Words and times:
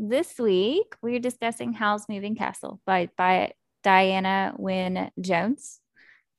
This 0.00 0.38
week, 0.38 0.94
we're 1.02 1.18
discussing 1.18 1.72
Howl's 1.72 2.08
Moving 2.08 2.36
Castle 2.36 2.80
by, 2.86 3.08
by 3.18 3.54
Diana 3.82 4.54
Wynne 4.56 5.10
Jones. 5.20 5.80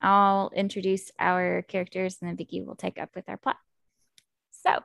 I'll 0.01 0.49
introduce 0.55 1.11
our 1.19 1.63
characters 1.63 2.19
and 2.21 2.29
then 2.29 2.37
Vicki 2.37 2.61
will 2.61 2.77
take 2.77 2.97
up 2.97 3.09
with 3.17 3.27
our 3.27 3.35
plot. 3.35 3.57
So, 4.51 4.79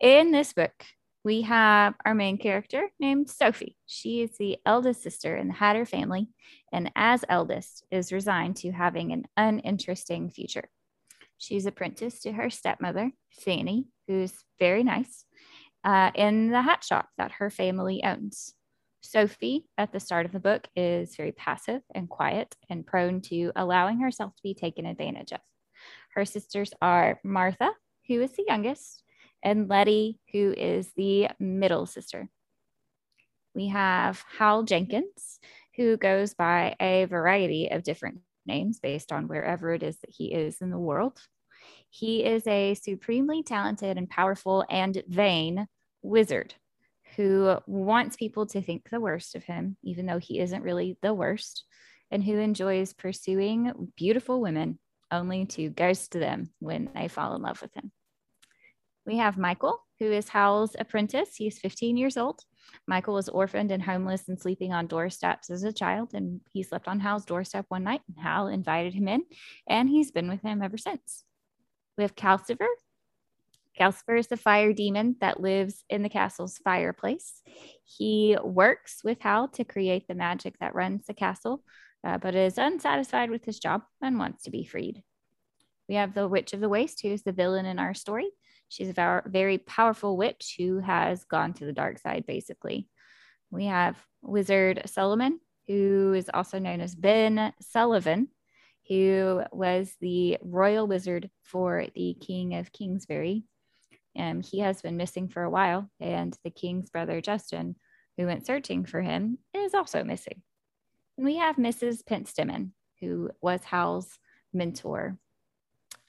in 0.00 0.30
this 0.30 0.52
book, 0.52 0.84
we 1.24 1.42
have 1.42 1.94
our 2.04 2.14
main 2.14 2.38
character 2.38 2.88
named 3.00 3.28
Sophie. 3.30 3.76
She 3.84 4.22
is 4.22 4.38
the 4.38 4.58
eldest 4.64 5.02
sister 5.02 5.36
in 5.36 5.48
the 5.48 5.54
Hatter 5.54 5.84
family, 5.84 6.28
and 6.72 6.92
as 6.94 7.24
eldest, 7.28 7.84
is 7.90 8.12
resigned 8.12 8.58
to 8.58 8.70
having 8.70 9.12
an 9.12 9.26
uninteresting 9.36 10.30
future. 10.30 10.70
She's 11.36 11.66
apprenticed 11.66 12.22
to 12.22 12.32
her 12.32 12.48
stepmother, 12.48 13.10
Fanny, 13.32 13.88
who's 14.06 14.44
very 14.60 14.84
nice, 14.84 15.25
uh, 15.86 16.10
in 16.16 16.50
the 16.50 16.60
hat 16.60 16.82
shop 16.82 17.08
that 17.16 17.32
her 17.32 17.48
family 17.48 18.02
owns. 18.02 18.52
Sophie, 19.02 19.66
at 19.78 19.92
the 19.92 20.00
start 20.00 20.26
of 20.26 20.32
the 20.32 20.40
book, 20.40 20.66
is 20.74 21.14
very 21.14 21.30
passive 21.30 21.80
and 21.94 22.08
quiet 22.08 22.56
and 22.68 22.84
prone 22.84 23.20
to 23.20 23.52
allowing 23.54 24.00
herself 24.00 24.34
to 24.34 24.42
be 24.42 24.52
taken 24.52 24.84
advantage 24.84 25.32
of. 25.32 25.38
Her 26.12 26.24
sisters 26.24 26.72
are 26.82 27.20
Martha, 27.22 27.70
who 28.08 28.20
is 28.20 28.32
the 28.32 28.44
youngest, 28.48 29.04
and 29.44 29.68
Letty, 29.68 30.18
who 30.32 30.52
is 30.56 30.90
the 30.96 31.28
middle 31.38 31.86
sister. 31.86 32.28
We 33.54 33.68
have 33.68 34.24
Howl 34.38 34.64
Jenkins, 34.64 35.38
who 35.76 35.96
goes 35.96 36.34
by 36.34 36.74
a 36.80 37.04
variety 37.04 37.68
of 37.70 37.84
different 37.84 38.22
names 38.44 38.80
based 38.80 39.12
on 39.12 39.28
wherever 39.28 39.72
it 39.72 39.84
is 39.84 39.98
that 40.00 40.10
he 40.10 40.32
is 40.34 40.60
in 40.60 40.70
the 40.70 40.78
world. 40.78 41.20
He 41.90 42.24
is 42.24 42.44
a 42.48 42.74
supremely 42.74 43.44
talented 43.44 43.96
and 43.96 44.10
powerful 44.10 44.64
and 44.68 45.00
vain 45.06 45.68
wizard 46.06 46.54
who 47.16 47.56
wants 47.66 48.16
people 48.16 48.46
to 48.46 48.60
think 48.60 48.88
the 48.90 49.00
worst 49.00 49.34
of 49.34 49.44
him, 49.44 49.76
even 49.82 50.06
though 50.06 50.18
he 50.18 50.38
isn't 50.40 50.62
really 50.62 50.98
the 51.02 51.14
worst, 51.14 51.64
and 52.10 52.22
who 52.22 52.38
enjoys 52.38 52.92
pursuing 52.92 53.90
beautiful 53.96 54.40
women 54.40 54.78
only 55.10 55.46
to 55.46 55.70
ghost 55.70 56.12
them 56.12 56.50
when 56.58 56.90
they 56.94 57.08
fall 57.08 57.34
in 57.34 57.42
love 57.42 57.62
with 57.62 57.72
him. 57.74 57.90
We 59.06 59.18
have 59.18 59.38
Michael, 59.38 59.80
who 60.00 60.06
is 60.06 60.28
Howl's 60.28 60.74
apprentice. 60.78 61.36
He's 61.36 61.60
15 61.60 61.96
years 61.96 62.16
old. 62.16 62.40
Michael 62.88 63.14
was 63.14 63.28
orphaned 63.28 63.70
and 63.70 63.82
homeless 63.82 64.28
and 64.28 64.38
sleeping 64.38 64.72
on 64.72 64.88
doorsteps 64.88 65.48
as 65.48 65.62
a 65.62 65.72
child, 65.72 66.12
and 66.12 66.40
he 66.52 66.64
slept 66.64 66.88
on 66.88 66.98
Howl's 66.98 67.24
doorstep 67.24 67.66
one 67.68 67.84
night. 67.84 68.00
And 68.08 68.18
Howl 68.18 68.48
invited 68.48 68.94
him 68.94 69.06
in, 69.06 69.22
and 69.68 69.88
he's 69.88 70.10
been 70.10 70.28
with 70.28 70.42
him 70.42 70.60
ever 70.60 70.76
since. 70.76 71.22
We 71.96 72.02
have 72.02 72.16
Calcifer, 72.16 72.66
Calcifer 73.78 74.18
is 74.18 74.28
the 74.28 74.36
fire 74.36 74.72
demon 74.72 75.16
that 75.20 75.40
lives 75.40 75.84
in 75.90 76.02
the 76.02 76.08
castle's 76.08 76.58
fireplace. 76.58 77.42
He 77.84 78.36
works 78.42 79.02
with 79.04 79.20
Howl 79.20 79.48
to 79.48 79.64
create 79.64 80.08
the 80.08 80.14
magic 80.14 80.58
that 80.60 80.74
runs 80.74 81.06
the 81.06 81.14
castle, 81.14 81.62
uh, 82.02 82.18
but 82.18 82.34
is 82.34 82.58
unsatisfied 82.58 83.30
with 83.30 83.44
his 83.44 83.58
job 83.58 83.82
and 84.00 84.18
wants 84.18 84.44
to 84.44 84.50
be 84.50 84.64
freed. 84.64 85.02
We 85.88 85.96
have 85.96 86.14
the 86.14 86.26
Witch 86.26 86.52
of 86.52 86.60
the 86.60 86.68
Waste, 86.68 87.02
who 87.02 87.08
is 87.08 87.22
the 87.22 87.32
villain 87.32 87.66
in 87.66 87.78
our 87.78 87.94
story. 87.94 88.30
She's 88.68 88.88
a 88.88 89.22
very 89.26 89.58
powerful 89.58 90.16
witch 90.16 90.56
who 90.58 90.80
has 90.80 91.24
gone 91.24 91.52
to 91.54 91.66
the 91.66 91.72
dark 91.72 91.98
side, 91.98 92.24
basically. 92.26 92.88
We 93.50 93.66
have 93.66 94.02
Wizard 94.22 94.82
Solomon, 94.86 95.38
who 95.68 96.14
is 96.14 96.30
also 96.32 96.58
known 96.58 96.80
as 96.80 96.94
Ben 96.94 97.52
Sullivan, 97.60 98.28
who 98.88 99.42
was 99.52 99.94
the 100.00 100.38
royal 100.42 100.86
wizard 100.86 101.30
for 101.42 101.86
the 101.94 102.16
King 102.20 102.54
of 102.54 102.72
Kingsbury 102.72 103.44
um, 104.18 104.40
he 104.40 104.60
has 104.60 104.82
been 104.82 104.96
missing 104.96 105.28
for 105.28 105.42
a 105.42 105.50
while, 105.50 105.90
and 106.00 106.36
the 106.44 106.50
king's 106.50 106.90
brother 106.90 107.20
Justin, 107.20 107.76
who 108.16 108.26
went 108.26 108.46
searching 108.46 108.84
for 108.84 109.02
him, 109.02 109.38
is 109.54 109.74
also 109.74 110.04
missing. 110.04 110.42
And 111.16 111.26
we 111.26 111.36
have 111.36 111.56
Mrs. 111.56 112.02
Pentstemmon, 112.04 112.70
who 113.00 113.30
was 113.40 113.64
Howl's 113.64 114.18
mentor 114.52 115.18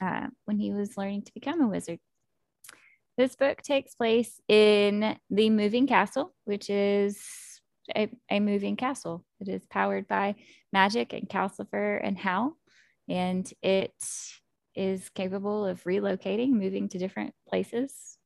uh, 0.01 0.28
when 0.45 0.59
he 0.59 0.72
was 0.72 0.97
learning 0.97 1.23
to 1.23 1.34
become 1.34 1.62
a 1.62 1.68
wizard. 1.68 2.00
This 3.18 3.35
book 3.35 3.62
takes 3.62 3.95
place 3.95 4.39
in 4.47 5.18
the 5.29 5.50
moving 5.50 5.88
castle, 5.88 6.35
which 6.45 6.69
is 6.69 7.19
a, 7.95 8.09
a 8.29 8.39
moving 8.39 8.75
castle. 8.75 9.25
It 9.39 9.47
is 9.47 9.66
powered 9.66 10.07
by 10.07 10.35
magic 10.72 11.13
and 11.13 11.28
Calcifer 11.28 12.00
and 12.03 12.18
Howl, 12.18 12.56
and 13.09 13.51
it 13.63 13.94
is 14.77 15.09
capable 15.09 15.65
of 15.65 15.83
relocating, 15.83 16.51
moving 16.51 16.88
to 16.89 16.99
different 16.99 17.33
places 17.49 18.17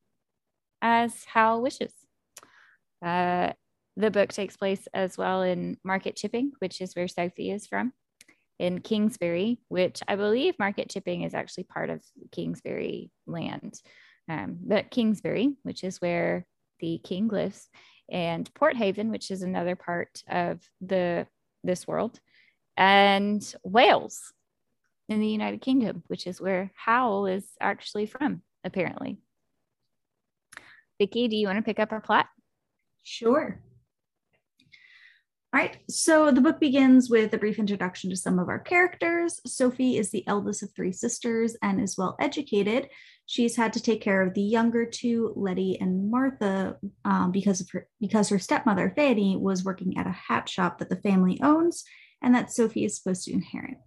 as 0.82 1.24
Howl 1.26 1.62
wishes. 1.62 1.94
Uh, 3.04 3.54
the 3.96 4.12
book 4.12 4.30
takes 4.30 4.58
place 4.58 4.88
as 4.94 5.18
well 5.18 5.42
in 5.42 5.78
Market 5.84 6.16
Chipping, 6.16 6.52
which 6.60 6.82
is 6.82 6.94
where 6.96 7.08
Sophie 7.08 7.52
is 7.52 7.68
from, 7.68 7.94
in 8.60 8.82
Kingsbury, 8.82 9.60
which 9.70 10.02
I 10.08 10.16
believe 10.16 10.60
Market 10.60 10.90
Chipping 10.90 11.24
is 11.24 11.34
actually 11.34 11.64
part 11.64 11.90
of 11.90 12.04
Kingsbury 12.32 13.12
land. 13.26 13.82
Um, 14.30 14.60
but 14.62 14.92
Kingsbury, 14.92 15.56
which 15.64 15.84
is 15.84 16.00
where 16.00 16.46
the 16.80 17.00
king 17.04 17.28
lives, 17.28 17.70
and 18.10 18.54
Porthaven, 18.54 19.10
which 19.10 19.32
is 19.32 19.42
another 19.42 19.76
part 19.76 20.22
of 20.30 20.62
the 20.82 21.28
this 21.64 21.88
world, 21.88 22.20
and 22.76 23.42
Wales, 23.64 24.34
in 25.12 25.20
the 25.20 25.28
United 25.28 25.62
Kingdom, 25.62 26.04
which 26.08 26.26
is 26.26 26.42
where 26.42 26.72
Howl 26.76 27.26
is 27.26 27.46
actually 27.60 28.06
from, 28.06 28.42
apparently. 28.64 29.20
Vicki, 31.00 31.28
do 31.28 31.36
you 31.36 31.48
want 31.48 31.58
to 31.58 31.64
pick 31.64 31.80
up 31.80 31.92
our 31.92 32.02
plot? 32.02 32.28
Sure. 33.04 33.60
All 35.54 35.60
right, 35.60 35.78
so 35.90 36.32
the 36.32 36.40
book 36.40 36.62
begins 36.62 37.10
with 37.10 37.34
a 37.34 37.38
brief 37.38 37.60
introduction 37.60 38.10
to 38.10 38.16
some 38.16 38.40
of 38.40 38.48
our 38.48 38.60
characters. 38.60 39.42
Sophie 39.46 39.98
is 39.98 40.10
the 40.10 40.26
eldest 40.26 40.64
of 40.64 40.74
three 40.74 40.94
sisters 40.94 41.58
and 41.62 41.82
is 41.82 41.98
well 41.98 42.16
educated. 42.22 42.88
She's 43.26 43.58
had 43.58 43.74
to 43.74 43.82
take 43.82 44.00
care 44.00 44.22
of 44.22 44.34
the 44.34 44.42
younger 44.42 44.86
two, 44.86 45.34
Letty 45.36 45.78
and 45.82 46.10
Martha, 46.10 46.78
um, 47.04 47.32
because 47.32 47.60
of 47.60 47.70
her 47.72 47.88
because 48.00 48.30
her 48.30 48.40
stepmother 48.40 48.94
Fanny 48.96 49.36
was 49.36 49.66
working 49.66 49.98
at 49.98 50.08
a 50.08 50.12
hat 50.12 50.48
shop 50.48 50.80
that 50.80 50.88
the 50.88 50.96
family 50.96 51.38
owns 51.44 51.84
and 52.22 52.34
that 52.34 52.54
Sophie 52.54 52.86
is 52.86 52.96
supposed 52.96 53.26
to 53.26 53.34
inherit. 53.34 53.78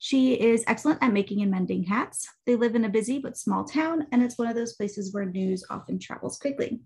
She 0.00 0.34
is 0.34 0.62
excellent 0.66 1.02
at 1.02 1.12
making 1.12 1.42
and 1.42 1.50
mending 1.50 1.82
hats. 1.82 2.28
They 2.46 2.54
live 2.54 2.76
in 2.76 2.84
a 2.84 2.88
busy 2.88 3.18
but 3.18 3.36
small 3.36 3.64
town, 3.64 4.06
and 4.12 4.22
it's 4.22 4.38
one 4.38 4.48
of 4.48 4.54
those 4.54 4.74
places 4.74 5.12
where 5.12 5.24
news 5.24 5.64
often 5.70 5.98
travels 5.98 6.38
quickly. 6.38 6.80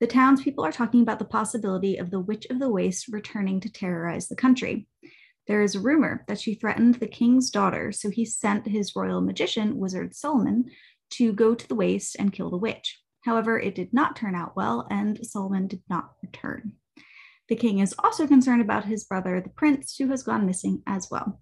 The 0.00 0.06
townspeople 0.06 0.64
are 0.64 0.72
talking 0.72 1.00
about 1.00 1.18
the 1.18 1.24
possibility 1.24 1.96
of 1.96 2.10
the 2.10 2.20
Witch 2.20 2.46
of 2.50 2.58
the 2.58 2.68
Waste 2.68 3.08
returning 3.08 3.60
to 3.60 3.72
terrorize 3.72 4.28
the 4.28 4.36
country. 4.36 4.86
There 5.46 5.62
is 5.62 5.74
a 5.74 5.80
rumor 5.80 6.24
that 6.28 6.40
she 6.40 6.54
threatened 6.54 6.96
the 6.96 7.06
king's 7.06 7.50
daughter, 7.50 7.92
so 7.92 8.10
he 8.10 8.24
sent 8.24 8.66
his 8.66 8.94
royal 8.94 9.20
magician, 9.20 9.78
Wizard 9.78 10.14
Solomon, 10.14 10.70
to 11.10 11.32
go 11.32 11.54
to 11.54 11.68
the 11.68 11.74
waste 11.74 12.16
and 12.18 12.32
kill 12.32 12.50
the 12.50 12.56
witch. 12.56 13.00
However, 13.22 13.58
it 13.58 13.74
did 13.74 13.94
not 13.94 14.16
turn 14.16 14.34
out 14.34 14.56
well, 14.56 14.86
and 14.90 15.24
Solomon 15.24 15.66
did 15.66 15.82
not 15.88 16.12
return. 16.22 16.72
The 17.48 17.56
king 17.56 17.78
is 17.78 17.94
also 17.98 18.26
concerned 18.26 18.60
about 18.60 18.84
his 18.84 19.04
brother, 19.04 19.40
the 19.40 19.50
prince, 19.50 19.96
who 19.96 20.08
has 20.08 20.22
gone 20.22 20.46
missing 20.46 20.82
as 20.86 21.08
well. 21.10 21.40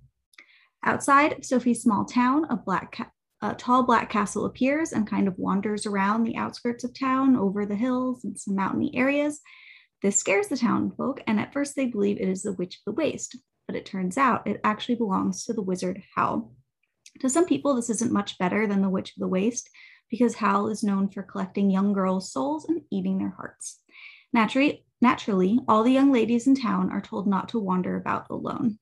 Outside 0.84 1.32
of 1.32 1.44
Sophie's 1.44 1.82
small 1.82 2.04
town, 2.04 2.46
a 2.50 2.56
black 2.56 3.12
a 3.42 3.54
tall 3.54 3.82
black 3.82 4.08
castle 4.08 4.44
appears 4.44 4.92
and 4.92 5.04
kind 5.04 5.26
of 5.26 5.36
wanders 5.36 5.84
around 5.84 6.22
the 6.22 6.36
outskirts 6.36 6.84
of 6.84 6.96
town 6.96 7.34
over 7.34 7.66
the 7.66 7.74
hills 7.74 8.22
and 8.24 8.38
some 8.38 8.54
mountainy 8.54 8.94
areas. 8.94 9.40
This 10.00 10.16
scares 10.16 10.46
the 10.46 10.56
town 10.56 10.92
folk, 10.96 11.20
and 11.26 11.40
at 11.40 11.52
first 11.52 11.74
they 11.74 11.86
believe 11.86 12.20
it 12.20 12.28
is 12.28 12.42
the 12.42 12.52
Witch 12.52 12.76
of 12.76 12.82
the 12.86 12.92
Waste, 12.92 13.36
but 13.66 13.74
it 13.74 13.84
turns 13.84 14.16
out 14.16 14.46
it 14.46 14.60
actually 14.62 14.94
belongs 14.94 15.44
to 15.44 15.52
the 15.52 15.62
wizard 15.62 16.02
Howl. 16.14 16.54
To 17.20 17.28
some 17.28 17.46
people, 17.46 17.74
this 17.74 17.90
isn't 17.90 18.12
much 18.12 18.38
better 18.38 18.66
than 18.66 18.80
the 18.80 18.88
Witch 18.88 19.10
of 19.10 19.20
the 19.20 19.28
Waste 19.28 19.68
because 20.08 20.36
Howl 20.36 20.68
is 20.68 20.84
known 20.84 21.08
for 21.08 21.22
collecting 21.22 21.70
young 21.70 21.92
girls' 21.92 22.32
souls 22.32 22.68
and 22.68 22.82
eating 22.90 23.18
their 23.18 23.34
hearts. 23.36 23.80
Naturally, 24.32 24.84
naturally, 25.00 25.58
all 25.68 25.82
the 25.82 25.92
young 25.92 26.12
ladies 26.12 26.46
in 26.46 26.54
town 26.54 26.90
are 26.90 27.00
told 27.00 27.26
not 27.26 27.48
to 27.50 27.58
wander 27.58 27.96
about 27.96 28.26
alone. 28.30 28.78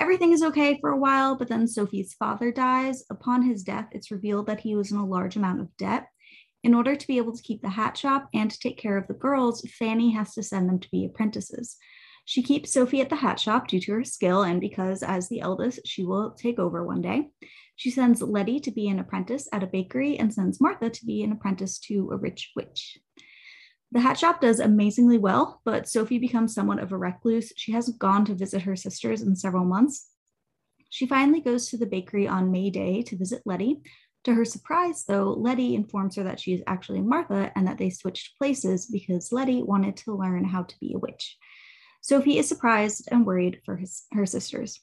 Everything 0.00 0.32
is 0.32 0.42
okay 0.42 0.78
for 0.80 0.90
a 0.90 0.96
while, 0.96 1.36
but 1.36 1.48
then 1.48 1.66
Sophie's 1.66 2.14
father 2.14 2.52
dies. 2.52 3.04
Upon 3.10 3.42
his 3.42 3.64
death, 3.64 3.88
it's 3.90 4.12
revealed 4.12 4.46
that 4.46 4.60
he 4.60 4.76
was 4.76 4.92
in 4.92 4.98
a 4.98 5.06
large 5.06 5.34
amount 5.36 5.60
of 5.60 5.76
debt, 5.76 6.06
In 6.62 6.74
order 6.74 6.94
to 6.94 7.06
be 7.06 7.18
able 7.18 7.34
to 7.34 7.42
keep 7.42 7.62
the 7.62 7.70
hat 7.70 7.96
shop 7.96 8.28
and 8.32 8.50
to 8.50 8.58
take 8.58 8.78
care 8.78 8.96
of 8.96 9.08
the 9.08 9.14
girls, 9.14 9.62
Fanny 9.78 10.12
has 10.12 10.34
to 10.34 10.42
send 10.42 10.68
them 10.68 10.78
to 10.80 10.90
be 10.90 11.04
apprentices. 11.04 11.76
She 12.24 12.42
keeps 12.42 12.72
Sophie 12.72 13.00
at 13.00 13.08
the 13.08 13.16
hat 13.16 13.40
shop 13.40 13.68
due 13.68 13.80
to 13.80 13.92
her 13.92 14.04
skill 14.04 14.42
and 14.42 14.60
because, 14.60 15.02
as 15.02 15.28
the 15.28 15.40
eldest, 15.40 15.80
she 15.86 16.04
will 16.04 16.32
take 16.32 16.58
over 16.58 16.84
one 16.84 17.00
day. 17.00 17.30
She 17.76 17.90
sends 17.90 18.20
Letty 18.20 18.60
to 18.60 18.70
be 18.70 18.88
an 18.88 18.98
apprentice 18.98 19.48
at 19.52 19.62
a 19.62 19.66
bakery 19.66 20.18
and 20.18 20.32
sends 20.32 20.60
Martha 20.60 20.90
to 20.90 21.06
be 21.06 21.22
an 21.22 21.32
apprentice 21.32 21.78
to 21.80 22.10
a 22.12 22.16
rich 22.16 22.52
witch. 22.54 22.98
The 23.90 24.00
hat 24.00 24.18
shop 24.18 24.40
does 24.40 24.60
amazingly 24.60 25.16
well, 25.16 25.62
but 25.64 25.88
Sophie 25.88 26.18
becomes 26.18 26.54
somewhat 26.54 26.78
of 26.78 26.92
a 26.92 26.98
recluse. 26.98 27.52
She 27.56 27.72
hasn't 27.72 27.98
gone 27.98 28.24
to 28.26 28.34
visit 28.34 28.62
her 28.62 28.76
sisters 28.76 29.22
in 29.22 29.34
several 29.34 29.64
months. 29.64 30.08
She 30.90 31.06
finally 31.06 31.40
goes 31.40 31.68
to 31.68 31.78
the 31.78 31.86
bakery 31.86 32.28
on 32.28 32.50
May 32.50 32.70
Day 32.70 33.02
to 33.02 33.16
visit 33.16 33.42
Letty. 33.46 33.80
To 34.24 34.34
her 34.34 34.44
surprise, 34.44 35.04
though, 35.04 35.32
Letty 35.32 35.74
informs 35.74 36.16
her 36.16 36.24
that 36.24 36.40
she 36.40 36.52
is 36.52 36.62
actually 36.66 37.00
Martha 37.00 37.50
and 37.56 37.66
that 37.66 37.78
they 37.78 37.88
switched 37.88 38.36
places 38.36 38.86
because 38.86 39.32
Letty 39.32 39.62
wanted 39.62 39.96
to 39.98 40.14
learn 40.14 40.44
how 40.44 40.64
to 40.64 40.76
be 40.80 40.92
a 40.92 40.98
witch. 40.98 41.38
Sophie 42.02 42.38
is 42.38 42.48
surprised 42.48 43.08
and 43.10 43.26
worried 43.26 43.60
for 43.64 43.76
his, 43.76 44.04
her 44.12 44.26
sisters. 44.26 44.80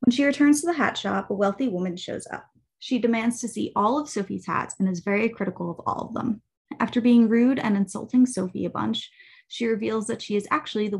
When 0.00 0.12
she 0.12 0.24
returns 0.24 0.60
to 0.60 0.66
the 0.66 0.72
hat 0.74 0.96
shop, 0.96 1.30
a 1.30 1.34
wealthy 1.34 1.68
woman 1.68 1.96
shows 1.96 2.26
up. 2.32 2.46
She 2.78 2.98
demands 2.98 3.40
to 3.40 3.48
see 3.48 3.72
all 3.76 3.98
of 3.98 4.08
Sophie's 4.08 4.46
hats 4.46 4.74
and 4.78 4.88
is 4.88 5.00
very 5.00 5.28
critical 5.28 5.70
of 5.70 5.80
all 5.86 6.08
of 6.08 6.14
them. 6.14 6.42
After 6.80 7.00
being 7.00 7.28
rude 7.28 7.58
and 7.58 7.76
insulting 7.76 8.26
Sophie 8.26 8.64
a 8.64 8.70
bunch, 8.70 9.10
she 9.48 9.66
reveals 9.66 10.06
that 10.06 10.22
she 10.22 10.36
is 10.36 10.48
actually 10.50 10.88
the 10.88 10.98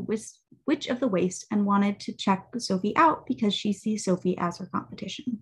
Witch 0.67 0.87
of 0.87 0.99
the 0.99 1.07
Waste 1.07 1.45
and 1.51 1.65
wanted 1.65 1.99
to 2.01 2.13
check 2.13 2.47
Sophie 2.57 2.95
out 2.95 3.25
because 3.25 3.53
she 3.53 3.73
sees 3.73 4.05
Sophie 4.05 4.37
as 4.37 4.57
her 4.57 4.67
competition. 4.67 5.39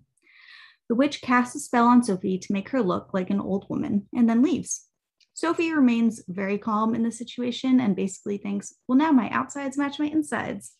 The 0.88 0.96
witch 0.96 1.22
casts 1.22 1.54
a 1.54 1.58
spell 1.58 1.86
on 1.86 2.02
Sophie 2.02 2.38
to 2.38 2.52
make 2.52 2.68
her 2.70 2.82
look 2.82 3.14
like 3.14 3.30
an 3.30 3.40
old 3.40 3.66
woman 3.70 4.08
and 4.14 4.28
then 4.28 4.42
leaves. 4.42 4.88
Sophie 5.34 5.72
remains 5.72 6.22
very 6.28 6.58
calm 6.58 6.94
in 6.94 7.02
the 7.02 7.10
situation 7.10 7.80
and 7.80 7.96
basically 7.96 8.36
thinks, 8.36 8.74
well, 8.86 8.98
now 8.98 9.10
my 9.10 9.30
outsides 9.30 9.78
match 9.78 9.98
my 9.98 10.06
insides. 10.06 10.76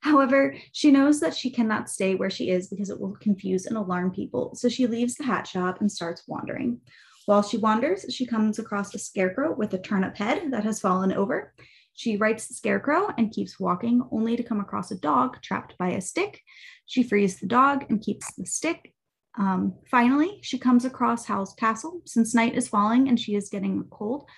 However, 0.00 0.56
she 0.72 0.90
knows 0.90 1.20
that 1.20 1.36
she 1.36 1.50
cannot 1.50 1.90
stay 1.90 2.14
where 2.14 2.30
she 2.30 2.48
is 2.48 2.68
because 2.68 2.88
it 2.88 2.98
will 2.98 3.16
confuse 3.20 3.66
and 3.66 3.76
alarm 3.76 4.12
people. 4.12 4.54
So 4.54 4.70
she 4.70 4.86
leaves 4.86 5.16
the 5.16 5.24
hat 5.24 5.46
shop 5.46 5.80
and 5.80 5.92
starts 5.92 6.24
wandering. 6.26 6.80
While 7.26 7.42
she 7.42 7.58
wanders, 7.58 8.06
she 8.10 8.26
comes 8.26 8.58
across 8.58 8.94
a 8.94 8.98
scarecrow 8.98 9.54
with 9.54 9.72
a 9.74 9.78
turnip 9.78 10.16
head 10.16 10.50
that 10.52 10.64
has 10.64 10.80
fallen 10.80 11.12
over. 11.12 11.52
She 11.94 12.16
rights 12.16 12.46
the 12.46 12.54
scarecrow 12.54 13.12
and 13.18 13.32
keeps 13.32 13.60
walking, 13.60 14.02
only 14.10 14.36
to 14.36 14.42
come 14.42 14.60
across 14.60 14.90
a 14.90 14.98
dog 14.98 15.40
trapped 15.42 15.76
by 15.76 15.90
a 15.90 16.00
stick. 16.00 16.40
She 16.86 17.02
frees 17.02 17.38
the 17.38 17.46
dog 17.46 17.84
and 17.88 18.00
keeps 18.00 18.32
the 18.34 18.46
stick. 18.46 18.94
Um, 19.38 19.74
finally, 19.90 20.40
she 20.42 20.58
comes 20.58 20.84
across 20.84 21.26
Howl's 21.26 21.54
castle. 21.54 22.02
Since 22.06 22.34
night 22.34 22.56
is 22.56 22.68
falling 22.68 23.08
and 23.08 23.20
she 23.20 23.34
is 23.34 23.48
getting 23.48 23.84
cold, 23.90 24.28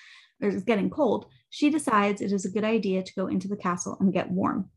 or 0.43 0.49
is 0.49 0.65
getting 0.65 0.91
cold, 0.91 1.27
she 1.51 1.71
decides 1.71 2.21
it 2.21 2.33
is 2.33 2.45
a 2.45 2.51
good 2.51 2.65
idea 2.65 3.03
to 3.03 3.15
go 3.15 3.27
into 3.27 3.49
the 3.49 3.57
castle 3.57 3.97
and 4.01 4.13
get 4.13 4.31
warm. 4.31 4.71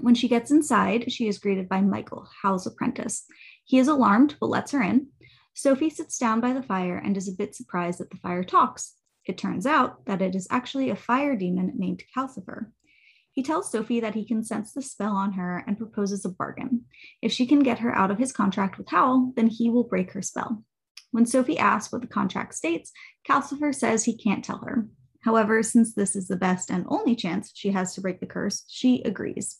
When 0.00 0.14
she 0.14 0.28
gets 0.28 0.50
inside, 0.50 1.10
she 1.10 1.28
is 1.28 1.38
greeted 1.38 1.68
by 1.68 1.80
Michael, 1.80 2.28
Howl's 2.42 2.66
apprentice. 2.66 3.24
He 3.64 3.78
is 3.78 3.88
alarmed 3.88 4.36
but 4.40 4.50
lets 4.50 4.72
her 4.72 4.82
in. 4.82 5.08
Sophie 5.56 5.88
sits 5.88 6.18
down 6.18 6.38
by 6.38 6.52
the 6.52 6.62
fire 6.62 6.98
and 6.98 7.16
is 7.16 7.28
a 7.28 7.32
bit 7.32 7.54
surprised 7.54 7.98
that 7.98 8.10
the 8.10 8.18
fire 8.18 8.44
talks. 8.44 8.92
It 9.24 9.38
turns 9.38 9.64
out 9.64 10.04
that 10.04 10.20
it 10.20 10.34
is 10.34 10.46
actually 10.50 10.90
a 10.90 10.96
fire 10.96 11.34
demon 11.34 11.72
named 11.76 12.04
Calcifer. 12.14 12.72
He 13.32 13.42
tells 13.42 13.70
Sophie 13.70 14.00
that 14.00 14.14
he 14.14 14.26
can 14.26 14.44
sense 14.44 14.74
the 14.74 14.82
spell 14.82 15.16
on 15.16 15.32
her 15.32 15.64
and 15.66 15.78
proposes 15.78 16.26
a 16.26 16.28
bargain. 16.28 16.84
If 17.22 17.32
she 17.32 17.46
can 17.46 17.60
get 17.60 17.78
her 17.78 17.96
out 17.96 18.10
of 18.10 18.18
his 18.18 18.34
contract 18.34 18.76
with 18.76 18.90
Howl, 18.90 19.32
then 19.34 19.46
he 19.46 19.70
will 19.70 19.84
break 19.84 20.12
her 20.12 20.20
spell. 20.20 20.62
When 21.10 21.24
Sophie 21.24 21.58
asks 21.58 21.90
what 21.90 22.02
the 22.02 22.06
contract 22.06 22.54
states, 22.54 22.92
Calcifer 23.26 23.74
says 23.74 24.04
he 24.04 24.14
can't 24.14 24.44
tell 24.44 24.58
her. 24.58 24.86
However, 25.22 25.62
since 25.62 25.94
this 25.94 26.14
is 26.14 26.28
the 26.28 26.36
best 26.36 26.70
and 26.70 26.84
only 26.88 27.16
chance 27.16 27.50
she 27.54 27.70
has 27.70 27.94
to 27.94 28.02
break 28.02 28.20
the 28.20 28.26
curse, 28.26 28.62
she 28.68 29.00
agrees, 29.04 29.58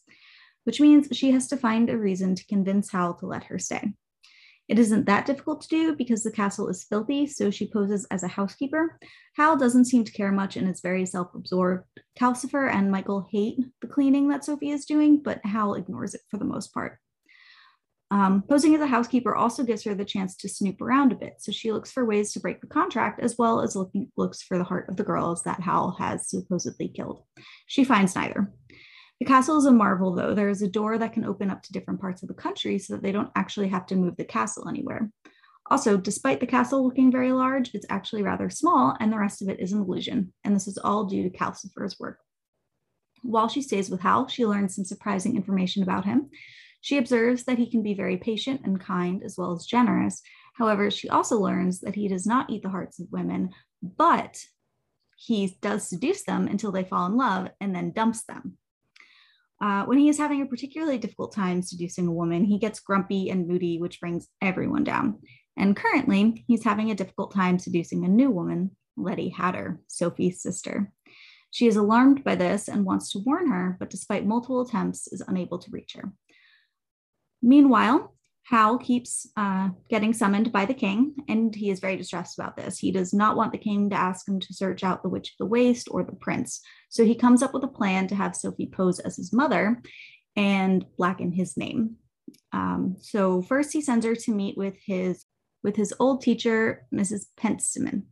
which 0.65 0.79
means 0.79 1.09
she 1.13 1.31
has 1.31 1.49
to 1.49 1.57
find 1.57 1.89
a 1.89 1.97
reason 1.97 2.35
to 2.35 2.47
convince 2.47 2.93
Howl 2.93 3.15
to 3.15 3.27
let 3.27 3.45
her 3.45 3.59
stay. 3.59 3.95
It 4.69 4.81
isn't 4.81 5.07
that 5.07 5.27
difficult 5.27 5.61
to 5.63 5.69
do 5.69 5.95
because 5.95 6.25
the 6.25 6.33
castle 6.33 6.69
is 6.69 6.85
filthy, 6.85 7.27
so 7.27 7.51
she 7.51 7.71
poses 7.71 8.05
as 8.11 8.25
a 8.25 8.29
housekeeper. 8.29 8.99
Howl 9.37 9.57
doesn't 9.57 9.85
seem 9.85 10.03
to 10.05 10.13
care 10.13 10.33
much 10.33 10.57
and 10.57 10.69
is 10.69 10.81
very 10.81 11.07
self 11.07 11.35
absorbed. 11.35 11.85
Calcifer 12.19 12.73
and 12.73 12.91
Michael 12.91 13.29
hate 13.31 13.59
the 13.81 13.87
cleaning 13.87 14.29
that 14.29 14.45
Sophie 14.45 14.71
is 14.71 14.85
doing, 14.85 15.23
but 15.23 15.45
Howl 15.45 15.75
ignores 15.75 16.15
it 16.15 16.23
for 16.31 16.39
the 16.39 16.45
most 16.45 16.75
part. 16.75 16.99
Um, 18.11 18.45
posing 18.49 18.75
as 18.75 18.81
a 18.81 18.87
housekeeper 18.87 19.35
also 19.35 19.65
gives 19.65 19.83
her 19.83 19.95
the 19.95 20.05
chance 20.05 20.37
to 20.37 20.49
snoop 20.49 20.81
around 20.81 21.11
a 21.11 21.17
bit, 21.17 21.35
so 21.39 21.51
she 21.51 21.73
looks 21.73 21.91
for 21.91 22.05
ways 22.05 22.33
to 22.33 22.41
break 22.41 22.61
the 22.61 22.69
contract 22.69 23.21
as 23.21 23.37
well 23.37 23.61
as 23.61 23.75
looking, 23.75 24.13
looks 24.17 24.43
for 24.43 24.59
the 24.59 24.65
heart 24.65 24.89
of 24.89 24.97
the 24.97 25.03
girls 25.03 25.43
that 25.43 25.61
Howl 25.61 25.97
has 25.99 26.29
supposedly 26.29 26.89
killed. 26.89 27.23
She 27.67 27.83
finds 27.83 28.15
neither. 28.15 28.53
The 29.21 29.27
castle 29.27 29.57
is 29.57 29.65
a 29.65 29.73
marvel, 29.73 30.15
though. 30.15 30.35
There 30.35 30.51
is 30.51 30.63
a 30.63 30.69
door 30.69 30.99
that 30.99 31.13
can 31.13 31.25
open 31.25 31.51
up 31.51 31.63
to 31.63 31.73
different 31.73 32.01
parts 32.01 32.23
of 32.23 32.29
the 32.29 32.35
country 32.35 32.79
so 32.79 32.95
that 32.95 33.03
they 33.03 33.13
don't 33.13 33.31
actually 33.35 33.69
have 33.69 33.87
to 33.87 33.97
move 33.97 34.17
the 34.17 34.25
castle 34.25 34.69
anywhere. 34.69 35.11
Also, 35.69 35.97
despite 35.97 36.39
the 36.39 36.47
castle 36.47 36.85
looking 36.85 37.11
very 37.11 37.33
large, 37.33 37.75
it's 37.75 37.87
actually 37.89 38.23
rather 38.23 38.51
small, 38.51 38.95
and 39.01 39.13
the 39.13 39.19
rest 39.19 39.43
of 39.43 39.49
it 39.49 39.59
is 39.59 39.73
an 39.73 39.81
illusion. 39.81 40.33
And 40.45 40.55
this 40.55 40.69
is 40.69 40.79
all 40.79 41.07
due 41.07 41.23
to 41.23 41.37
Calcifer's 41.37 41.99
work. 41.99 42.19
While 43.23 43.49
she 43.49 43.63
stays 43.63 43.91
with 43.91 44.01
Howl, 44.01 44.29
she 44.29 44.47
learns 44.47 44.77
some 44.77 44.85
surprising 44.85 45.35
information 45.35 45.83
about 45.83 46.05
him. 46.05 46.31
She 46.83 46.99
observes 46.99 47.45
that 47.45 47.59
he 47.59 47.69
can 47.69 47.83
be 47.83 47.95
very 47.95 48.17
patient 48.17 48.61
and 48.65 48.81
kind, 48.81 49.23
as 49.25 49.37
well 49.37 49.53
as 49.53 49.67
generous. 49.67 50.23
However, 50.55 50.91
she 50.91 51.09
also 51.09 51.39
learns 51.39 51.81
that 51.81 51.97
he 51.97 52.07
does 52.07 52.27
not 52.27 52.51
eat 52.51 52.63
the 52.63 52.69
hearts 52.69 53.01
of 53.01 53.11
women, 53.11 53.51
but 53.83 54.39
he 55.17 55.59
does 55.61 55.89
seduce 55.89 56.23
them 56.23 56.47
until 56.47 56.71
they 56.71 56.85
fall 56.85 57.07
in 57.07 57.17
love 57.17 57.49
and 57.61 57.75
then 57.75 57.91
dumps 57.91 58.25
them. 58.25 58.59
Uh, 59.61 59.85
when 59.85 59.99
he 59.99 60.09
is 60.09 60.19
having 60.19 60.43
a 60.43 60.47
particularly 60.47 60.99
difficult 60.99 61.35
time 61.35 61.63
seducing 61.63 62.07
a 62.07 62.13
woman, 62.13 62.45
he 62.45 62.59
gets 62.59 62.81
grumpy 62.81 63.31
and 63.31 63.49
moody, 63.49 63.79
which 63.79 64.01
brings 64.01 64.29
everyone 64.43 64.85
down. 64.85 65.19
And 65.57 65.75
currently, 65.75 66.45
he's 66.47 66.65
having 66.65 66.91
a 66.91 66.95
difficult 66.95 67.33
time 67.33 67.59
seducing 67.59 68.05
a 68.05 68.09
new 68.09 68.31
woman, 68.31 68.77
Letty 68.97 69.31
Hatter, 69.31 69.81
Sophie's 69.89 70.43
sister. 70.43 70.93
She 71.51 71.67
is 71.67 71.77
alarmed 71.77 72.23
by 72.23 72.35
this 72.35 72.69
and 72.69 72.85
wants 72.85 73.13
to 73.13 73.21
warn 73.21 73.51
her, 73.51 73.77
but 73.81 73.89
despite 73.89 74.27
multiple 74.27 74.61
attempts, 74.61 75.07
is 75.09 75.23
unable 75.27 75.59
to 75.59 75.71
reach 75.71 75.95
her. 75.95 76.13
Meanwhile, 77.41 78.15
Howl 78.49 78.79
keeps 78.79 79.29
uh, 79.37 79.71
getting 79.91 80.13
summoned 80.13 80.53
by 80.53 80.67
the 80.67 80.75
king, 80.75 81.15
and 81.29 81.53
he 81.53 81.69
is 81.69 81.81
very 81.81 81.97
distressed 81.97 82.39
about 82.39 82.57
this. 82.57 82.79
He 82.79 82.93
does 82.93 83.13
not 83.13 83.37
want 83.37 83.51
the 83.51 83.59
king 83.59 83.91
to 83.91 83.97
ask 83.97 84.29
him 84.29 84.39
to 84.39 84.55
search 84.55 84.85
out 84.85 85.03
the 85.03 85.09
Witch 85.09 85.31
of 85.31 85.39
the 85.41 85.47
Waste 85.47 85.89
or 85.91 86.05
the 86.05 86.13
prince. 86.13 86.61
So 86.89 87.05
he 87.05 87.17
comes 87.17 87.43
up 87.43 87.53
with 87.53 87.65
a 87.65 87.69
plan 87.69 88.07
to 88.07 88.15
have 88.15 88.37
Sophie 88.37 88.71
pose 88.73 89.01
as 89.01 89.17
his 89.17 89.33
mother 89.33 89.83
and 90.37 90.87
blacken 90.97 91.33
his 91.33 91.57
name. 91.57 91.97
Um, 92.53 92.97
so 93.01 93.43
first, 93.43 93.73
he 93.73 93.81
sends 93.81 94.07
her 94.07 94.15
to 94.15 94.33
meet 94.33 94.57
with 94.57 94.77
his 94.87 95.25
with 95.65 95.75
his 95.75 95.93
old 95.99 96.23
teacher, 96.23 96.87
Mrs. 96.95 97.27
Pentstemmon. 97.37 98.05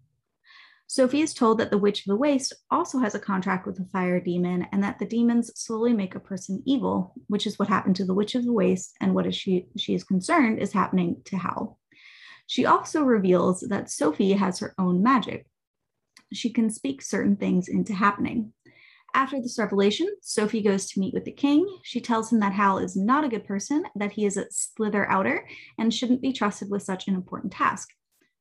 Sophie 0.95 1.23
is 1.23 1.35
told 1.35 1.59
that 1.59 1.73
the 1.73 1.79
Witch 1.79 2.03
of 2.03 2.05
the 2.07 2.15
Waste 2.15 2.53
also 2.71 3.01
has 3.01 3.17
a 3.17 3.19
contract 3.19 3.67
with 3.67 3.75
the 3.75 3.85
fire 3.87 4.21
demon 4.21 4.65
and 4.71 4.81
that 4.85 5.01
the 5.01 5.05
demons 5.05 5.51
slowly 5.57 5.93
make 5.93 6.15
a 6.15 6.21
person 6.21 6.63
evil, 6.67 7.15
which 7.27 7.49
is 7.49 7.59
what 7.59 7.67
happened 7.67 7.97
to 7.97 8.05
the 8.05 8.15
Witch 8.15 8.37
of 8.37 8.45
the 8.45 8.53
Waste 8.53 8.95
and 9.01 9.13
what 9.13 9.27
is 9.27 9.35
she, 9.35 9.67
she 9.77 9.95
is 9.95 10.05
concerned 10.05 10.61
is 10.61 10.73
happening 10.73 11.21
to 11.25 11.37
Howl. 11.37 11.81
She 12.47 12.65
also 12.65 13.03
reveals 13.03 13.63
that 13.63 13.91
Sophie 13.91 14.35
has 14.35 14.61
her 14.61 14.73
own 14.79 15.03
magic. 15.03 15.49
She 16.33 16.53
can 16.53 16.71
speak 16.71 17.03
certain 17.03 17.35
things 17.35 17.67
into 17.67 17.93
happening. 17.93 18.53
After 19.15 19.43
this 19.43 19.59
revelation, 19.59 20.07
Sophie 20.21 20.63
goes 20.63 20.89
to 20.91 21.01
meet 21.01 21.13
with 21.13 21.25
the 21.25 21.33
king. 21.33 21.67
She 21.83 22.01
tells 22.01 22.31
him 22.31 22.39
that 22.39 22.53
Howl 22.53 22.79
is 22.79 22.95
not 22.95 23.25
a 23.25 23.29
good 23.29 23.47
person, 23.49 23.83
that 23.97 24.13
he 24.13 24.27
is 24.27 24.37
a 24.37 24.47
slither 24.53 25.11
outer, 25.11 25.49
and 25.77 25.93
shouldn't 25.93 26.23
be 26.23 26.33
trusted 26.33 26.71
with 26.71 26.85
such 26.85 27.09
an 27.09 27.17
important 27.17 27.53
task. 27.53 27.89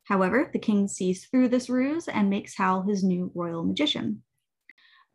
However, 0.06 0.50
the 0.52 0.60
king 0.60 0.88
sees 0.88 1.26
through 1.26 1.50
this 1.50 1.70
ruse 1.70 2.08
and 2.08 2.30
makes 2.30 2.56
Howl 2.56 2.84
his 2.84 3.04
new 3.04 3.32
royal 3.34 3.64
magician. 3.64 4.24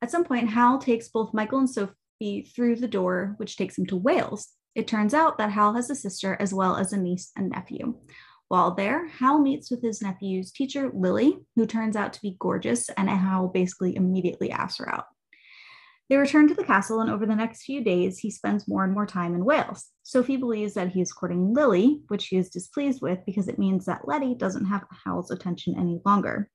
At 0.01 0.11
some 0.11 0.25
point, 0.25 0.51
Howl 0.51 0.79
takes 0.79 1.09
both 1.09 1.35
Michael 1.35 1.59
and 1.59 1.71
Sophie 1.71 2.51
through 2.55 2.77
the 2.77 2.89
door, 2.89 3.35
which 3.37 3.57
takes 3.57 3.77
him 3.77 3.87
to 3.87 3.97
Wales. 3.97 4.49
It 4.75 4.87
turns 4.87 5.13
out 5.13 5.39
that 5.39 5.51
Howl 5.51 5.75
has 5.75 5.91
a 5.91 5.95
sister 5.95 6.37
as 6.41 6.55
well 6.55 6.77
as 6.77 6.93
a 6.93 6.97
niece 6.97 7.33
and 7.37 7.51
nephew. 7.51 7.95
While 8.49 8.75
there, 8.75 9.09
Howl 9.09 9.41
meets 9.41 9.71
with 9.71 9.83
his 9.83 10.01
nephew's 10.01 10.53
teacher, 10.53 10.91
Lily, 10.95 11.39
who 11.57 11.67
turns 11.67 11.97
out 11.97 12.15
to 12.15 12.23
be 12.23 12.37
gorgeous, 12.39 12.89
and 12.91 13.11
Howl 13.11 13.49
basically 13.49 13.95
immediately 13.95 14.51
asks 14.51 14.79
her 14.79 14.89
out. 14.89 15.05
They 16.09 16.17
return 16.17 16.49
to 16.49 16.55
the 16.55 16.65
castle, 16.65 17.01
and 17.01 17.11
over 17.11 17.27
the 17.27 17.35
next 17.35 17.65
few 17.65 17.85
days, 17.85 18.19
he 18.19 18.31
spends 18.31 18.67
more 18.67 18.83
and 18.83 18.95
more 18.95 19.07
time 19.07 19.35
in 19.35 19.45
Wales. 19.45 19.89
Sophie 20.03 20.39
believes 20.39 20.75
that 20.75 20.89
he 20.89 21.03
is 21.03 21.13
courting 21.13 21.53
Lily, 21.53 22.01
which 22.09 22.23
she 22.23 22.37
is 22.37 22.49
displeased 22.49 23.03
with 23.03 23.19
because 23.27 23.47
it 23.47 23.59
means 23.59 23.85
that 23.85 24.09
Letty 24.09 24.35
doesn't 24.35 24.65
have 24.67 24.85
Howl's 25.05 25.31
attention 25.31 25.75
any 25.79 26.01
longer. 26.07 26.51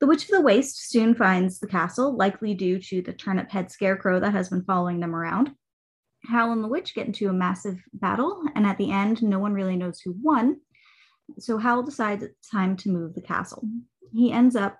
The 0.00 0.06
Witch 0.06 0.24
of 0.24 0.30
the 0.30 0.40
Waste 0.40 0.90
soon 0.90 1.14
finds 1.14 1.60
the 1.60 1.66
castle, 1.66 2.16
likely 2.16 2.54
due 2.54 2.78
to 2.78 3.02
the 3.02 3.12
turnip 3.12 3.50
head 3.50 3.70
scarecrow 3.70 4.18
that 4.20 4.32
has 4.32 4.48
been 4.48 4.64
following 4.64 5.00
them 5.00 5.14
around. 5.14 5.52
Howl 6.26 6.52
and 6.52 6.64
the 6.64 6.68
witch 6.68 6.94
get 6.94 7.06
into 7.06 7.28
a 7.28 7.32
massive 7.32 7.78
battle, 7.92 8.42
and 8.54 8.66
at 8.66 8.78
the 8.78 8.90
end, 8.90 9.22
no 9.22 9.38
one 9.38 9.52
really 9.52 9.76
knows 9.76 10.00
who 10.00 10.14
won. 10.20 10.56
So 11.38 11.58
Howl 11.58 11.82
decides 11.82 12.22
it's 12.22 12.48
time 12.48 12.76
to 12.78 12.90
move 12.90 13.14
the 13.14 13.22
castle. 13.22 13.68
he 14.12 14.32
ends 14.32 14.56
up 14.56 14.78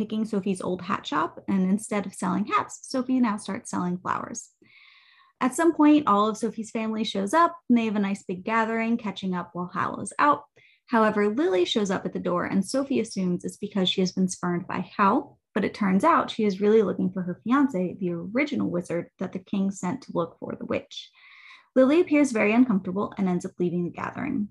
picking 0.00 0.24
Sophie's 0.24 0.62
old 0.62 0.80
hat 0.80 1.06
shop, 1.06 1.44
and 1.46 1.68
instead 1.70 2.06
of 2.06 2.14
selling 2.14 2.46
hats, 2.46 2.80
Sophie 2.84 3.20
now 3.20 3.36
starts 3.36 3.70
selling 3.70 3.98
flowers. 3.98 4.48
At 5.42 5.54
some 5.54 5.74
point, 5.74 6.06
all 6.06 6.26
of 6.26 6.38
Sophie's 6.38 6.70
family 6.70 7.04
shows 7.04 7.34
up 7.34 7.54
and 7.68 7.76
they 7.76 7.84
have 7.84 7.96
a 7.96 8.00
nice 8.00 8.22
big 8.22 8.42
gathering, 8.42 8.96
catching 8.96 9.34
up 9.34 9.50
while 9.52 9.70
Howl 9.74 10.00
is 10.00 10.14
out. 10.18 10.44
However, 10.86 11.28
Lily 11.28 11.66
shows 11.66 11.90
up 11.90 12.06
at 12.06 12.14
the 12.14 12.18
door 12.18 12.46
and 12.46 12.64
Sophie 12.64 13.00
assumes 13.00 13.44
it's 13.44 13.58
because 13.58 13.90
she 13.90 14.00
has 14.00 14.12
been 14.12 14.28
spurned 14.28 14.66
by 14.66 14.90
Howl, 14.96 15.38
but 15.54 15.64
it 15.66 15.74
turns 15.74 16.02
out 16.02 16.30
she 16.30 16.44
is 16.44 16.62
really 16.62 16.82
looking 16.82 17.12
for 17.12 17.20
her 17.20 17.42
fiance, 17.44 17.98
the 18.00 18.12
original 18.12 18.70
wizard 18.70 19.10
that 19.18 19.32
the 19.34 19.38
king 19.38 19.70
sent 19.70 20.00
to 20.02 20.12
look 20.14 20.38
for 20.40 20.56
the 20.58 20.64
witch. 20.64 21.10
Lily 21.76 22.00
appears 22.00 22.32
very 22.32 22.54
uncomfortable 22.54 23.12
and 23.18 23.28
ends 23.28 23.44
up 23.44 23.52
leaving 23.58 23.84
the 23.84 23.90
gathering. 23.90 24.48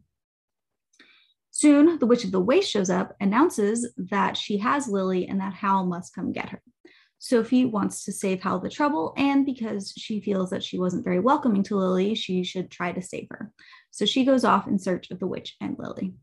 Soon, 1.59 1.99
the 1.99 2.05
Witch 2.05 2.23
of 2.23 2.31
the 2.31 2.39
Waste 2.39 2.71
shows 2.71 2.89
up, 2.89 3.17
announces 3.19 3.85
that 3.97 4.37
she 4.37 4.59
has 4.59 4.87
Lily 4.87 5.27
and 5.27 5.41
that 5.41 5.51
Howl 5.51 5.85
must 5.85 6.15
come 6.15 6.31
get 6.31 6.47
her. 6.47 6.61
Sophie 7.17 7.65
wants 7.65 8.05
to 8.05 8.13
save 8.13 8.41
Howl 8.41 8.59
the 8.59 8.69
trouble, 8.69 9.13
and 9.17 9.45
because 9.45 9.91
she 9.97 10.21
feels 10.21 10.51
that 10.51 10.63
she 10.63 10.79
wasn't 10.79 11.03
very 11.03 11.19
welcoming 11.19 11.61
to 11.63 11.75
Lily, 11.75 12.15
she 12.15 12.45
should 12.45 12.71
try 12.71 12.93
to 12.93 13.01
save 13.01 13.27
her. 13.31 13.51
So 13.91 14.05
she 14.05 14.23
goes 14.23 14.45
off 14.45 14.69
in 14.69 14.79
search 14.79 15.11
of 15.11 15.19
the 15.19 15.27
witch 15.27 15.57
and 15.59 15.75
Lily. 15.77 16.13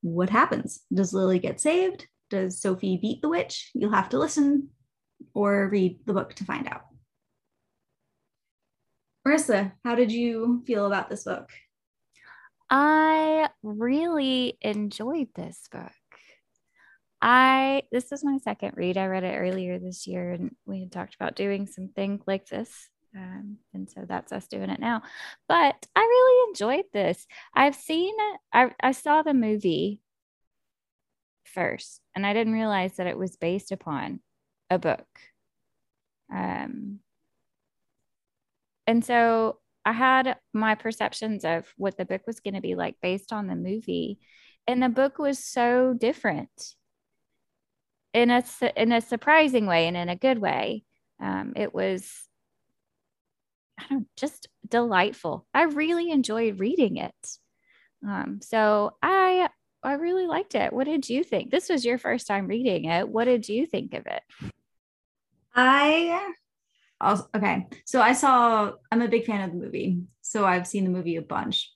What 0.00 0.30
happens? 0.30 0.80
Does 0.92 1.14
Lily 1.14 1.38
get 1.38 1.60
saved? 1.60 2.08
Does 2.28 2.60
Sophie 2.60 2.98
beat 3.00 3.22
the 3.22 3.28
witch? 3.28 3.70
You'll 3.74 3.92
have 3.92 4.08
to 4.08 4.18
listen 4.18 4.70
or 5.34 5.68
read 5.68 6.00
the 6.04 6.14
book 6.14 6.34
to 6.34 6.44
find 6.44 6.66
out. 6.66 6.82
Marissa, 9.24 9.70
how 9.84 9.94
did 9.94 10.10
you 10.10 10.64
feel 10.66 10.86
about 10.86 11.08
this 11.08 11.22
book? 11.22 11.48
I 12.70 13.48
really 13.62 14.58
enjoyed 14.60 15.28
this 15.34 15.68
book. 15.70 15.92
I 17.20 17.84
this 17.90 18.12
is 18.12 18.22
my 18.22 18.38
second 18.38 18.74
read. 18.76 18.98
I 18.98 19.06
read 19.06 19.24
it 19.24 19.36
earlier 19.38 19.78
this 19.78 20.06
year, 20.06 20.32
and 20.32 20.54
we 20.66 20.80
had 20.80 20.92
talked 20.92 21.14
about 21.14 21.36
doing 21.36 21.66
something 21.66 22.20
like 22.26 22.46
this. 22.46 22.88
Um, 23.16 23.58
and 23.72 23.88
so 23.88 24.04
that's 24.06 24.32
us 24.32 24.48
doing 24.48 24.70
it 24.70 24.80
now. 24.80 25.02
But 25.48 25.86
I 25.96 26.00
really 26.00 26.50
enjoyed 26.50 26.84
this. 26.92 27.26
I've 27.54 27.76
seen 27.76 28.14
I 28.52 28.70
I 28.80 28.92
saw 28.92 29.22
the 29.22 29.34
movie 29.34 30.00
first, 31.44 32.00
and 32.14 32.26
I 32.26 32.32
didn't 32.34 32.52
realize 32.52 32.96
that 32.96 33.06
it 33.06 33.18
was 33.18 33.36
based 33.36 33.72
upon 33.72 34.20
a 34.70 34.78
book. 34.78 35.06
Um, 36.32 37.00
and 38.86 39.04
so 39.04 39.58
I 39.84 39.92
had 39.92 40.36
my 40.52 40.74
perceptions 40.74 41.44
of 41.44 41.66
what 41.76 41.96
the 41.96 42.04
book 42.04 42.22
was 42.26 42.40
going 42.40 42.54
to 42.54 42.60
be 42.60 42.74
like 42.74 42.96
based 43.02 43.32
on 43.32 43.46
the 43.46 43.56
movie, 43.56 44.18
and 44.66 44.82
the 44.82 44.88
book 44.88 45.18
was 45.18 45.38
so 45.38 45.94
different 45.94 46.74
in 48.12 48.30
a 48.30 48.44
in 48.76 48.92
a 48.92 49.00
surprising 49.00 49.66
way 49.66 49.86
and 49.86 49.96
in 49.96 50.08
a 50.08 50.16
good 50.16 50.38
way. 50.38 50.84
Um, 51.20 51.52
it 51.56 51.74
was 51.74 52.10
I 53.78 53.84
don't 53.90 54.06
just 54.16 54.48
delightful. 54.68 55.46
I 55.52 55.64
really 55.64 56.10
enjoyed 56.10 56.60
reading 56.60 56.96
it. 56.96 57.28
Um, 58.06 58.40
so 58.42 58.96
I 59.02 59.48
I 59.82 59.94
really 59.94 60.26
liked 60.26 60.54
it. 60.54 60.72
What 60.72 60.84
did 60.84 61.08
you 61.08 61.24
think? 61.24 61.50
This 61.50 61.68
was 61.68 61.84
your 61.84 61.98
first 61.98 62.26
time 62.26 62.46
reading 62.46 62.86
it. 62.86 63.08
What 63.08 63.24
did 63.24 63.48
you 63.48 63.66
think 63.66 63.92
of 63.94 64.06
it? 64.06 64.22
I 65.54 66.32
also, 67.04 67.28
okay. 67.36 67.66
So 67.84 68.00
I 68.00 68.12
saw 68.12 68.72
I'm 68.90 69.02
a 69.02 69.08
big 69.08 69.26
fan 69.26 69.42
of 69.42 69.52
the 69.52 69.64
movie. 69.64 70.02
So 70.22 70.44
I've 70.44 70.66
seen 70.66 70.84
the 70.84 70.90
movie 70.90 71.16
a 71.16 71.22
bunch. 71.22 71.70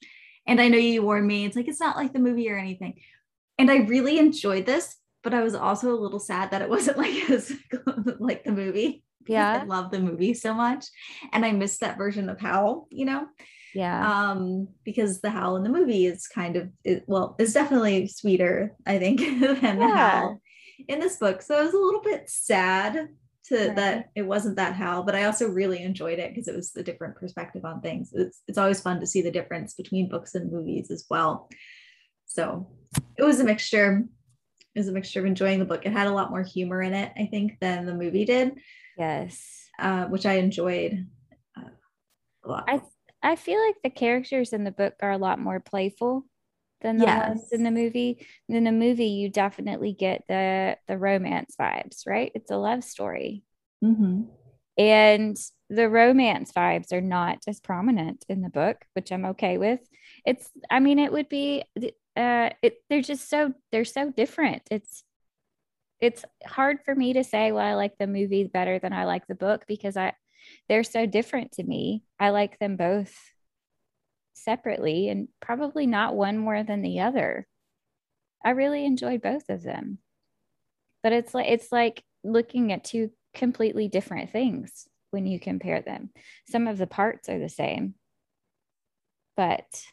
And 0.47 0.59
I 0.59 0.67
know 0.67 0.77
you 0.77 1.03
warned 1.03 1.27
me. 1.27 1.45
It's 1.45 1.55
like 1.55 1.67
it's 1.67 1.79
not 1.79 1.95
like 1.95 2.13
the 2.13 2.19
movie 2.19 2.49
or 2.49 2.57
anything. 2.57 2.99
And 3.57 3.69
I 3.69 3.77
really 3.77 4.17
enjoyed 4.17 4.65
this, 4.65 4.95
but 5.23 5.33
I 5.33 5.43
was 5.43 5.53
also 5.53 5.91
a 5.91 5.99
little 5.99 6.19
sad 6.19 6.51
that 6.51 6.61
it 6.61 6.69
wasn't 6.75 6.97
like 6.97 7.29
as 7.29 7.53
like 8.19 8.43
the 8.43 8.51
movie. 8.51 9.03
Yeah. 9.27 9.61
I 9.61 9.65
love 9.65 9.91
the 9.91 9.99
movie 9.99 10.33
so 10.33 10.53
much. 10.53 10.85
And 11.31 11.45
I 11.45 11.51
missed 11.51 11.81
that 11.81 11.97
version 11.97 12.29
of 12.29 12.39
Howl, 12.39 12.87
you 12.89 13.05
know? 13.05 13.27
Yeah. 13.75 14.31
Um, 14.31 14.69
because 14.83 15.21
the 15.21 15.29
Howl 15.29 15.57
in 15.57 15.63
the 15.63 15.69
movie 15.69 16.07
is 16.07 16.27
kind 16.27 16.55
of 16.55 16.69
it, 16.83 17.03
well, 17.05 17.35
it's 17.37 17.53
definitely 17.53 18.07
sweeter, 18.07 18.75
I 18.87 18.97
think, 18.97 19.19
than 19.61 19.77
the 19.79 19.87
Howl 19.87 20.41
in 20.87 20.99
this 20.99 21.17
book. 21.17 21.41
So 21.41 21.55
I 21.55 21.63
was 21.63 21.73
a 21.73 21.77
little 21.77 22.01
bit 22.01 22.29
sad 22.29 23.09
to 23.49 23.67
right. 23.67 23.75
that 23.75 24.09
it 24.15 24.23
wasn't 24.23 24.55
that 24.55 24.75
Howl, 24.75 25.03
but 25.03 25.15
I 25.15 25.25
also 25.25 25.49
really 25.49 25.83
enjoyed 25.83 26.19
it 26.19 26.29
because 26.29 26.47
it 26.47 26.55
was 26.55 26.75
a 26.75 26.83
different 26.83 27.15
perspective 27.15 27.65
on 27.65 27.81
things. 27.81 28.11
It's 28.13 28.41
it's 28.47 28.57
always 28.57 28.81
fun 28.81 28.99
to 28.99 29.07
see 29.07 29.21
the 29.21 29.31
difference 29.31 29.73
between 29.73 30.09
books 30.09 30.35
and 30.35 30.51
movies 30.51 30.89
as 30.91 31.05
well. 31.09 31.49
So 32.25 32.67
it 33.17 33.23
was 33.23 33.39
a 33.39 33.43
mixture 33.43 34.05
It 34.75 34.79
was 34.79 34.87
a 34.87 34.93
mixture 34.93 35.19
of 35.19 35.25
enjoying 35.25 35.59
the 35.59 35.65
book. 35.65 35.85
It 35.85 35.91
had 35.91 36.07
a 36.07 36.13
lot 36.13 36.29
more 36.29 36.43
humor 36.43 36.81
in 36.81 36.93
it, 36.93 37.11
I 37.17 37.25
think, 37.25 37.59
than 37.59 37.85
the 37.85 37.95
movie 37.95 38.25
did. 38.25 38.59
Yes, 38.97 39.67
uh, 39.79 40.05
which 40.05 40.25
I 40.25 40.33
enjoyed 40.33 41.07
uh, 41.57 41.69
a 42.45 42.47
lot. 42.47 42.65
I 42.67 42.81
I 43.21 43.35
feel 43.35 43.59
like 43.65 43.75
the 43.83 43.89
characters 43.89 44.53
in 44.53 44.63
the 44.63 44.71
book 44.71 44.93
are 45.01 45.11
a 45.11 45.17
lot 45.17 45.39
more 45.39 45.59
playful 45.59 46.25
than 46.81 46.97
the 46.97 47.05
yes. 47.05 47.27
ones 47.27 47.51
in 47.51 47.63
the 47.63 47.71
movie. 47.71 48.25
And 48.47 48.57
in 48.57 48.63
the 48.63 48.71
movie, 48.71 49.07
you 49.07 49.29
definitely 49.29 49.93
get 49.93 50.23
the 50.27 50.77
the 50.87 50.97
romance 50.97 51.55
vibes, 51.59 52.07
right? 52.07 52.31
It's 52.35 52.51
a 52.51 52.57
love 52.57 52.83
story, 52.83 53.43
mm-hmm. 53.83 54.23
and 54.77 55.37
the 55.69 55.89
romance 55.89 56.51
vibes 56.51 56.91
are 56.91 57.01
not 57.01 57.39
as 57.47 57.59
prominent 57.59 58.25
in 58.27 58.41
the 58.41 58.49
book, 58.49 58.85
which 58.93 59.11
I'm 59.11 59.25
okay 59.25 59.57
with. 59.57 59.79
It's, 60.25 60.49
I 60.71 60.79
mean, 60.79 60.97
it 60.97 61.11
would 61.11 61.29
be 61.29 61.63
uh 62.19 62.49
it 62.61 62.83
they're 62.89 63.01
just 63.01 63.29
so 63.29 63.53
they're 63.71 63.85
so 63.85 64.11
different 64.11 64.63
it's 64.69 65.03
it's 66.01 66.25
hard 66.45 66.79
for 66.83 66.93
me 66.93 67.13
to 67.13 67.23
say 67.23 67.51
well 67.51 67.65
i 67.65 67.75
like 67.75 67.97
the 67.97 68.07
movie 68.07 68.43
better 68.43 68.77
than 68.77 68.93
i 68.93 69.05
like 69.05 69.25
the 69.27 69.35
book 69.35 69.63
because 69.67 69.95
i 69.95 70.11
they're 70.67 70.83
so 70.83 71.05
different 71.05 71.51
to 71.53 71.63
me 71.63 72.03
i 72.19 72.29
like 72.29 72.59
them 72.59 72.75
both 72.75 73.15
separately 74.43 75.09
and 75.09 75.27
probably 75.41 75.85
not 75.85 76.15
one 76.15 76.37
more 76.37 76.63
than 76.63 76.81
the 76.81 77.01
other. 77.01 77.47
I 78.43 78.51
really 78.51 78.85
enjoyed 78.85 79.21
both 79.21 79.49
of 79.49 79.63
them. 79.63 79.99
But 81.03 81.13
it's 81.13 81.33
like 81.33 81.47
it's 81.47 81.71
like 81.71 82.03
looking 82.23 82.71
at 82.71 82.83
two 82.83 83.11
completely 83.33 83.87
different 83.87 84.31
things 84.31 84.87
when 85.11 85.25
you 85.25 85.39
compare 85.39 85.81
them. 85.81 86.09
Some 86.49 86.67
of 86.67 86.77
the 86.77 86.87
parts 86.87 87.29
are 87.29 87.39
the 87.39 87.49
same 87.49 87.95
but 89.39 89.85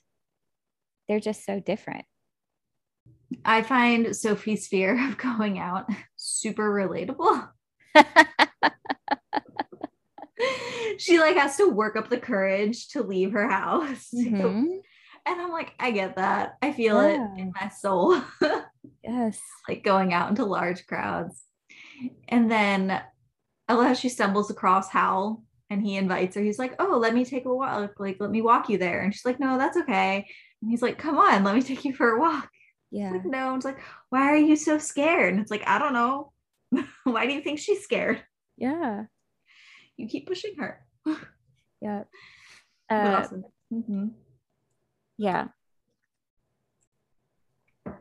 they're 1.07 1.21
just 1.21 1.45
so 1.45 1.61
different. 1.61 2.05
I 3.45 3.62
find 3.62 4.17
Sophie's 4.17 4.67
fear 4.67 5.09
of 5.09 5.17
going 5.38 5.61
out 5.61 5.88
super 6.17 6.69
relatable. 6.69 7.49
she 10.99 11.19
like 11.19 11.37
has 11.37 11.57
to 11.57 11.69
work 11.69 11.97
up 11.97 12.09
the 12.09 12.19
courage 12.19 12.88
to 12.88 13.02
leave 13.02 13.33
her 13.33 13.49
house. 13.49 14.11
Mm-hmm. 14.14 14.78
And 15.28 15.40
I'm 15.40 15.50
like, 15.50 15.73
I 15.81 15.90
get 15.90 16.16
that. 16.16 16.55
I 16.62 16.73
feel 16.73 17.02
yeah. 17.02 17.14
it 17.35 17.40
in 17.40 17.52
my 17.61 17.69
soul. 17.69 18.23
yes. 19.02 19.40
Like 19.69 19.83
going 19.83 20.12
out 20.12 20.31
into 20.31 20.45
large 20.45 20.87
crowds. 20.87 21.43
And 22.28 22.49
then 22.49 23.02
Ella, 23.69 23.97
she 23.97 24.09
stumbles 24.09 24.50
across 24.50 24.88
Howl 24.88 25.43
and 25.69 25.83
he 25.83 25.97
invites 25.97 26.37
her. 26.37 26.43
He's 26.43 26.61
like, 26.61 26.76
Oh, 26.78 26.99
let 26.99 27.12
me 27.12 27.25
take 27.25 27.45
a 27.45 27.52
walk. 27.52 27.95
Like, 27.99 28.19
let 28.21 28.31
me 28.31 28.40
walk 28.40 28.69
you 28.69 28.78
there. 28.78 29.00
And 29.00 29.12
she's 29.12 29.25
like, 29.25 29.40
No, 29.40 29.59
that's 29.59 29.76
okay. 29.78 30.28
And 30.62 30.71
he's 30.71 30.83
like, 30.83 30.97
Come 30.97 31.19
on, 31.19 31.43
let 31.43 31.57
me 31.57 31.62
take 31.62 31.85
you 31.85 31.93
for 31.93 32.11
a 32.11 32.21
walk. 32.21 32.49
Yeah. 32.90 33.11
Like, 33.11 33.25
no, 33.25 33.55
it's 33.55 33.64
like, 33.64 33.78
why 34.11 34.31
are 34.31 34.37
you 34.37 34.57
so 34.57 34.78
scared? 34.78 35.33
And 35.33 35.43
it's 35.43 35.50
like, 35.50 35.66
I 35.66 35.78
don't 35.78 35.93
know. 35.93 36.33
why 37.05 37.26
do 37.26 37.33
you 37.33 37.40
think 37.40 37.59
she's 37.59 37.83
scared? 37.83 38.23
Yeah. 38.57 39.05
You 39.97 40.09
keep 40.09 40.26
pushing 40.26 40.57
her. 40.59 40.85
yeah. 41.81 42.05
Uh, 42.88 43.17
awesome. 43.19 43.45
mm-hmm. 43.75 44.07
Yeah. 45.19 45.49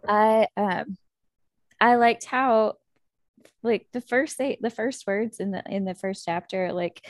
I 0.08 0.48
um 0.56 0.96
I 1.82 1.96
liked 1.96 2.26
how 2.26 2.76
like 3.64 3.88
the 3.94 4.02
first 4.02 4.38
say 4.38 4.60
the 4.62 4.70
first 4.70 5.08
words 5.08 5.40
in 5.40 5.50
the 5.50 5.64
in 5.68 5.86
the 5.86 5.96
first 5.96 6.24
chapter 6.24 6.72
like 6.72 7.02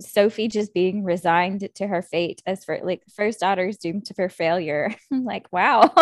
Sophie 0.00 0.48
just 0.48 0.74
being 0.74 1.04
resigned 1.04 1.68
to 1.74 1.86
her 1.86 2.02
fate 2.02 2.42
as 2.46 2.64
for 2.64 2.78
like 2.82 3.02
first 3.14 3.40
daughter 3.40 3.66
is 3.66 3.78
doomed 3.78 4.06
to 4.06 4.14
for 4.14 4.28
failure. 4.28 4.94
I'm 5.12 5.24
like, 5.24 5.52
wow. 5.52 5.92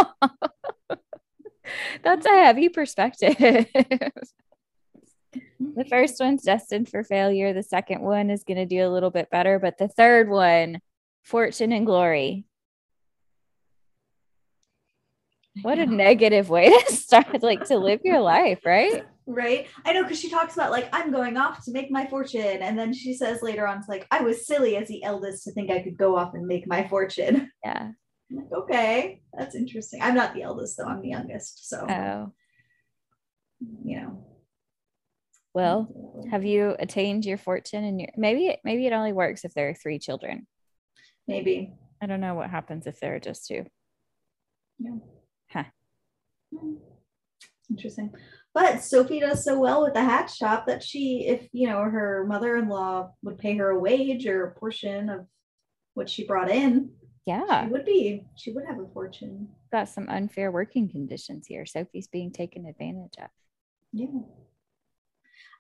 That's 2.03 2.27
a 2.27 2.45
heavy 2.45 2.69
perspective. 2.69 3.67
The 5.75 5.83
mm-hmm. 5.83 5.89
first 5.89 6.21
one's 6.21 6.43
destined 6.43 6.89
for 6.89 7.05
failure. 7.05 7.53
The 7.53 7.63
second 7.63 8.03
one 8.03 8.31
is 8.31 8.45
going 8.45 8.59
to 8.59 8.67
do 8.67 8.87
a 8.87 8.91
little 8.91 9.11
bit 9.11 9.31
better, 9.31 9.59
but 9.59 9.79
the 9.79 9.89
third 9.89 10.29
one, 10.29 10.81
fortune 11.23 11.73
and 11.73 11.87
glory. 11.87 12.45
What 15.63 15.79
a 15.79 15.87
negative 15.87 16.49
way 16.49 16.71
to 16.71 16.93
start, 16.95 17.43
like 17.43 17.65
to 17.67 17.77
live 17.77 18.01
your 18.05 18.21
life, 18.21 18.61
right? 18.65 19.05
Right. 19.27 19.69
I 19.85 19.93
know 19.93 20.03
because 20.03 20.19
she 20.19 20.31
talks 20.31 20.55
about 20.55 20.71
like 20.71 20.89
I'm 20.93 21.13
going 21.13 21.37
off 21.37 21.65
to 21.65 21.73
make 21.73 21.91
my 21.91 22.07
fortune, 22.07 22.63
and 22.63 22.79
then 22.79 22.93
she 22.93 23.15
says 23.15 23.43
later 23.43 23.67
on, 23.67 23.79
it's 23.79 23.89
like 23.89 24.07
I 24.11 24.23
was 24.23 24.47
silly 24.47 24.77
as 24.77 24.89
the 24.89 25.05
eldest 25.05 25.45
to 25.45 25.53
think 25.53 25.71
I 25.71 25.83
could 25.83 25.99
go 25.99 26.17
off 26.17 26.35
and 26.35 26.47
make 26.47 26.67
my 26.67 26.89
fortune. 26.89 27.51
Yeah 27.65 27.91
like, 28.35 28.53
okay, 28.53 29.21
that's 29.33 29.55
interesting. 29.55 30.01
I'm 30.03 30.15
not 30.15 30.35
the 30.35 30.43
eldest 30.43 30.77
though, 30.77 30.87
I'm 30.87 31.03
the 31.03 31.09
youngest. 31.09 31.69
So 31.69 31.87
oh. 31.89 32.33
you 33.85 34.01
know. 34.01 34.27
Well, 35.55 36.25
have 36.31 36.45
you 36.45 36.75
attained 36.79 37.25
your 37.25 37.37
fortune 37.39 37.85
and 37.85 38.01
your 38.01 38.09
maybe 38.17 38.57
maybe 38.65 38.87
it 38.87 38.93
only 38.93 39.13
works 39.13 39.45
if 39.45 39.53
there 39.55 39.69
are 39.69 39.75
three 39.75 39.99
children. 39.99 40.47
Maybe. 41.29 41.73
I 42.03 42.07
don't 42.07 42.21
know 42.21 42.35
what 42.35 42.51
happens 42.51 42.87
if 42.87 42.99
there 43.01 43.15
are 43.15 43.21
just 43.21 43.47
two. 43.47 43.65
Yeah. 44.79 44.97
Huh. 45.51 45.65
Hmm. 46.57 46.75
Interesting. 47.71 48.13
But 48.55 48.83
Sophie 48.83 49.21
does 49.21 49.45
so 49.45 49.59
well 49.59 49.83
with 49.83 49.95
the 49.95 50.03
hat 50.03 50.29
shop 50.31 50.67
that 50.67 50.83
she, 50.83 51.27
if 51.29 51.49
you 51.53 51.69
know, 51.69 51.79
her 51.83 52.27
mother-in-law 52.27 53.13
would 53.23 53.39
pay 53.39 53.57
her 53.57 53.71
a 53.71 53.79
wage 53.79 54.27
or 54.27 54.45
a 54.47 54.55
portion 54.59 55.09
of 55.09 55.27
what 55.95 56.11
she 56.11 56.27
brought 56.27 56.51
in, 56.51 56.91
Yeah. 57.25 57.65
she 57.65 57.71
would 57.73 57.85
be, 57.87 58.27
she 58.37 58.53
would 58.53 58.65
have 58.67 58.79
a 58.79 58.87
fortune. 58.93 59.49
Got 59.73 59.89
some 59.89 60.09
unfair 60.09 60.51
working 60.51 60.89
conditions 60.91 61.47
here. 61.47 61.65
Sophie's 61.65 62.09
being 62.09 62.31
taken 62.33 62.67
advantage 62.67 63.15
of. 63.19 63.29
Yeah. 63.93 64.07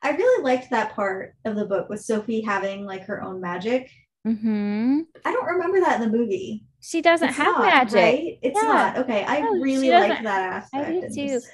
I 0.02 0.10
really 0.10 0.42
liked 0.42 0.70
that 0.70 0.94
part 0.94 1.34
of 1.44 1.54
the 1.56 1.64
book 1.66 1.88
with 1.88 2.02
Sophie 2.04 2.40
having 2.40 2.84
like 2.84 3.02
her 3.04 3.22
own 3.22 3.40
magic. 3.40 3.90
Mm-hmm. 4.26 5.00
I 5.24 5.32
don't 5.32 5.46
remember 5.46 5.80
that 5.80 6.00
in 6.00 6.10
the 6.10 6.16
movie. 6.16 6.64
She 6.80 7.00
doesn't 7.00 7.28
It's 7.28 7.36
have 7.38 7.58
not, 7.58 7.60
magic. 7.66 7.94
right? 7.94 8.38
It's 8.42 8.60
Yeah. 8.60 8.68
not. 8.68 8.98
Okay. 8.98 9.24
I 9.24 9.40
No, 9.40 9.52
really 9.60 9.88
doesn't- 9.88 10.24
that 10.24 10.52
aspect. 10.52 10.88
I 10.88 10.92
do 10.92 11.00
too. 11.08 11.28
just- 11.28 11.50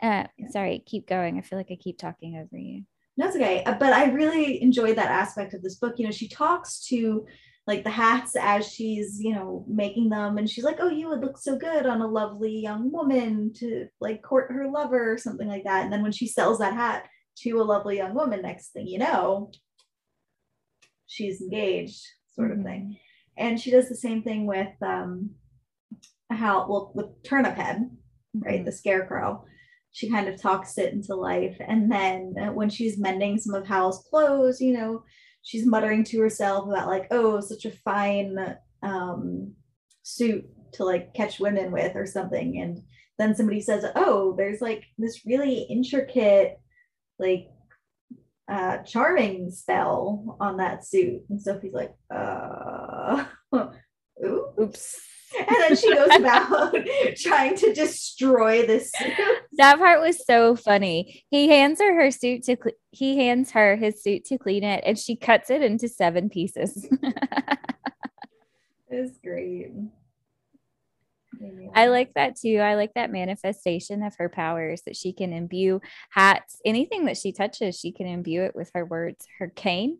Uh, 0.00 0.28
Yeah. 0.38 0.50
sorry, 0.50 0.78
keep 0.86 1.08
going. 1.08 1.38
I 1.38 1.40
feel 1.40 1.58
like 1.58 1.72
I 1.72 1.76
keep 1.76 1.98
talking 1.98 2.36
over 2.36 2.56
you. 2.56 2.84
That's 3.16 3.34
okay. 3.34 3.64
Uh, 3.64 3.74
But 3.74 3.92
I 3.92 4.10
really 4.12 4.62
enjoyed 4.62 4.96
that 4.96 5.10
aspect 5.10 5.54
of 5.54 5.62
this 5.62 5.74
book. 5.74 5.98
You 5.98 6.04
know, 6.04 6.12
she 6.12 6.28
talks 6.28 6.86
to 6.86 7.26
like 7.68 7.84
the 7.84 7.90
hats 7.90 8.34
as 8.34 8.66
she's, 8.66 9.20
you 9.20 9.34
know, 9.34 9.64
making 9.68 10.08
them. 10.08 10.38
And 10.38 10.48
she's 10.48 10.64
like, 10.64 10.78
oh, 10.80 10.88
you 10.88 11.08
would 11.08 11.20
look 11.20 11.38
so 11.38 11.56
good 11.56 11.86
on 11.86 12.00
a 12.00 12.06
lovely 12.08 12.58
young 12.58 12.90
woman 12.90 13.52
to 13.58 13.86
like 14.00 14.22
court 14.22 14.50
her 14.50 14.68
lover 14.68 15.12
or 15.12 15.18
something 15.18 15.46
like 15.46 15.64
that. 15.64 15.84
And 15.84 15.92
then 15.92 16.02
when 16.02 16.12
she 16.12 16.26
sells 16.26 16.58
that 16.58 16.74
hat 16.74 17.06
to 17.42 17.60
a 17.60 17.62
lovely 17.62 17.98
young 17.98 18.14
woman, 18.14 18.42
next 18.42 18.70
thing 18.70 18.88
you 18.88 18.98
know, 18.98 19.52
she's 21.06 21.40
engaged, 21.42 22.02
sort 22.34 22.50
of 22.52 22.62
thing. 22.62 22.98
And 23.36 23.60
she 23.60 23.70
does 23.70 23.88
the 23.88 23.94
same 23.94 24.22
thing 24.22 24.46
with 24.46 24.72
um 24.82 25.30
how 26.30 26.66
well 26.68 26.92
with 26.94 27.22
turnip 27.22 27.54
head 27.54 27.88
right? 28.34 28.62
Mhm. 28.62 28.64
The 28.64 28.72
scarecrow. 28.72 29.44
She 29.92 30.10
kind 30.10 30.28
of 30.28 30.40
talks 30.40 30.78
it 30.78 30.92
into 30.92 31.14
life. 31.14 31.56
And 31.60 31.90
then 31.90 32.34
uh, 32.40 32.52
when 32.52 32.70
she's 32.70 32.98
mending 32.98 33.38
some 33.38 33.54
of 33.54 33.66
Howl's 33.66 34.06
clothes, 34.10 34.60
you 34.60 34.72
know, 34.74 35.02
she's 35.42 35.66
muttering 35.66 36.04
to 36.04 36.20
herself 36.20 36.68
about, 36.68 36.88
like, 36.88 37.08
oh, 37.10 37.40
such 37.40 37.64
a 37.64 37.70
fine 37.70 38.56
um, 38.82 39.52
suit 40.02 40.46
to 40.72 40.84
like 40.84 41.14
catch 41.14 41.40
women 41.40 41.72
with 41.72 41.96
or 41.96 42.06
something. 42.06 42.60
And 42.60 42.82
then 43.18 43.34
somebody 43.34 43.60
says, 43.60 43.84
oh, 43.96 44.34
there's 44.36 44.60
like 44.60 44.84
this 44.98 45.24
really 45.26 45.60
intricate, 45.62 46.60
like, 47.18 47.48
uh, 48.50 48.78
charming 48.78 49.50
spell 49.50 50.36
on 50.40 50.56
that 50.58 50.84
suit. 50.84 51.22
And 51.28 51.40
Sophie's 51.40 51.74
like, 51.74 51.94
uh, 52.14 53.24
ooh. 53.54 53.70
Oops. 54.60 55.00
And 55.36 55.56
then 55.60 55.76
she 55.76 55.94
goes 55.94 56.08
about 56.14 56.74
trying 57.16 57.56
to 57.56 57.72
destroy 57.74 58.66
this 58.66 58.90
suit. 58.92 59.12
That 59.58 59.78
part 59.78 60.00
was 60.00 60.24
so 60.24 60.56
funny. 60.56 61.24
He 61.30 61.48
hands 61.48 61.80
her 61.80 61.94
her 62.02 62.10
suit 62.10 62.44
to 62.44 62.56
cle- 62.56 62.72
he 62.90 63.18
hands 63.18 63.50
her 63.50 63.76
his 63.76 64.02
suit 64.02 64.24
to 64.26 64.38
clean 64.38 64.64
it, 64.64 64.82
and 64.86 64.98
she 64.98 65.16
cuts 65.16 65.50
it 65.50 65.62
into 65.62 65.88
seven 65.88 66.28
pieces. 66.30 66.88
It's 68.90 69.18
great. 69.18 69.70
I 71.74 71.86
like 71.88 72.14
that 72.14 72.36
too. 72.36 72.56
I 72.56 72.74
like 72.74 72.94
that 72.94 73.12
manifestation 73.12 74.02
of 74.02 74.16
her 74.16 74.28
powers 74.30 74.80
that 74.86 74.96
she 74.96 75.12
can 75.12 75.32
imbue 75.32 75.80
hats. 76.10 76.60
Anything 76.64 77.04
that 77.04 77.18
she 77.18 77.32
touches, 77.32 77.78
she 77.78 77.92
can 77.92 78.06
imbue 78.06 78.42
it 78.44 78.56
with 78.56 78.70
her 78.74 78.84
words. 78.84 79.26
Her 79.38 79.48
cane, 79.48 79.98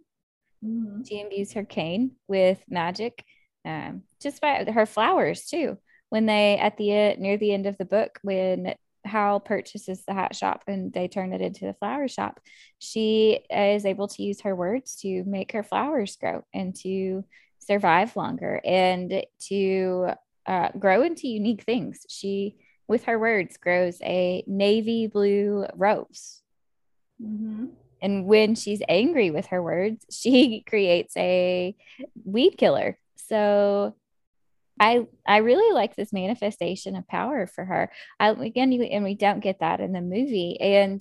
Mhm. 0.65 1.07
she 1.07 1.21
imbues 1.21 1.53
her 1.53 1.65
cane 1.65 2.13
with 2.27 2.61
magic. 2.69 3.25
Um, 3.65 4.03
just 4.21 4.41
by 4.41 4.65
her 4.65 4.87
flowers 4.87 5.47
too. 5.47 5.79
When 6.11 6.27
they 6.27 6.57
at 6.57 6.77
the 6.77 6.91
end 6.91 7.21
near 7.21 7.37
the 7.37 7.53
end 7.53 7.67
of 7.67 7.77
the 7.77 7.85
book, 7.85 8.19
when 8.23 8.75
Howl 9.05 9.41
purchases 9.41 10.05
the 10.05 10.15
hat 10.15 10.35
shop 10.35 10.65
and 10.67 10.93
they 10.93 11.09
turn 11.09 11.33
it 11.33 11.41
into 11.41 11.67
the 11.67 11.75
flower 11.75 12.09
shop, 12.09 12.41
she 12.79 13.41
is 13.51 13.85
able 13.85 14.09
to 14.09 14.23
use 14.23 14.41
her 14.43 14.55
words 14.55 14.97
to 15.03 15.25
make 15.25 15.53
her 15.53 15.63
flowers 15.63 16.17
grow 16.17 16.45
and 16.55 16.75
to 16.77 17.25
survive 17.59 18.17
longer 18.17 18.61
and 18.65 19.23
to 19.41 20.11
uh, 20.47 20.71
grow 20.79 21.03
into 21.03 21.29
unique 21.29 21.63
things. 21.65 22.07
She, 22.09 22.57
with 22.87 23.05
her 23.05 23.19
words, 23.19 23.57
grows 23.59 24.01
a 24.03 24.45
navy 24.47 25.07
blue 25.07 25.67
rose. 25.75 26.43
Mhm. 27.23 27.71
And 28.01 28.27
when 28.27 28.55
she's 28.55 28.81
angry 28.89 29.31
with 29.31 29.47
her 29.47 29.63
words, 29.63 30.07
she 30.11 30.61
creates 30.69 31.17
a 31.17 31.75
weed 32.25 32.53
killer. 32.57 32.99
So 33.19 33.95
I 34.81 35.07
I 35.27 35.39
really 35.39 35.75
like 35.75 35.97
this 35.97 36.13
manifestation 36.13 36.97
of 36.97 37.09
power 37.09 37.47
for 37.47 37.65
her. 37.65 37.91
I 38.19 38.31
again 38.31 38.73
you, 38.73 38.83
and 38.83 39.05
we 39.05 39.15
don't 39.15 39.41
get 39.41 39.61
that 39.61 39.81
in 39.81 39.93
the 39.93 40.01
movie. 40.01 40.59
And 40.61 41.01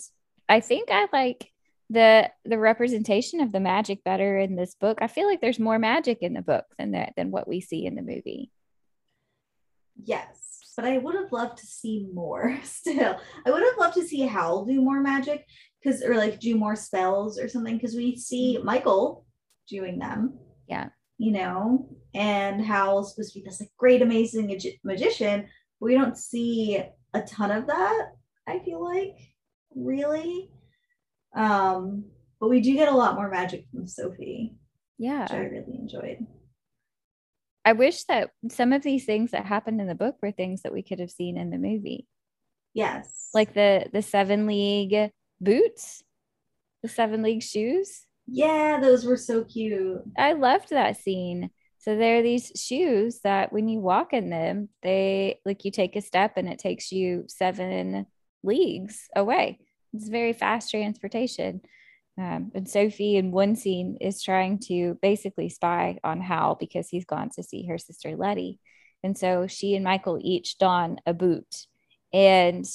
I 0.49 0.59
think 0.59 0.89
I 0.91 1.07
like 1.13 1.51
the 1.89 2.29
the 2.43 2.57
representation 2.57 3.39
of 3.39 3.51
the 3.51 3.59
magic 3.59 4.03
better 4.03 4.37
in 4.37 4.55
this 4.55 4.75
book. 4.75 4.97
I 5.01 5.07
feel 5.07 5.27
like 5.27 5.41
there's 5.41 5.59
more 5.59 5.79
magic 5.79 6.19
in 6.21 6.33
the 6.33 6.41
book 6.41 6.65
than 6.77 6.91
that 6.91 7.13
than 7.15 7.31
what 7.31 7.47
we 7.47 7.61
see 7.61 7.85
in 7.85 7.95
the 7.95 8.01
movie. 8.01 8.51
Yes, 10.03 10.71
but 10.75 10.85
I 10.85 10.97
would 10.99 11.15
have 11.15 11.31
loved 11.31 11.57
to 11.59 11.65
see 11.65 12.07
more 12.13 12.59
still. 12.63 13.19
I 13.45 13.51
would 13.51 13.63
have 13.63 13.77
loved 13.77 13.95
to 13.95 14.07
see 14.07 14.21
Howl 14.21 14.65
do 14.65 14.81
more 14.81 15.01
magic 15.01 15.45
because, 15.81 16.03
or 16.03 16.15
like 16.15 16.39
do 16.39 16.55
more 16.55 16.75
spells 16.75 17.39
or 17.39 17.47
something 17.47 17.75
because 17.75 17.95
we 17.95 18.15
see 18.15 18.55
mm-hmm. 18.57 18.65
Michael 18.65 19.25
doing 19.67 19.99
them. 19.99 20.37
Yeah. 20.67 20.89
You 21.17 21.31
know, 21.31 21.96
and 22.17 22.65
Howl's 22.65 23.11
supposed 23.13 23.33
to 23.33 23.39
be 23.39 23.45
this 23.45 23.59
like 23.61 23.69
great, 23.77 24.01
amazing 24.01 24.47
magi- 24.47 24.79
magician. 24.83 25.47
We 25.79 25.93
don't 25.93 26.17
see 26.17 26.81
a 27.13 27.21
ton 27.21 27.51
of 27.51 27.67
that, 27.67 28.07
I 28.47 28.59
feel 28.59 28.83
like, 28.83 29.15
really. 29.75 30.49
Um, 31.35 32.05
but 32.39 32.49
we 32.49 32.59
do 32.61 32.73
get 32.73 32.89
a 32.89 32.95
lot 32.95 33.15
more 33.15 33.29
magic 33.29 33.65
from 33.71 33.87
Sophie, 33.87 34.55
Yeah. 34.97 35.23
which 35.23 35.31
I 35.31 35.37
really 35.39 35.75
enjoyed. 35.79 36.25
I 37.63 37.73
wish 37.73 38.03
that 38.05 38.31
some 38.49 38.73
of 38.73 38.81
these 38.81 39.05
things 39.05 39.31
that 39.31 39.45
happened 39.45 39.81
in 39.81 39.87
the 39.87 39.95
book 39.95 40.15
were 40.21 40.31
things 40.31 40.61
that 40.63 40.73
we 40.73 40.81
could 40.81 40.99
have 40.99 41.11
seen 41.11 41.37
in 41.37 41.49
the 41.49 41.57
movie. 41.57 42.07
Yes. 42.73 43.29
Like 43.33 43.53
the 43.53 43.87
the 43.91 44.01
7 44.01 44.47
league 44.47 45.11
boots, 45.41 46.03
the 46.81 46.89
7 46.89 47.21
league 47.21 47.43
shoes. 47.43 48.05
yeah, 48.25 48.79
those 48.81 49.05
were 49.05 49.17
so 49.17 49.43
cute. 49.43 50.01
I 50.17 50.33
loved 50.33 50.69
that 50.69 50.97
scene. 50.97 51.49
So 51.87 51.95
there 51.95 52.17
are 52.17 52.21
these 52.21 52.51
shoes 52.53 53.21
that 53.23 53.53
when 53.53 53.69
you 53.69 53.79
walk 53.79 54.11
in 54.11 54.29
them, 54.29 54.67
they 54.83 55.39
like 55.45 55.63
you 55.63 55.71
take 55.71 55.95
a 55.95 56.01
step 56.01 56.33
and 56.35 56.49
it 56.49 56.59
takes 56.59 56.91
you 56.91 57.23
seven 57.29 58.05
leagues 58.43 59.07
away. 59.15 59.59
It's 59.93 60.09
very 60.09 60.33
fast 60.33 60.69
transportation. 60.69 61.61
Um, 62.17 62.51
and 62.53 62.69
Sophie 62.69 63.15
in 63.15 63.31
one 63.31 63.55
scene 63.55 63.97
is 64.01 64.21
trying 64.21 64.59
to 64.67 64.97
basically 65.01 65.47
spy 65.47 65.97
on 66.03 66.19
Howl 66.19 66.57
because 66.59 66.89
he's 66.89 67.05
gone 67.05 67.29
to 67.35 67.43
see 67.43 67.65
her 67.67 67.77
sister 67.77 68.17
Letty. 68.17 68.59
And 69.01 69.17
so 69.17 69.47
she 69.47 69.73
and 69.73 69.85
Michael 69.85 70.19
each 70.21 70.57
don 70.57 70.97
a 71.05 71.13
boot 71.13 71.67
and 72.11 72.65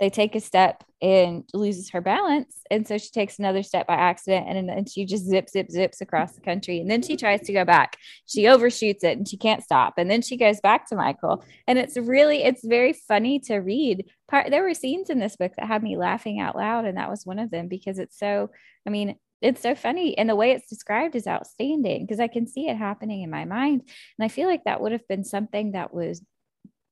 they 0.00 0.10
take 0.10 0.34
a 0.34 0.40
step 0.40 0.84
and 1.00 1.44
loses 1.52 1.90
her 1.90 2.00
balance. 2.00 2.60
And 2.70 2.86
so 2.86 2.98
she 2.98 3.10
takes 3.10 3.38
another 3.38 3.62
step 3.62 3.86
by 3.86 3.94
accident 3.94 4.46
and 4.48 4.68
then 4.68 4.86
she 4.86 5.04
just 5.04 5.24
zip, 5.24 5.48
zip, 5.48 5.70
zips 5.70 6.00
across 6.00 6.32
the 6.32 6.40
country. 6.40 6.80
And 6.80 6.90
then 6.90 7.02
she 7.02 7.16
tries 7.16 7.40
to 7.42 7.52
go 7.52 7.64
back. 7.64 7.96
She 8.26 8.48
overshoots 8.48 9.04
it 9.04 9.18
and 9.18 9.28
she 9.28 9.36
can't 9.36 9.62
stop. 9.62 9.94
And 9.96 10.10
then 10.10 10.22
she 10.22 10.36
goes 10.36 10.60
back 10.60 10.88
to 10.88 10.96
Michael. 10.96 11.44
And 11.66 11.78
it's 11.78 11.96
really, 11.96 12.42
it's 12.42 12.64
very 12.64 12.92
funny 12.92 13.38
to 13.40 13.56
read. 13.56 14.06
Part 14.28 14.50
there 14.50 14.62
were 14.62 14.74
scenes 14.74 15.10
in 15.10 15.18
this 15.18 15.36
book 15.36 15.52
that 15.56 15.66
had 15.66 15.82
me 15.82 15.96
laughing 15.96 16.40
out 16.40 16.56
loud. 16.56 16.84
And 16.84 16.96
that 16.96 17.10
was 17.10 17.26
one 17.26 17.38
of 17.38 17.50
them 17.50 17.68
because 17.68 17.98
it's 17.98 18.18
so, 18.18 18.50
I 18.86 18.90
mean, 18.90 19.16
it's 19.40 19.62
so 19.62 19.74
funny. 19.74 20.18
And 20.18 20.28
the 20.28 20.36
way 20.36 20.50
it's 20.50 20.68
described 20.68 21.14
is 21.14 21.26
outstanding 21.28 22.04
because 22.04 22.20
I 22.20 22.28
can 22.28 22.46
see 22.46 22.68
it 22.68 22.76
happening 22.76 23.22
in 23.22 23.30
my 23.30 23.44
mind. 23.44 23.82
And 24.18 24.24
I 24.24 24.28
feel 24.28 24.48
like 24.48 24.64
that 24.64 24.80
would 24.80 24.92
have 24.92 25.06
been 25.06 25.24
something 25.24 25.72
that 25.72 25.94
was 25.94 26.22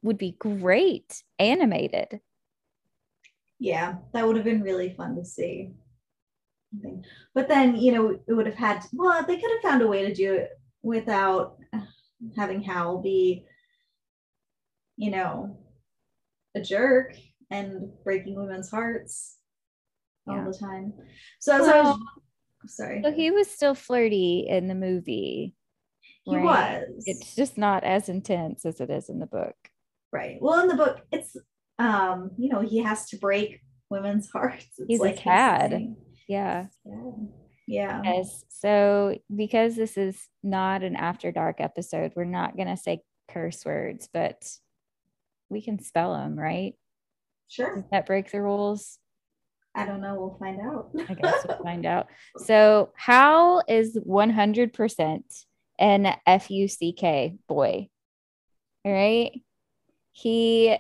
would 0.03 0.19
be 0.19 0.37
great 0.39 1.23
animated. 1.39 2.21
Yeah, 3.59 3.97
that 4.13 4.27
would 4.27 4.37
have 4.37 4.45
been 4.45 4.63
really 4.63 4.95
fun 4.97 5.17
to 5.17 5.25
see. 5.25 5.71
But 7.35 7.49
then, 7.49 7.77
you 7.77 7.93
know, 7.93 8.11
it 8.29 8.33
would 8.35 8.47
have 8.47 8.57
had, 8.57 8.85
well, 8.93 9.25
they 9.25 9.39
could 9.39 9.51
have 9.51 9.63
found 9.63 9.83
a 9.83 9.87
way 9.89 10.05
to 10.07 10.15
do 10.15 10.35
it 10.35 10.51
without 10.83 11.57
having 12.37 12.63
Howl 12.63 13.01
be, 13.01 13.47
you 14.97 15.11
know, 15.11 15.59
a 16.55 16.61
jerk 16.61 17.15
and 17.51 17.91
breaking 18.05 18.35
women's 18.35 18.71
hearts 18.71 19.39
Yeah. 20.27 20.45
all 20.45 20.53
the 20.53 20.59
time. 20.59 20.93
So 21.41 21.55
as 21.55 21.69
I 21.69 21.81
was, 21.83 21.99
sorry, 22.67 23.01
So 23.03 23.13
he 23.13 23.31
was 23.31 23.51
still 23.51 23.75
flirty 23.75 24.47
in 24.49 24.69
the 24.69 24.75
movie. 24.75 25.55
he 26.25 26.37
right? 26.37 26.45
was. 26.45 27.05
It's 27.07 27.35
just 27.37 27.57
not 27.57 27.85
as 27.85 28.09
intense 28.09 28.67
as 28.67 28.81
it 28.81 28.91
is 28.91 29.09
in 29.09 29.19
the 29.21 29.27
book. 29.27 29.57
Right. 30.13 30.39
Well, 30.41 30.61
in 30.61 30.69
the 30.69 30.75
book, 30.77 31.01
it's 31.13 31.37
um, 31.79 32.31
you 32.39 32.49
know, 32.49 32.61
he 32.61 32.83
has 32.83 33.09
to 33.11 33.19
break 33.19 33.61
women's 33.91 34.31
hearts. 34.33 34.67
It's 34.79 34.89
He's 34.89 35.01
a 35.01 35.05
like 35.05 35.15
his 35.15 35.23
cad. 35.23 35.97
Yeah. 36.29 36.67
Yeah. 36.85 37.11
Yeah. 37.69 38.03
Yes. 38.05 38.45
So 38.49 39.19
because 39.35 39.77
this 39.77 39.97
is 39.97 40.21
not 40.43 40.83
an 40.83 40.97
after 40.97 41.33
dark 41.33 41.61
episode, 41.61 42.13
we're 42.15 42.25
not 42.25 42.57
gonna 42.57 42.77
say 42.77 43.03
curse 43.31 43.65
words, 43.65 44.09
but 44.13 44.49
we 45.49 45.61
can 45.61 45.81
spell 45.81 46.15
them, 46.15 46.39
right? 46.39 46.75
Sure. 47.49 47.77
Does 47.77 47.85
that 47.91 48.07
break 48.07 48.31
the 48.31 48.43
rules? 48.43 48.99
I 49.75 49.85
don't 49.85 50.01
know. 50.01 50.15
We'll 50.15 50.39
find 50.39 50.61
out. 50.61 50.91
I 51.09 51.15
guess 51.15 51.45
we'll 51.47 51.63
find 51.63 51.85
out. 51.85 52.07
So, 52.39 52.93
Howl 52.97 53.63
is 53.69 53.97
100% 53.99 55.23
an 55.79 56.17
F 56.27 56.51
U 56.51 56.67
C 56.67 56.93
K 56.93 57.37
boy? 57.47 57.89
All 58.85 58.93
right. 58.93 59.33
He 60.13 60.79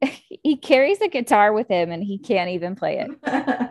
he 0.42 0.56
carries 0.56 1.00
a 1.00 1.08
guitar 1.08 1.52
with 1.52 1.68
him 1.68 1.90
and 1.90 2.02
he 2.02 2.18
can't 2.18 2.50
even 2.50 2.74
play 2.76 3.06
it. 3.06 3.70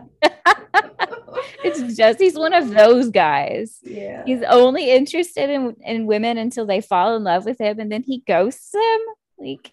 It's 1.64 1.96
just 1.96 2.20
he's 2.20 2.36
one 2.36 2.54
of 2.54 2.70
those 2.70 3.10
guys. 3.10 3.78
yeah. 3.82 4.22
He's 4.24 4.42
only 4.48 4.90
interested 4.90 5.50
in 5.50 5.74
in 5.84 6.06
women 6.06 6.38
until 6.38 6.66
they 6.66 6.80
fall 6.80 7.16
in 7.16 7.24
love 7.24 7.44
with 7.44 7.60
him 7.60 7.80
and 7.80 7.90
then 7.90 8.04
he 8.04 8.22
ghosts 8.26 8.70
them. 8.70 8.98
Like 9.38 9.72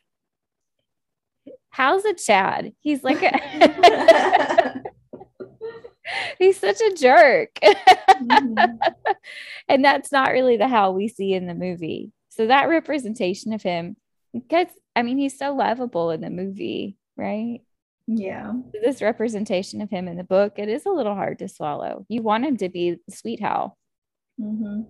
Howl's 1.70 2.06
a 2.06 2.13
Chad? 2.13 2.74
He's 2.80 3.04
like 3.04 3.22
a 3.22 4.82
he's 6.39 6.60
such 6.60 6.82
a 6.82 6.94
jerk. 6.96 7.56
Mhm. 7.62 8.78
and 9.68 9.86
that's 9.86 10.12
not 10.12 10.32
really 10.32 10.58
the 10.58 10.68
Howl 10.68 10.94
we 10.94 11.08
see 11.08 11.34
in 11.34 11.46
the 11.48 11.56
movie. 11.56 12.12
So 12.30 12.48
that 12.48 12.68
representation 12.68 13.54
of 13.54 13.62
him, 13.62 13.96
because 14.34 14.68
I 14.95 15.03
mean, 15.03 15.17
he's 15.17 15.38
so 15.38 15.53
lovable 15.53 16.12
in 16.12 16.21
the 16.21 16.29
movie, 16.29 16.97
right? 17.17 17.62
Yeah. 18.08 18.53
This 18.84 19.01
representation 19.01 19.81
of 19.81 19.89
him 19.89 20.08
in 20.08 20.17
the 20.17 20.23
book, 20.23 20.53
it 20.58 20.69
is 20.69 20.86
a 20.86 20.91
little 20.91 21.15
hard 21.15 21.39
to 21.39 21.47
swallow. 21.47 22.05
You 22.08 22.21
want 22.21 22.45
him 22.45 22.58
to 22.58 22.69
be 22.69 22.97
sweet 23.10 23.41
Howl. 23.41 23.77
hmm 24.39 24.81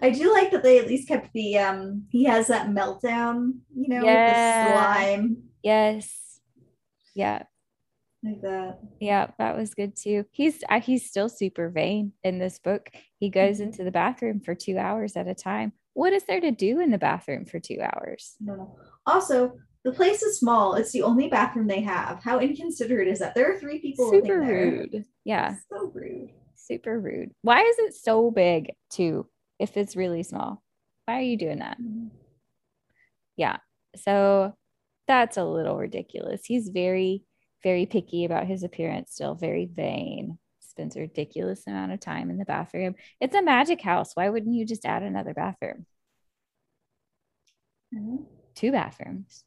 I 0.00 0.10
do 0.10 0.32
like 0.32 0.50
that 0.52 0.62
they 0.62 0.78
at 0.78 0.86
least 0.86 1.08
kept 1.08 1.32
the 1.32 1.58
um 1.58 2.06
he 2.10 2.24
has 2.24 2.46
that 2.46 2.68
meltdown, 2.68 3.58
you 3.76 3.88
know, 3.88 4.04
with 4.06 4.26
the 4.26 4.60
slime 4.60 5.36
Yes. 5.62 6.40
Yeah. 7.14 7.44
like 8.22 8.40
that. 8.42 8.78
Yeah, 9.00 9.28
that 9.38 9.56
was 9.56 9.74
good 9.74 9.96
too. 9.96 10.24
He's 10.30 10.62
uh, 10.68 10.80
he's 10.80 11.08
still 11.08 11.28
super 11.28 11.68
vain 11.68 12.12
in 12.22 12.38
this 12.38 12.58
book. 12.58 12.90
He 13.18 13.30
goes 13.30 13.58
Mhm. 13.58 13.64
into 13.66 13.84
the 13.84 13.90
bathroom 13.90 14.40
for 14.40 14.54
2 14.54 14.78
hours 14.78 15.16
at 15.16 15.28
a 15.28 15.34
time. 15.34 15.72
What 15.94 16.12
is 16.12 16.24
there 16.24 16.40
to 16.40 16.50
do 16.50 16.80
in 16.80 16.90
the 16.90 16.98
bathroom 16.98 17.46
for 17.46 17.58
2 17.58 17.78
hours? 17.80 18.34
I. 18.48 18.52
Also, 19.06 19.52
the 19.84 19.92
place 19.92 20.22
is 20.22 20.38
small. 20.38 20.74
It's 20.74 20.92
the 20.92 21.02
only 21.02 21.28
bathroom 21.28 21.66
they 21.66 21.80
have. 21.82 22.22
How 22.22 22.38
inconsiderate 22.40 23.08
is 23.08 23.18
that? 23.20 23.34
There 23.34 23.52
are 23.52 23.58
three 23.58 23.80
people 23.80 24.10
Super 24.10 24.40
there. 24.40 24.88
rude. 24.90 25.04
Yeah. 25.24 25.54
So 25.70 25.90
rude. 25.94 26.30
super 26.56 26.98
rude. 27.00 27.32
Why 27.42 27.60
is 27.62 27.78
it 27.78 27.94
so 27.94 28.30
big 28.30 28.72
too 28.90 29.26
if 29.58 29.76
it's 29.76 29.96
really 29.96 30.22
small? 30.22 30.62
Why 31.04 31.18
are 31.18 31.22
you 31.22 31.36
doing 31.36 31.58
that? 31.58 31.78
Mm-hmm. 31.80 32.08
Yeah. 33.36 33.58
So 33.96 34.54
that's 35.06 35.36
a 35.36 35.44
little 35.44 35.76
ridiculous. 35.76 36.42
He's 36.44 36.70
very, 36.70 37.24
very 37.62 37.84
picky 37.86 38.24
about 38.24 38.46
his 38.46 38.62
appearance, 38.62 39.12
still 39.12 39.34
very 39.34 39.66
vain. 39.66 40.38
Spends 40.74 40.96
a 40.96 41.00
ridiculous 41.00 41.62
amount 41.68 41.92
of 41.92 42.00
time 42.00 42.30
in 42.30 42.36
the 42.36 42.44
bathroom. 42.44 42.96
It's 43.20 43.36
a 43.36 43.42
magic 43.42 43.80
house. 43.80 44.10
Why 44.14 44.28
wouldn't 44.28 44.56
you 44.56 44.66
just 44.66 44.84
add 44.84 45.04
another 45.04 45.32
bathroom? 45.32 45.86
Mhm. 47.94 48.26
Two 48.56 48.72
bathrooms. 48.72 49.44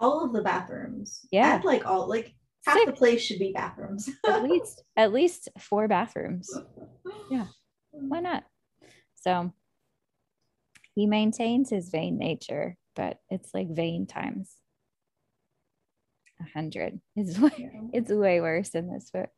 All 0.00 0.24
of 0.24 0.32
the 0.32 0.42
bathrooms. 0.42 1.24
Yeah. 1.30 1.46
Add, 1.54 1.64
like 1.64 1.86
all 1.86 2.08
like 2.08 2.34
half 2.66 2.84
the 2.84 2.92
place 2.92 3.22
should 3.22 3.38
be 3.38 3.52
bathrooms. 3.54 4.10
At 4.26 4.42
least 4.42 4.82
at 4.96 5.12
least 5.12 5.48
four 5.56 5.86
bathrooms. 5.86 6.50
Yeah. 7.30 7.46
why 7.92 8.18
not? 8.18 8.42
So 9.14 9.52
he 10.96 11.06
maintains 11.06 11.70
his 11.70 11.90
vain 11.90 12.18
nature, 12.18 12.76
but 12.96 13.20
it's 13.30 13.54
like 13.54 13.68
vain 13.70 14.06
times 14.08 14.52
a 16.40 16.44
hundred. 16.58 17.00
It's 17.14 17.38
way, 17.40 17.50
Yeah. 17.56 17.80
it's 17.92 18.10
way 18.10 18.40
worse 18.40 18.70
in 18.70 18.92
this 18.92 19.10
book. 19.12 19.30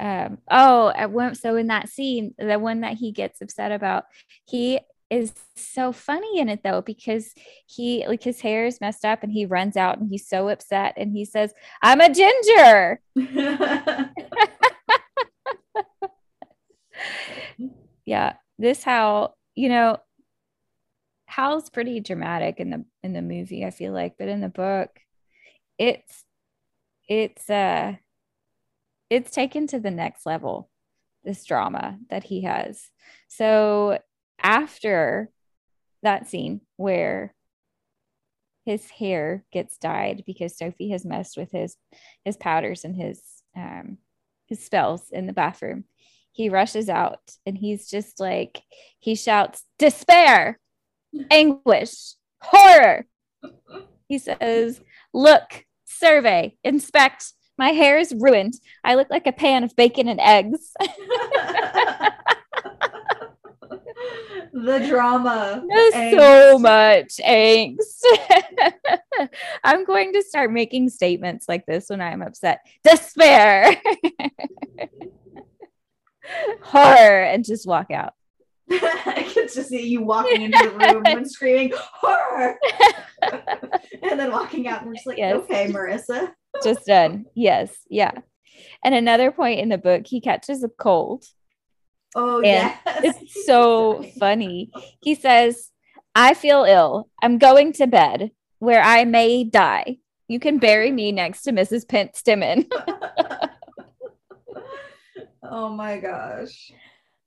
Um, 0.00 0.38
oh, 0.50 0.92
at 0.94 1.10
one, 1.10 1.34
so 1.34 1.56
in 1.56 1.66
that 1.68 1.88
scene, 1.88 2.34
the 2.38 2.58
one 2.58 2.82
that 2.82 2.94
he 2.94 3.10
gets 3.12 3.40
upset 3.40 3.72
about, 3.72 4.04
he 4.44 4.80
is 5.10 5.32
so 5.56 5.90
funny 5.92 6.38
in 6.38 6.48
it 6.48 6.62
though, 6.62 6.82
because 6.82 7.32
he 7.66 8.06
like 8.06 8.22
his 8.22 8.40
hair 8.40 8.66
is 8.66 8.80
messed 8.80 9.04
up 9.04 9.22
and 9.22 9.32
he 9.32 9.46
runs 9.46 9.76
out 9.76 9.98
and 9.98 10.08
he's 10.10 10.28
so 10.28 10.48
upset 10.48 10.94
and 10.96 11.12
he 11.12 11.24
says, 11.24 11.52
I'm 11.82 12.00
a 12.00 12.12
ginger. 12.12 13.00
yeah 18.08 18.32
this 18.58 18.82
how 18.82 19.34
you 19.54 19.68
know 19.68 19.98
Howl's 21.26 21.68
pretty 21.68 22.00
dramatic 22.00 22.58
in 22.58 22.70
the 22.70 22.84
in 23.02 23.12
the 23.12 23.22
movie 23.22 23.64
i 23.64 23.70
feel 23.70 23.92
like 23.92 24.14
but 24.18 24.28
in 24.28 24.40
the 24.40 24.48
book 24.48 24.88
it's 25.78 26.24
it's 27.08 27.48
uh 27.50 27.96
it's 29.10 29.30
taken 29.30 29.66
to 29.68 29.80
the 29.80 29.90
next 29.90 30.26
level 30.26 30.70
this 31.24 31.44
drama 31.44 31.98
that 32.10 32.24
he 32.24 32.42
has. 32.42 32.90
So 33.28 33.98
after 34.40 35.30
that 36.02 36.28
scene 36.28 36.60
where 36.76 37.34
his 38.64 38.90
hair 38.90 39.44
gets 39.50 39.78
dyed 39.78 40.22
because 40.26 40.56
sophie 40.56 40.90
has 40.90 41.04
messed 41.04 41.36
with 41.36 41.50
his 41.50 41.76
his 42.24 42.36
powders 42.36 42.84
and 42.84 42.94
his 42.94 43.20
um 43.56 43.98
his 44.46 44.62
spells 44.64 45.10
in 45.10 45.26
the 45.26 45.32
bathroom 45.32 45.84
he 46.32 46.48
rushes 46.48 46.88
out 46.88 47.32
and 47.46 47.58
he's 47.58 47.88
just 47.88 48.20
like 48.20 48.62
he 49.00 49.16
shouts 49.16 49.64
despair! 49.78 50.60
Anguish! 51.32 52.14
Horror! 52.40 53.06
He 54.06 54.18
says 54.18 54.80
look 55.12 55.64
survey 55.84 56.56
inspect 56.62 57.32
my 57.58 57.70
hair 57.70 57.98
is 57.98 58.14
ruined. 58.16 58.54
I 58.84 58.94
look 58.94 59.10
like 59.10 59.26
a 59.26 59.32
pan 59.32 59.64
of 59.64 59.76
bacon 59.76 60.08
and 60.08 60.20
eggs. 60.20 60.72
The 64.52 64.86
drama. 64.88 65.62
Angst. 65.70 66.10
so 66.18 66.58
much 66.58 67.20
angst. 67.24 68.02
I'm 69.64 69.84
going 69.84 70.12
to 70.14 70.22
start 70.22 70.50
making 70.50 70.88
statements 70.88 71.48
like 71.48 71.64
this 71.66 71.90
when 71.90 72.00
i'm 72.00 72.22
upset. 72.22 72.60
Despair. 72.82 73.76
Horror 76.62 77.22
and 77.24 77.44
just 77.44 77.66
walk 77.66 77.90
out 77.90 78.14
I 79.06 79.28
can 79.32 79.46
just 79.52 79.68
see 79.68 79.86
you 79.86 80.02
walking 80.02 80.42
into 80.42 80.58
the 80.58 80.70
room 80.94 81.02
and 81.06 81.30
screaming 81.30 81.72
horror, 81.76 82.58
and 83.22 84.18
then 84.20 84.30
walking 84.30 84.68
out 84.68 84.80
and 84.80 84.88
we're 84.88 84.94
just 84.94 85.06
like, 85.06 85.18
Yes. 85.18 85.36
okay, 85.36 85.70
Marissa. 85.72 86.32
just 86.62 86.84
done. 86.86 87.26
Yes. 87.34 87.74
Yeah. 87.88 88.12
And 88.84 88.94
another 88.94 89.30
point 89.32 89.60
in 89.60 89.68
the 89.68 89.78
book, 89.78 90.06
he 90.06 90.20
catches 90.20 90.62
a 90.62 90.68
cold. 90.68 91.24
Oh 92.14 92.40
yeah, 92.42 92.76
It's 92.86 93.44
so 93.46 94.04
funny. 94.18 94.70
He 95.02 95.14
says, 95.14 95.70
I 96.14 96.34
feel 96.34 96.64
ill. 96.64 97.08
I'm 97.22 97.38
going 97.38 97.72
to 97.74 97.86
bed 97.86 98.30
where 98.58 98.82
I 98.82 99.04
may 99.04 99.44
die. 99.44 99.98
You 100.26 100.40
can 100.40 100.58
bury 100.58 100.90
me 100.90 101.12
next 101.12 101.42
to 101.42 101.52
Mrs. 101.52 101.86
Pentstemmon. 101.86 102.70
oh 105.42 105.68
my 105.70 105.98
gosh. 105.98 106.72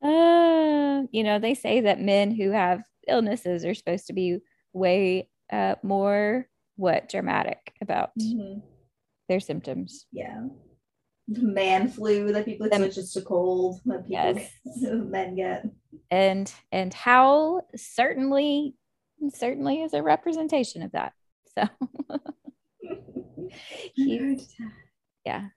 Uh, 0.02 1.04
you 1.12 1.24
know, 1.24 1.40
they 1.40 1.54
say 1.54 1.82
that 1.82 2.00
men 2.02 2.32
who 2.32 2.52
have 2.52 2.82
illnesses 3.08 3.66
are 3.66 3.74
supposed 3.74 4.08
to 4.08 4.14
be 4.14 4.40
way 4.74 5.30
uh, 5.52 5.76
more 5.84 6.48
what 6.76 7.10
dramatic 7.10 7.74
about 7.82 8.12
Mhm. 8.20 8.62
their 9.30 9.40
symptoms. 9.40 10.08
Yeah. 10.12 10.48
The 11.28 11.44
man 11.44 11.88
flu 11.88 12.32
that 12.34 12.46
people 12.46 12.70
Them- 12.70 12.84
it's 12.84 12.96
just 12.96 13.16
a 13.18 13.22
cold 13.22 13.80
that 13.86 14.08
people 14.08 14.12
Yes. 14.12 14.52
men 14.82 15.36
get. 15.36 15.66
and 16.10 16.52
and 16.72 16.94
Howl 16.94 17.68
certainly 17.76 18.76
certainly 19.30 19.82
is 19.84 19.94
a 19.94 20.02
representation 20.02 20.82
of 20.82 20.92
that. 20.94 21.14
So 21.58 21.64
yeah. 25.26 25.50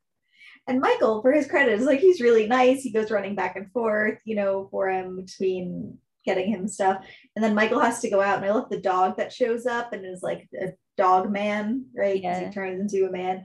And 0.67 0.81
Michael, 0.81 1.21
for 1.21 1.33
his 1.33 1.47
credit, 1.47 1.79
is 1.79 1.87
like 1.87 2.01
he's 2.01 2.21
really 2.21 2.47
nice. 2.47 2.83
He 2.83 2.91
goes 2.93 3.11
running 3.11 3.35
back 3.35 3.57
and 3.57 3.71
forth, 3.73 4.19
you 4.25 4.35
know, 4.35 4.69
for 4.71 4.89
him 4.89 5.17
between 5.17 5.99
getting 6.25 6.49
him 6.51 6.67
stuff. 6.67 7.05
And 7.37 7.45
then 7.45 7.55
Michael 7.55 7.81
has 7.81 8.01
to 8.01 8.11
go 8.11 8.23
out, 8.23 8.37
and 8.39 8.47
I 8.47 8.51
love 8.53 8.71
the 8.71 8.81
dog 8.81 9.19
that 9.19 9.33
shows 9.33 9.67
up 9.67 9.93
and 9.93 10.07
is 10.07 10.23
like 10.23 10.49
a 10.59 10.69
dog 10.97 11.31
man, 11.31 11.87
right? 11.95 12.23
Yeah. 12.23 12.47
he 12.49 12.53
turns 12.55 12.81
into 12.81 13.07
a 13.07 13.13
man. 13.13 13.45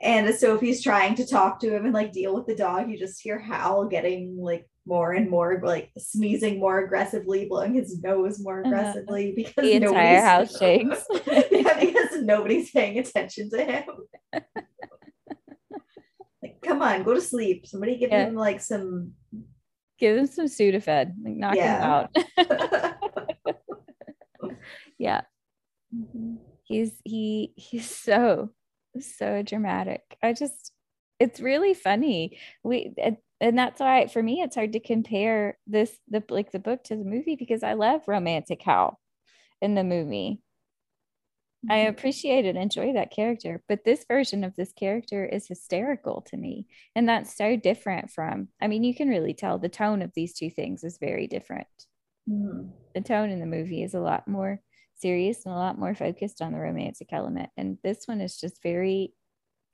And 0.00 0.26
as 0.28 0.40
Sophie's 0.40 0.82
trying 0.82 1.14
to 1.16 1.26
talk 1.26 1.60
to 1.60 1.74
him 1.74 1.86
and 1.86 1.94
like 1.94 2.12
deal 2.12 2.34
with 2.34 2.46
the 2.46 2.54
dog, 2.54 2.90
you 2.90 2.98
just 2.98 3.20
hear 3.22 3.38
Howl 3.38 3.86
getting 3.86 4.36
like 4.38 4.68
more 4.86 5.12
and 5.12 5.30
more, 5.30 5.60
like 5.64 5.90
sneezing 5.98 6.60
more 6.60 6.84
aggressively, 6.84 7.46
blowing 7.48 7.74
his 7.74 8.00
nose 8.02 8.38
more 8.38 8.60
Uh-huh. 8.60 8.68
aggressively 8.68 9.32
because 9.34 9.64
The 9.64 9.72
entire 9.72 10.20
house 10.20 10.58
shakes. 10.58 11.04
yeah, 11.50 11.80
because 11.80 12.22
nobody's 12.22 12.70
paying 12.70 12.98
attention 12.98 13.50
to 13.50 13.64
him. 13.64 13.84
come 16.74 16.82
on, 16.82 17.02
go 17.02 17.14
to 17.14 17.20
sleep. 17.20 17.66
Somebody 17.66 17.96
give 17.96 18.10
Yeah. 18.10 18.26
him 18.26 18.34
like 18.34 18.60
some. 18.60 19.12
Give 19.98 20.16
him 20.16 20.26
some 20.26 20.46
Sudafed, 20.46 21.12
like 21.24 21.36
knock 21.36 21.56
Yeah. 21.56 22.06
him 22.06 22.16
out. 22.36 22.96
yeah. 24.98 25.22
Mm-hmm. 25.94 26.36
He's 26.64 26.92
he 27.04 27.52
he's 27.56 27.88
so 27.88 28.50
so 29.00 29.42
dramatic. 29.42 30.02
I 30.22 30.32
just 30.32 30.72
it's 31.20 31.40
really 31.40 31.74
funny. 31.74 32.38
We 32.62 32.92
and, 32.98 33.18
and 33.40 33.56
that's 33.58 33.80
why 33.80 34.06
for 34.08 34.22
me 34.22 34.40
it's 34.42 34.56
hard 34.56 34.72
to 34.72 34.80
compare 34.80 35.58
this 35.66 35.96
the 36.08 36.24
like 36.28 36.50
the 36.52 36.58
book 36.58 36.82
to 36.84 36.96
the 36.96 37.04
movie 37.04 37.36
because 37.36 37.62
I 37.62 37.74
love 37.74 38.02
romantic 38.08 38.62
Howl 38.62 38.98
in 39.60 39.74
the 39.74 39.84
movie. 39.84 40.40
I 41.70 41.76
appreciate 41.78 42.44
and 42.44 42.58
enjoy 42.58 42.92
that 42.94 43.10
character, 43.10 43.62
but 43.68 43.84
this 43.84 44.04
version 44.06 44.44
of 44.44 44.54
this 44.56 44.72
character 44.72 45.24
is 45.24 45.46
hysterical 45.48 46.22
to 46.28 46.36
me. 46.36 46.66
And 46.94 47.08
that's 47.08 47.36
so 47.36 47.56
different 47.56 48.10
from, 48.10 48.48
I 48.60 48.68
mean, 48.68 48.84
you 48.84 48.94
can 48.94 49.08
really 49.08 49.34
tell 49.34 49.58
the 49.58 49.68
tone 49.68 50.02
of 50.02 50.12
these 50.14 50.34
two 50.34 50.50
things 50.50 50.84
is 50.84 50.98
very 50.98 51.26
different. 51.26 51.66
Mhm. 52.28 52.70
The 52.94 53.00
tone 53.00 53.30
in 53.30 53.40
the 53.40 53.46
movie 53.46 53.82
is 53.82 53.94
a 53.94 54.00
lot 54.00 54.28
more 54.28 54.60
serious 54.94 55.44
and 55.44 55.54
a 55.54 55.58
lot 55.58 55.78
more 55.78 55.94
focused 55.94 56.40
on 56.40 56.52
the 56.52 56.58
romantic 56.58 57.12
element. 57.12 57.50
And 57.56 57.78
this 57.82 58.06
one 58.06 58.20
is 58.20 58.38
just 58.38 58.62
very, 58.62 59.14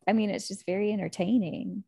I 0.06 0.12
mean, 0.12 0.30
it's 0.30 0.48
just 0.48 0.66
very 0.66 0.92
entertaining. 0.92 1.84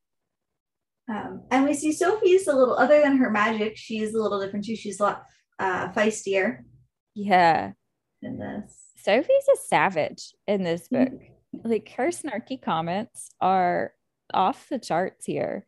Um, 1.09 1.43
and 1.51 1.65
we 1.65 1.75
see 1.75 1.93
Sophie's 1.93 2.47
a 2.47 2.55
little, 2.55 2.77
other 2.77 3.01
than 3.01 3.17
her 3.19 3.31
magic, 3.31 3.77
she's 3.77 4.15
a 4.15 4.23
little 4.23 4.41
different 4.41 4.65
too. 4.65 4.77
She's 4.77 5.01
a 5.01 5.03
lot 5.03 5.25
uh, 5.59 5.89
feistier 5.93 6.65
Yeah. 7.15 7.73
in 8.21 8.39
this. 8.39 8.82
Sophie's 9.03 9.49
a 9.53 9.57
savage 9.57 10.35
in 10.47 10.63
this 10.63 10.89
book. 10.89 11.09
Mhm. 11.09 11.31
Like 11.65 11.89
her 11.91 12.09
snarky 12.09 12.61
comments 12.61 13.31
are 13.41 13.95
off 14.33 14.69
the 14.69 14.79
charts 14.79 15.27
here. 15.27 15.67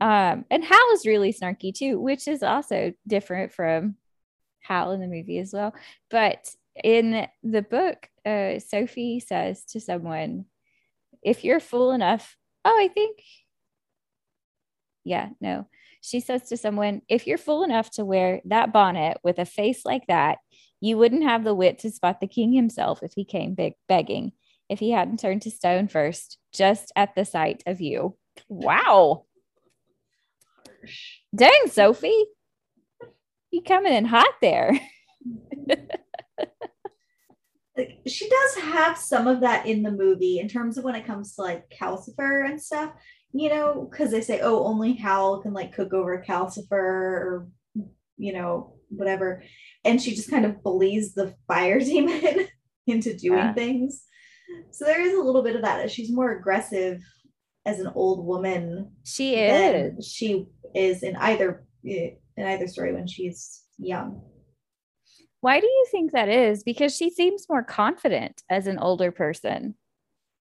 Um, 0.00 0.44
and 0.50 0.64
Howl 0.64 0.90
is 0.92 1.06
really 1.06 1.32
snarky 1.32 1.72
too, 1.72 2.00
which 2.00 2.26
is 2.26 2.42
also 2.42 2.92
different 3.06 3.52
from 3.52 3.96
Howl 4.60 4.92
in 4.92 5.00
the 5.00 5.06
movie 5.06 5.38
as 5.38 5.52
well. 5.52 5.74
But 6.10 6.54
in 6.82 7.28
the 7.42 7.62
book, 7.62 8.10
uh, 8.26 8.58
Sophie 8.58 9.20
says 9.20 9.64
to 9.66 9.80
someone, 9.80 10.46
if 11.22 11.44
you're 11.44 11.60
fool 11.60 11.92
enough, 11.92 12.36
oh, 12.64 12.76
I 12.78 12.88
think, 12.88 13.22
yeah, 15.04 15.30
no. 15.40 15.68
She 16.00 16.20
says 16.20 16.48
to 16.48 16.56
someone, 16.56 17.02
if 17.08 17.26
you're 17.26 17.38
fool 17.38 17.62
enough 17.62 17.90
to 17.92 18.04
wear 18.04 18.40
that 18.46 18.72
bonnet 18.72 19.18
with 19.22 19.38
a 19.38 19.46
face 19.46 19.86
like 19.86 20.06
that, 20.08 20.38
you 20.84 20.98
wouldn't 20.98 21.22
have 21.22 21.44
the 21.44 21.54
wit 21.54 21.78
to 21.78 21.90
spot 21.90 22.20
the 22.20 22.26
king 22.26 22.52
himself 22.52 23.02
if 23.02 23.14
he 23.14 23.24
came 23.24 23.54
beg- 23.54 23.72
begging, 23.88 24.32
if 24.68 24.80
he 24.80 24.90
hadn't 24.90 25.18
turned 25.18 25.40
to 25.40 25.50
stone 25.50 25.88
first, 25.88 26.36
just 26.52 26.92
at 26.94 27.14
the 27.14 27.24
sight 27.24 27.62
of 27.64 27.80
you. 27.80 28.18
Wow. 28.50 29.24
Dang, 31.34 31.68
Sophie. 31.70 32.26
You 33.50 33.62
coming 33.62 33.94
in 33.94 34.04
hot 34.04 34.34
there. 34.40 34.78
She 38.06 38.28
does 38.28 38.62
have 38.62 38.96
some 38.96 39.26
of 39.26 39.40
that 39.40 39.66
in 39.66 39.82
the 39.82 39.90
movie 39.90 40.38
in 40.38 40.46
terms 40.46 40.78
of 40.78 40.84
when 40.84 40.94
it 40.94 41.04
comes 41.04 41.34
to 41.34 41.42
like 41.42 41.68
Calcifer 41.70 42.48
and 42.48 42.62
stuff, 42.62 42.92
you 43.32 43.48
know, 43.48 43.88
because 43.90 44.12
they 44.12 44.20
say, 44.20 44.38
oh, 44.42 44.64
only 44.64 44.92
Howl 44.92 45.42
can 45.42 45.52
like 45.52 45.74
cook 45.74 45.92
over 45.92 46.22
Calcifer 46.24 46.70
or 46.72 47.48
you 48.16 48.32
know, 48.32 48.74
whatever. 48.96 49.42
And 49.84 50.00
she 50.00 50.14
just 50.14 50.30
kind 50.30 50.44
of 50.44 50.62
bullies 50.62 51.14
the 51.14 51.34
fire 51.48 51.78
demon 51.90 52.46
into 52.86 53.16
doing 53.16 53.38
Yeah. 53.38 53.54
things. 53.54 54.02
So 54.70 54.84
there 54.84 55.00
is 55.00 55.14
a 55.14 55.20
little 55.22 55.42
bit 55.42 55.56
of 55.56 55.62
that. 55.62 55.90
She's 55.90 56.12
more 56.12 56.32
aggressive 56.32 57.00
as 57.66 57.80
an 57.80 57.90
old 57.94 58.26
woman 58.26 58.92
She 59.04 59.36
is. 59.36 60.06
she 60.06 60.46
is 60.74 61.02
in 61.02 61.16
either 61.16 61.64
in 61.82 62.16
either 62.38 62.66
story 62.66 62.92
when 62.94 63.06
she's 63.06 63.62
young. 63.78 64.22
Why 65.40 65.60
do 65.60 65.66
you 65.66 65.86
think 65.90 66.12
that 66.12 66.28
is? 66.28 66.62
Because 66.62 66.96
she 66.96 67.10
seems 67.10 67.46
more 67.48 67.62
confident 67.62 68.42
as 68.50 68.66
an 68.66 68.78
older 68.78 69.10
person 69.12 69.74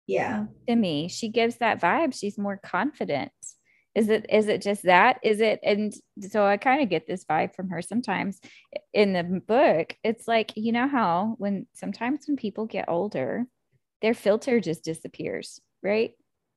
Yeah. 0.06 0.46
to 0.68 0.76
me. 0.76 1.08
She 1.08 1.28
gives 1.28 1.56
that 1.58 1.80
vibe. 1.80 2.14
She's 2.14 2.38
more 2.38 2.56
confident. 2.62 3.32
Is 3.94 4.08
it 4.08 4.26
is 4.30 4.48
it 4.48 4.62
just 4.62 4.84
that? 4.84 5.18
Is 5.22 5.40
it 5.40 5.60
and 5.62 5.92
so 6.20 6.44
I 6.44 6.56
kind 6.56 6.82
of 6.82 6.88
get 6.88 7.06
this 7.06 7.24
vibe 7.24 7.54
from 7.54 7.68
her 7.68 7.82
sometimes 7.82 8.40
in 8.94 9.12
the 9.12 9.22
book. 9.22 9.94
It's 10.02 10.26
like, 10.26 10.52
you 10.56 10.72
know 10.72 10.88
how 10.88 11.34
when 11.38 11.66
sometimes 11.74 12.24
when 12.26 12.36
people 12.36 12.66
get 12.66 12.88
older, 12.88 13.44
their 14.00 14.14
filter 14.14 14.60
just 14.60 14.82
disappears, 14.84 15.60
right? 15.82 16.12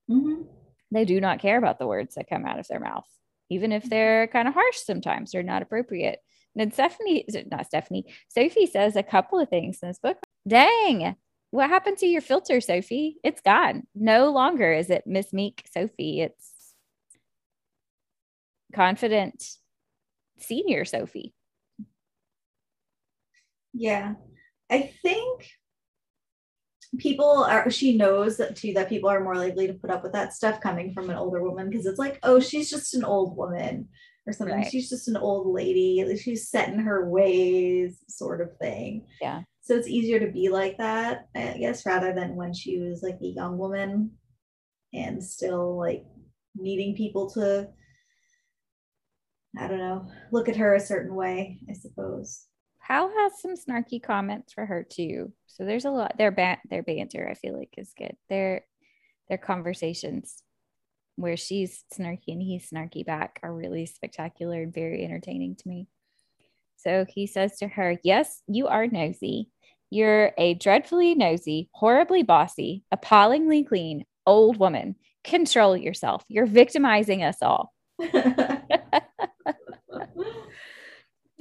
Mhm. 0.09 0.45
they 0.91 1.03
do 1.03 1.19
not 1.19 1.39
care 1.39 1.57
about 1.57 1.79
the 1.79 1.87
words 1.87 2.15
that 2.15 2.29
come 2.29 2.45
out 2.45 2.59
of 2.59 2.67
their 2.67 2.79
mouth, 2.79 3.07
even 3.49 3.71
if 3.71 3.83
they're 3.83 4.27
kind 4.27 4.47
of 4.47 4.53
harsh 4.53 4.77
sometimes 4.77 5.35
or 5.35 5.43
not 5.43 5.61
appropriate. 5.61 6.19
And 6.55 6.61
then 6.61 6.71
Stephanie, 6.71 7.25
is 7.27 7.35
it 7.35 7.49
not 7.51 7.65
Stephanie, 7.65 8.05
Sophie 8.29 8.67
says 8.67 8.95
a 8.95 9.03
couple 9.03 9.39
of 9.39 9.49
things 9.49 9.79
in 9.81 9.89
this 9.89 9.99
book. 9.99 10.17
Dang, 10.47 11.15
what 11.51 11.69
happened 11.69 11.97
to 11.97 12.05
your 12.05 12.21
filter, 12.21 12.61
Sophie? 12.61 13.17
It's 13.23 13.41
gone. 13.41 13.87
No 13.93 14.31
longer 14.31 14.71
is 14.71 14.89
it 14.89 15.05
Miss 15.05 15.33
Meek 15.33 15.65
Sophie. 15.73 16.21
It's 16.21 16.53
confident 18.75 19.43
senior 20.38 20.85
Sophie. 20.85 21.33
Yeah. 23.73 24.13
I 24.69 24.93
think 25.01 25.49
people 26.97 27.43
are 27.43 27.69
she 27.69 27.97
knows 27.97 28.38
that 28.38 28.55
too 28.55 28.73
that 28.73 28.89
people 28.89 29.09
are 29.09 29.23
more 29.23 29.35
likely 29.35 29.67
to 29.67 29.73
put 29.73 29.89
up 29.89 30.03
with 30.03 30.13
that 30.13 30.33
stuff 30.33 30.61
coming 30.61 30.93
from 30.93 31.09
an 31.09 31.17
older 31.17 31.41
woman 31.41 31.69
because 31.69 31.85
it's 31.85 31.99
like, 31.99 32.19
oh, 32.23 32.39
she's 32.39 32.69
just 32.69 32.93
an 32.93 33.03
old 33.03 33.35
woman 33.35 33.88
or 34.27 34.33
something. 34.33 34.57
Right. 34.57 34.71
She's 34.71 34.89
just 34.89 35.07
an 35.07 35.17
old 35.17 35.53
lady. 35.53 36.17
She's 36.17 36.49
set 36.49 36.69
in 36.69 36.79
her 36.79 37.09
ways, 37.09 37.99
sort 38.07 38.41
of 38.41 38.57
thing. 38.57 39.05
Yeah. 39.21 39.41
So 39.61 39.75
it's 39.75 39.88
easier 39.88 40.19
to 40.19 40.31
be 40.31 40.49
like 40.49 40.77
that, 40.77 41.27
I 41.35 41.57
guess, 41.59 41.85
rather 41.85 42.13
than 42.13 42.35
when 42.35 42.53
she 42.53 42.79
was 42.79 43.01
like 43.01 43.17
a 43.21 43.27
young 43.27 43.57
woman 43.57 44.11
and 44.93 45.23
still 45.23 45.77
like 45.77 46.05
needing 46.55 46.95
people 46.95 47.29
to 47.31 47.69
I 49.59 49.67
don't 49.67 49.79
know, 49.79 50.07
look 50.31 50.49
at 50.49 50.57
her 50.57 50.75
a 50.75 50.79
certain 50.79 51.15
way, 51.15 51.59
I 51.69 51.73
suppose. 51.73 52.45
Howl 52.79 53.09
has 53.17 53.41
some 53.41 53.55
snarky 53.55 54.01
comments 54.01 54.53
for 54.53 54.65
her 54.65 54.83
too. 54.83 55.33
So 55.47 55.65
there's 55.65 55.85
a 55.85 55.89
lot. 55.89 56.17
Their 56.17 56.31
ban 56.31 56.57
their 56.69 56.83
banter, 56.83 57.27
I 57.29 57.33
feel 57.33 57.57
like, 57.57 57.73
is 57.77 57.93
good. 57.97 58.15
Their 58.29 58.65
their 59.27 59.39
conversations 59.39 60.43
where 61.15 61.37
she's 61.37 61.83
snarky 61.93 62.27
and 62.27 62.41
he's 62.41 62.69
snarky 62.69 63.05
back 63.05 63.39
are 63.41 63.53
really 63.53 63.85
spectacular 63.85 64.61
and 64.61 64.73
very 64.73 65.03
entertaining 65.03 65.55
to 65.55 65.67
me. 65.67 65.87
So 66.75 67.05
he 67.09 67.25
says 67.25 67.57
to 67.57 67.67
her, 67.67 67.97
Yes, 68.03 68.43
you 68.47 68.67
are 68.67 68.85
nosy. 68.85 69.49
You're 69.89 70.33
a 70.37 70.55
dreadfully 70.55 71.15
nosy, 71.15 71.69
horribly 71.73 72.21
bossy, 72.23 72.83
appallingly 72.91 73.63
clean 73.63 74.05
old 74.25 74.57
woman. 74.57 74.95
Control 75.23 75.75
yourself. 75.75 76.23
You're 76.27 76.45
victimizing 76.45 77.23
us 77.23 77.37
all. 77.41 77.73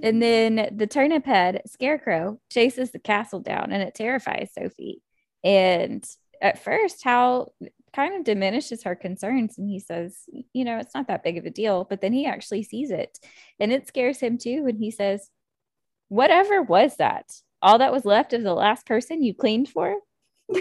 And 0.05 0.23
then 0.23 0.69
the 0.77 0.87
turnip 0.87 1.25
head 1.25 1.63
scarecrow 1.67 2.39
chases 2.51 2.91
the 2.91 2.99
castle 2.99 3.41
down 3.41 3.73
and 3.73 3.83
it 3.83 3.95
terrifies 3.95 4.51
Sophie. 4.53 5.01
And 5.43 6.05
at 6.43 6.63
first, 6.63 7.03
Howl 7.03 7.55
kind 7.95 8.15
of 8.15 8.25
diminishes 8.25 8.83
her 8.83 8.95
concerns 8.95 9.57
and 9.57 9.67
he 9.67 9.81
says, 9.81 10.19
you 10.53 10.67
know, 10.67 10.77
it's 10.77 10.95
not 10.95 11.09
that 11.09 11.23
big 11.23 11.39
of 11.39 11.47
a 11.47 11.51
deal. 11.51 11.87
But 11.89 12.03
then 12.03 12.13
he 12.13 12.27
actually 12.27 12.65
sees 12.65 12.91
it 12.91 13.19
and 13.59 13.73
it 13.73 13.89
scares 13.89 14.21
him 14.21 14.37
too. 14.37 14.67
And 14.69 14.79
he 14.79 14.91
says, 14.91 15.31
whatever 16.09 16.61
was 16.61 16.97
that? 16.97 17.33
All 17.63 17.79
that 17.79 17.93
was 17.93 18.05
left 18.05 18.35
of 18.35 18.43
the 18.43 18.53
last 18.53 18.85
person 18.85 19.23
you 19.23 19.33
cleaned 19.33 19.71
for? 19.71 19.97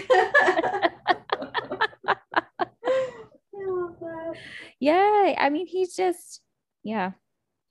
I. 3.52 4.32
Yeah. 4.80 5.34
I 5.36 5.50
mean, 5.50 5.66
he's 5.66 5.94
just, 5.94 6.40
yeah. 6.82 7.12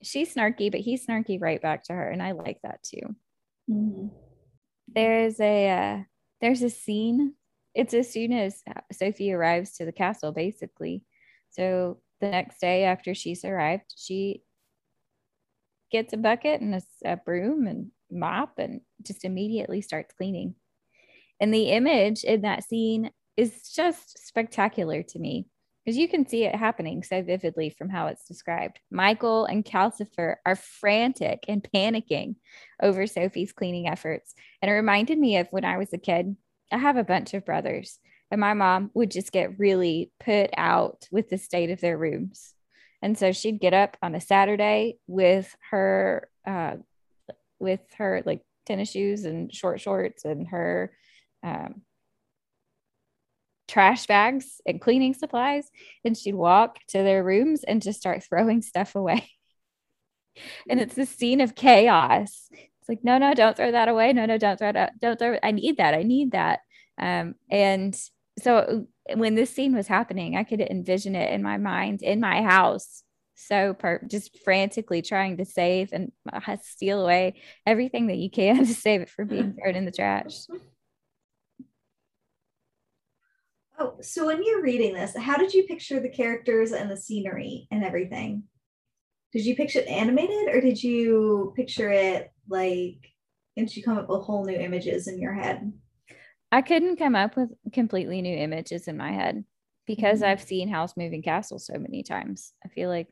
She's 0.04 0.34
snarky, 0.34 0.70
but 0.70 0.80
he's 0.80 1.06
snarky 1.06 1.40
right 1.40 1.60
back 1.60 1.84
to 1.84 1.94
her. 1.94 2.08
And 2.10 2.22
I 2.22 2.32
like 2.32 2.60
that 2.62 2.82
too. 2.82 3.16
Mhm. 3.70 4.10
there's 4.88 5.40
a 5.40 5.68
uh, 5.70 6.02
there's 6.40 6.62
a 6.62 6.70
scene 6.70 7.34
it's 7.74 7.94
as 7.94 8.10
soon 8.12 8.32
as 8.32 8.62
sophie 8.92 9.32
arrives 9.32 9.72
to 9.76 9.84
the 9.84 9.92
castle 9.92 10.32
basically 10.32 11.04
so 11.50 12.00
the 12.20 12.30
next 12.30 12.60
day 12.60 12.84
after 12.84 13.14
she's 13.14 13.44
arrived 13.44 13.94
she 13.96 14.42
gets 15.90 16.12
a 16.12 16.16
bucket 16.16 16.60
and 16.60 16.74
a, 16.74 16.82
a 17.04 17.16
broom 17.16 17.66
and 17.66 17.90
mop 18.10 18.58
and 18.58 18.80
just 19.02 19.24
immediately 19.24 19.80
starts 19.80 20.14
cleaning 20.14 20.54
and 21.40 21.52
the 21.54 21.70
image 21.70 22.24
in 22.24 22.42
that 22.42 22.64
scene 22.64 23.10
is 23.36 23.72
just 23.72 24.26
spectacular 24.26 25.02
to 25.02 25.18
me 25.18 25.46
because 25.84 25.96
you 25.98 26.08
can 26.08 26.26
see 26.26 26.44
it 26.44 26.54
happening 26.54 27.02
so 27.02 27.22
vividly 27.22 27.70
from 27.70 27.90
how 27.90 28.06
it's 28.06 28.26
described. 28.26 28.80
Michael 28.90 29.44
and 29.44 29.64
Calcifer 29.64 30.36
are 30.46 30.56
frantic 30.56 31.44
and 31.46 31.66
panicking 31.74 32.36
over 32.82 33.06
Sophie's 33.06 33.52
cleaning 33.52 33.86
efforts. 33.86 34.34
And 34.62 34.70
it 34.70 34.74
reminded 34.74 35.18
me 35.18 35.36
of 35.36 35.48
when 35.50 35.64
I 35.64 35.76
was 35.76 35.92
a 35.92 35.98
kid. 35.98 36.36
I 36.72 36.78
have 36.78 36.96
a 36.96 37.04
bunch 37.04 37.34
of 37.34 37.44
brothers, 37.44 37.98
and 38.30 38.40
my 38.40 38.54
mom 38.54 38.90
would 38.94 39.10
just 39.10 39.30
get 39.30 39.58
really 39.58 40.10
put 40.18 40.50
out 40.56 41.06
with 41.10 41.28
the 41.28 41.38
state 41.38 41.70
of 41.70 41.80
their 41.80 41.98
rooms. 41.98 42.54
And 43.02 43.18
so 43.18 43.32
she'd 43.32 43.60
get 43.60 43.74
up 43.74 43.98
on 44.02 44.14
a 44.14 44.20
Saturday 44.20 44.96
with 45.06 45.54
her, 45.70 46.28
uh, 46.46 46.76
with 47.60 47.82
her 47.98 48.22
like 48.24 48.40
tennis 48.64 48.90
shoes 48.90 49.24
and 49.26 49.54
short 49.54 49.80
shorts 49.80 50.24
and 50.24 50.48
her 50.48 50.92
um, 51.42 51.82
trash 53.66 54.06
bags 54.06 54.60
and 54.66 54.80
cleaning 54.80 55.14
supplies 55.14 55.70
and 56.04 56.16
she'd 56.16 56.34
walk 56.34 56.78
to 56.88 56.98
their 56.98 57.24
rooms 57.24 57.64
and 57.64 57.82
just 57.82 58.00
start 58.00 58.22
throwing 58.28 58.62
stuff 58.62 58.94
away. 58.94 59.30
And 60.68 60.80
it's 60.80 60.94
the 60.94 61.06
scene 61.06 61.40
of 61.40 61.54
chaos. 61.54 62.48
It's 62.52 62.88
like 62.88 63.04
no 63.04 63.18
no 63.18 63.34
don't 63.34 63.56
throw 63.56 63.70
that 63.70 63.88
away. 63.88 64.12
No 64.12 64.26
no 64.26 64.36
don't 64.36 64.58
throw 64.58 64.72
that 64.72 64.98
don't 65.00 65.18
throw 65.18 65.34
It. 65.34 65.40
i 65.42 65.52
need 65.52 65.76
that. 65.78 65.94
I 65.94 66.02
need 66.02 66.32
that. 66.32 66.60
Um, 66.98 67.34
and 67.50 67.96
so 68.38 68.86
when 69.14 69.34
this 69.34 69.50
scene 69.50 69.76
was 69.76 69.86
happening 69.86 70.36
i 70.36 70.44
could 70.44 70.60
envision 70.60 71.14
it 71.14 71.30
in 71.32 71.42
my 71.42 71.56
mind 71.56 72.02
in 72.02 72.20
my 72.20 72.42
house. 72.42 73.02
So 73.36 73.74
per- 73.74 74.02
just 74.06 74.38
frantically 74.44 75.02
trying 75.02 75.38
to 75.38 75.44
save 75.44 75.92
and 75.92 76.12
uh, 76.32 76.56
steal 76.62 77.02
away 77.02 77.34
everything 77.66 78.08
that 78.08 78.16
you 78.16 78.30
can 78.30 78.58
to 78.66 78.74
save 78.74 79.02
it 79.02 79.10
from 79.10 79.28
being 79.28 79.54
thrown 79.54 79.76
in 79.76 79.84
the 79.84 79.92
trash 79.92 80.46
Oh, 83.78 83.96
so 84.00 84.26
when 84.26 84.42
you're 84.44 84.62
reading 84.62 84.94
this, 84.94 85.16
how 85.16 85.36
did 85.36 85.52
you 85.52 85.64
picture 85.64 85.98
the 85.98 86.08
characters 86.08 86.72
and 86.72 86.90
the 86.90 86.96
scenery 86.96 87.66
and 87.70 87.84
everything? 87.84 88.44
Did 89.32 89.44
you 89.44 89.56
picture 89.56 89.80
it 89.80 89.88
animated 89.88 90.54
or 90.54 90.60
did 90.60 90.80
you 90.80 91.52
picture 91.56 91.90
it 91.90 92.30
like, 92.48 92.98
did 93.56 93.76
you 93.76 93.82
come 93.82 93.98
up 93.98 94.08
with 94.08 94.22
whole 94.22 94.44
new 94.44 94.56
images 94.56 95.08
in 95.08 95.20
your 95.20 95.34
head? 95.34 95.72
I 96.52 96.62
couldn't 96.62 96.98
come 96.98 97.16
up 97.16 97.36
with 97.36 97.50
completely 97.72 98.22
new 98.22 98.36
images 98.36 98.86
in 98.86 98.96
my 98.96 99.10
head 99.10 99.44
because 99.88 100.20
mm-hmm. 100.20 100.30
I've 100.30 100.42
seen 100.42 100.68
Howl's 100.68 100.96
Moving 100.96 101.22
Castle 101.22 101.58
so 101.58 101.74
many 101.76 102.04
times. 102.04 102.52
I 102.64 102.68
feel 102.68 102.88
like 102.88 103.08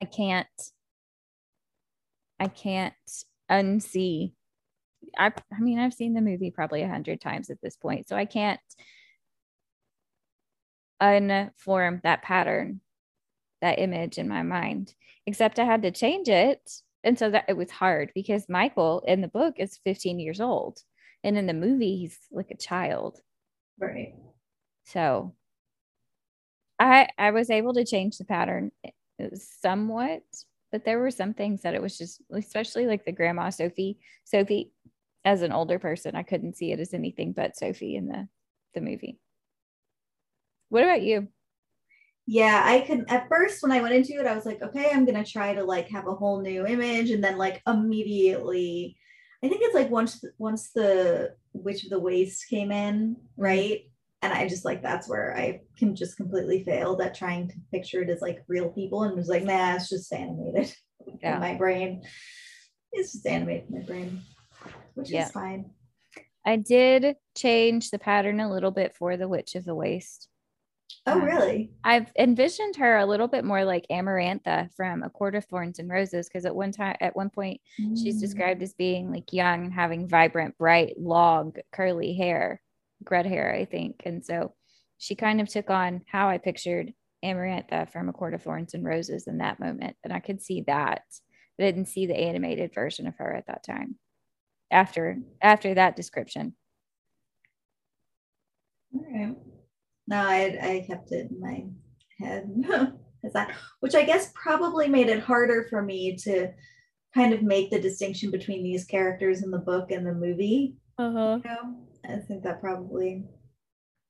I 0.00 0.06
can't, 0.06 0.48
I 2.40 2.48
can't 2.48 2.94
unsee. 3.50 4.32
I, 5.18 5.32
I 5.52 5.60
mean, 5.60 5.78
I've 5.78 5.92
seen 5.92 6.14
the 6.14 6.22
movie 6.22 6.50
probably 6.50 6.80
a 6.80 6.88
hundred 6.88 7.20
times 7.20 7.50
at 7.50 7.60
this 7.62 7.76
point, 7.76 8.08
so 8.08 8.16
I 8.16 8.24
can't 8.24 8.60
unform 11.00 12.00
that 12.02 12.22
pattern, 12.22 12.80
that 13.60 13.78
image 13.78 14.18
in 14.18 14.28
my 14.28 14.42
mind, 14.42 14.94
except 15.26 15.58
I 15.58 15.64
had 15.64 15.82
to 15.82 15.90
change 15.90 16.28
it. 16.28 16.70
And 17.04 17.18
so 17.18 17.30
that 17.30 17.44
it 17.48 17.56
was 17.56 17.70
hard 17.70 18.10
because 18.14 18.48
Michael 18.48 19.04
in 19.06 19.20
the 19.20 19.28
book 19.28 19.54
is 19.58 19.78
15 19.84 20.18
years 20.18 20.40
old. 20.40 20.80
And 21.24 21.38
in 21.38 21.46
the 21.46 21.54
movie, 21.54 21.96
he's 21.96 22.18
like 22.30 22.50
a 22.50 22.56
child. 22.56 23.20
Right. 23.78 24.14
So 24.84 25.34
I 26.78 27.08
I 27.18 27.30
was 27.30 27.50
able 27.50 27.74
to 27.74 27.84
change 27.84 28.18
the 28.18 28.24
pattern 28.24 28.72
eh, 28.84 28.90
somewhat, 29.34 30.22
but 30.70 30.84
there 30.84 30.98
were 30.98 31.10
some 31.10 31.34
things 31.34 31.62
that 31.62 31.74
it 31.74 31.82
was 31.82 31.98
just, 31.98 32.22
especially 32.32 32.86
like 32.86 33.04
the 33.04 33.12
grandma 33.12 33.50
Sophie. 33.50 33.98
Sophie, 34.24 34.72
as 35.24 35.42
an 35.42 35.52
older 35.52 35.78
person, 35.78 36.14
I 36.14 36.22
couldn't 36.22 36.56
see 36.56 36.72
it 36.72 36.80
as 36.80 36.94
anything 36.94 37.32
but 37.32 37.56
Sophie 37.56 37.96
in 37.96 38.06
the 38.06 38.28
the 38.74 38.80
movie. 38.80 39.18
What 40.68 40.84
about 40.84 41.02
you? 41.02 41.28
Yeah, 42.26 42.62
I 42.62 42.80
could 42.80 43.06
at 43.08 43.26
first 43.30 43.62
when 43.62 43.72
I 43.72 43.80
went 43.80 43.94
into 43.94 44.20
it, 44.20 44.26
I 44.26 44.34
was 44.34 44.44
like, 44.44 44.60
okay, 44.60 44.90
I'm 44.92 45.06
gonna 45.06 45.24
try 45.24 45.54
to 45.54 45.64
like 45.64 45.88
have 45.88 46.06
a 46.06 46.14
whole 46.14 46.42
new 46.42 46.66
image, 46.66 47.10
and 47.10 47.24
then 47.24 47.38
like 47.38 47.62
immediately, 47.66 48.98
I 49.42 49.48
think 49.48 49.62
it's 49.64 49.74
like 49.74 49.90
once 49.90 50.22
once 50.36 50.70
the 50.74 51.34
Witch 51.54 51.84
of 51.84 51.90
the 51.90 51.98
Waste 51.98 52.48
came 52.48 52.70
in, 52.70 53.16
mm-hmm. 53.16 53.42
right? 53.42 53.80
And 54.20 54.32
I 54.32 54.46
just 54.46 54.66
like 54.66 54.82
that's 54.82 55.08
where 55.08 55.34
I 55.38 55.62
can 55.78 55.96
just 55.96 56.18
completely 56.18 56.64
failed 56.64 57.00
at 57.00 57.14
trying 57.14 57.48
to 57.48 57.54
picture 57.72 58.02
it 58.02 58.10
as 58.10 58.20
like 58.20 58.44
real 58.46 58.68
people 58.68 59.04
and 59.04 59.16
was 59.16 59.28
like, 59.28 59.44
nah, 59.44 59.76
it's 59.76 59.88
just 59.88 60.12
animated 60.12 60.74
yeah. 61.22 61.36
in 61.36 61.40
my 61.40 61.54
brain. 61.54 62.02
It's 62.92 63.12
just 63.12 63.26
animated 63.26 63.70
in 63.70 63.78
my 63.78 63.86
brain, 63.86 64.20
which 64.92 65.10
yeah. 65.10 65.24
is 65.24 65.32
fine. 65.32 65.70
I 66.44 66.56
did 66.56 67.16
change 67.36 67.90
the 67.90 67.98
pattern 67.98 68.40
a 68.40 68.50
little 68.50 68.70
bit 68.70 68.94
for 68.94 69.16
the 69.16 69.28
Witch 69.28 69.54
of 69.54 69.64
the 69.64 69.74
Waste. 69.74 70.28
Oh, 71.06 71.12
um, 71.12 71.24
really? 71.24 71.70
I've 71.84 72.10
envisioned 72.18 72.76
her 72.76 72.98
a 72.98 73.06
little 73.06 73.28
bit 73.28 73.44
more 73.44 73.64
like 73.64 73.86
Amarantha 73.90 74.68
from 74.74 75.02
A 75.02 75.10
Court 75.10 75.34
of 75.34 75.44
Thorns 75.44 75.78
and 75.78 75.88
Roses 75.88 76.28
because 76.28 76.44
at 76.44 76.54
one 76.54 76.72
time, 76.72 76.96
at 77.00 77.16
one 77.16 77.30
point, 77.30 77.60
mm. 77.80 77.96
she's 77.96 78.20
described 78.20 78.62
as 78.62 78.74
being 78.74 79.10
like 79.10 79.32
young 79.32 79.64
and 79.64 79.72
having 79.72 80.08
vibrant, 80.08 80.56
bright, 80.58 80.94
long, 80.98 81.54
curly 81.72 82.14
hair, 82.14 82.60
red 83.10 83.26
hair, 83.26 83.54
I 83.54 83.64
think. 83.64 84.02
And 84.04 84.24
so 84.24 84.54
she 84.98 85.14
kind 85.14 85.40
of 85.40 85.48
took 85.48 85.70
on 85.70 86.02
how 86.06 86.28
I 86.28 86.38
pictured 86.38 86.92
Amarantha 87.24 87.90
from 87.90 88.08
A 88.08 88.12
Court 88.12 88.34
of 88.34 88.42
Thorns 88.42 88.74
and 88.74 88.84
Roses 88.84 89.26
in 89.26 89.38
that 89.38 89.60
moment, 89.60 89.96
and 90.04 90.12
I 90.12 90.20
could 90.20 90.40
see 90.40 90.62
that. 90.66 91.02
I 91.58 91.64
didn't 91.64 91.86
see 91.86 92.06
the 92.06 92.16
animated 92.16 92.72
version 92.74 93.06
of 93.06 93.16
her 93.16 93.34
at 93.34 93.46
that 93.48 93.64
time. 93.64 93.96
After 94.70 95.18
after 95.40 95.74
that 95.74 95.96
description. 95.96 96.54
All 98.94 99.04
right. 99.10 99.34
No, 100.08 100.16
I, 100.16 100.58
I 100.62 100.84
kept 100.86 101.12
it 101.12 101.30
in 101.30 101.38
my 101.38 101.66
head 102.18 102.50
as 103.24 103.32
that, 103.34 103.52
which 103.80 103.94
I 103.94 104.04
guess 104.04 104.32
probably 104.34 104.88
made 104.88 105.08
it 105.08 105.22
harder 105.22 105.66
for 105.68 105.82
me 105.82 106.16
to 106.24 106.48
kind 107.14 107.34
of 107.34 107.42
make 107.42 107.70
the 107.70 107.78
distinction 107.78 108.30
between 108.30 108.62
these 108.62 108.86
characters 108.86 109.42
in 109.42 109.50
the 109.50 109.58
book 109.58 109.90
and 109.90 110.06
the 110.06 110.14
movie. 110.14 110.76
Uh-huh. 110.96 111.40
You 111.44 111.50
know? 111.50 111.76
I 112.08 112.16
think 112.20 112.42
that 112.44 112.62
probably 112.62 113.24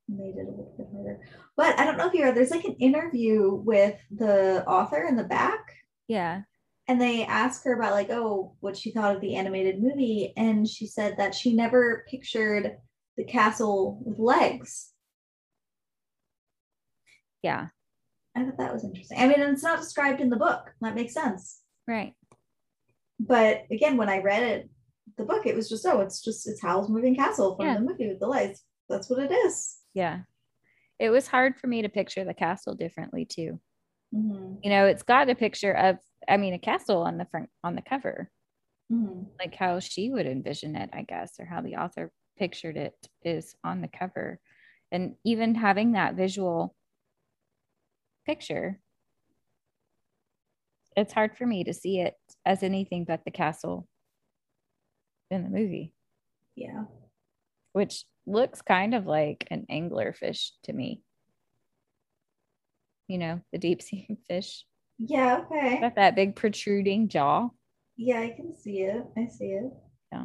made 0.09 0.37
it 0.37 0.47
a 0.47 0.51
little 0.51 0.73
bit 0.79 0.87
harder. 0.95 1.21
But 1.57 1.79
I 1.81 1.85
don't 1.85 1.99
know 1.99 2.07
if 2.07 2.15
you 2.15 2.23
are 2.23 2.33
there's 2.33 2.53
like 2.53 2.65
an 2.65 2.77
interview 2.79 3.53
with 3.53 3.99
the 4.15 4.65
author 4.69 5.05
in 5.09 5.17
the 5.17 5.25
back. 5.25 5.65
Yeah. 6.07 6.43
And 6.87 7.01
they 7.01 7.25
ask 7.25 7.65
her 7.65 7.75
about 7.75 7.93
like, 7.93 8.11
oh, 8.11 8.55
what 8.61 8.77
she 8.77 8.93
thought 8.93 9.17
of 9.17 9.21
the 9.21 9.35
animated 9.35 9.83
movie. 9.83 10.33
And 10.37 10.67
she 10.67 10.87
said 10.87 11.17
that 11.19 11.35
she 11.35 11.55
never 11.55 12.07
pictured 12.09 12.77
the 13.17 13.25
castle 13.25 14.01
with 14.05 14.21
legs 14.21 14.93
yeah. 17.43 17.69
I 18.37 18.45
thought 18.45 18.59
that 18.59 18.73
was 18.73 18.85
interesting. 18.85 19.19
I 19.19 19.27
mean, 19.27 19.41
it's 19.41 19.63
not 19.63 19.81
described 19.81 20.21
in 20.21 20.31
the 20.31 20.37
book. 20.37 20.73
That 20.81 20.95
makes 20.95 21.15
sense. 21.15 21.61
Right. 21.87 22.15
But 23.19 23.65
again, 23.71 23.97
when 23.97 24.09
I 24.09 24.21
read 24.21 24.43
it, 24.43 24.71
the 25.17 25.25
book, 25.25 25.47
it 25.47 25.57
was 25.57 25.69
just, 25.69 25.85
oh, 25.87 26.01
it's 26.01 26.23
just, 26.23 26.49
it's 26.49 26.63
Howl's 26.63 26.89
Moving 26.89 27.17
Castle 27.17 27.57
from 27.57 27.67
yeah. 27.67 27.75
the 27.75 27.81
movie 27.81 28.09
with 28.09 28.21
the 28.21 28.29
lights. 28.29 28.63
That's 28.89 29.11
what 29.11 29.19
it 29.19 29.33
is. 29.33 29.79
Yeah. 29.95 30.21
It 30.99 31.11
was 31.11 31.27
hard 31.27 31.57
for 31.57 31.67
me 31.67 31.83
to 31.83 31.89
picture 31.89 32.25
the 32.25 32.35
castle 32.35 32.75
differently 32.75 33.25
too. 33.25 33.61
Mm-hmm. 34.15 34.55
You 34.63 34.71
know, 34.71 34.87
it's 34.87 35.03
got 35.03 35.31
a 35.31 35.35
picture 35.35 35.73
of, 35.73 35.97
I 36.29 36.37
mean, 36.37 36.55
a 36.55 36.59
castle 36.59 37.03
on 37.03 37.19
the 37.19 37.25
front, 37.25 37.49
on 37.65 37.75
the 37.75 37.83
cover, 37.83 38.31
mm-hmm. 38.93 39.25
like 39.39 39.55
how 39.55 39.81
she 39.81 40.11
would 40.11 40.27
envision 40.27 40.77
it, 40.77 40.91
I 40.93 41.03
guess, 41.03 41.35
or 41.39 41.45
how 41.47 41.61
the 41.61 41.77
author 41.77 42.13
pictured 42.39 42.77
it 42.77 42.95
is 43.25 43.57
on 43.65 43.81
the 43.81 43.89
cover. 43.89 44.39
And 44.93 45.17
even 45.25 45.55
having 45.55 45.93
that 45.93 46.15
visual 46.15 46.75
picture, 48.29 48.79
it's 50.95 51.15
hard 51.15 51.35
for 51.37 51.47
me 51.47 51.65
to 51.65 51.73
see 51.73 52.01
it 52.01 52.15
as 52.45 52.63
anything 52.63 53.05
but 53.05 53.25
the 53.25 53.31
castle 53.31 53.89
in 55.31 55.45
the 55.45 55.49
movie. 55.49 55.95
Yeah. 56.55 56.85
Which 57.73 58.05
looks 58.27 58.61
kind 58.61 58.95
of 58.95 59.07
like 59.07 59.49
an 59.51 59.65
anglerfish 59.71 60.51
to 60.65 60.73
me. 60.75 61.01
You 63.07 63.17
know, 63.17 63.41
the 63.51 63.59
deep 63.59 63.81
sea 63.81 64.19
fish. 64.29 64.65
Yeah, 64.99 65.45
okay. 65.47 65.81
Got 65.81 65.97
that 65.97 66.15
big 66.15 66.37
protruding 66.37 67.09
jaw. 67.09 67.49
Yeah, 67.97 68.21
I 68.21 68.31
can 68.37 68.55
see 68.55 68.81
it. 68.81 69.05
I 69.17 69.27
see 69.27 69.47
it. 69.47 69.73
Yeah. 70.13 70.25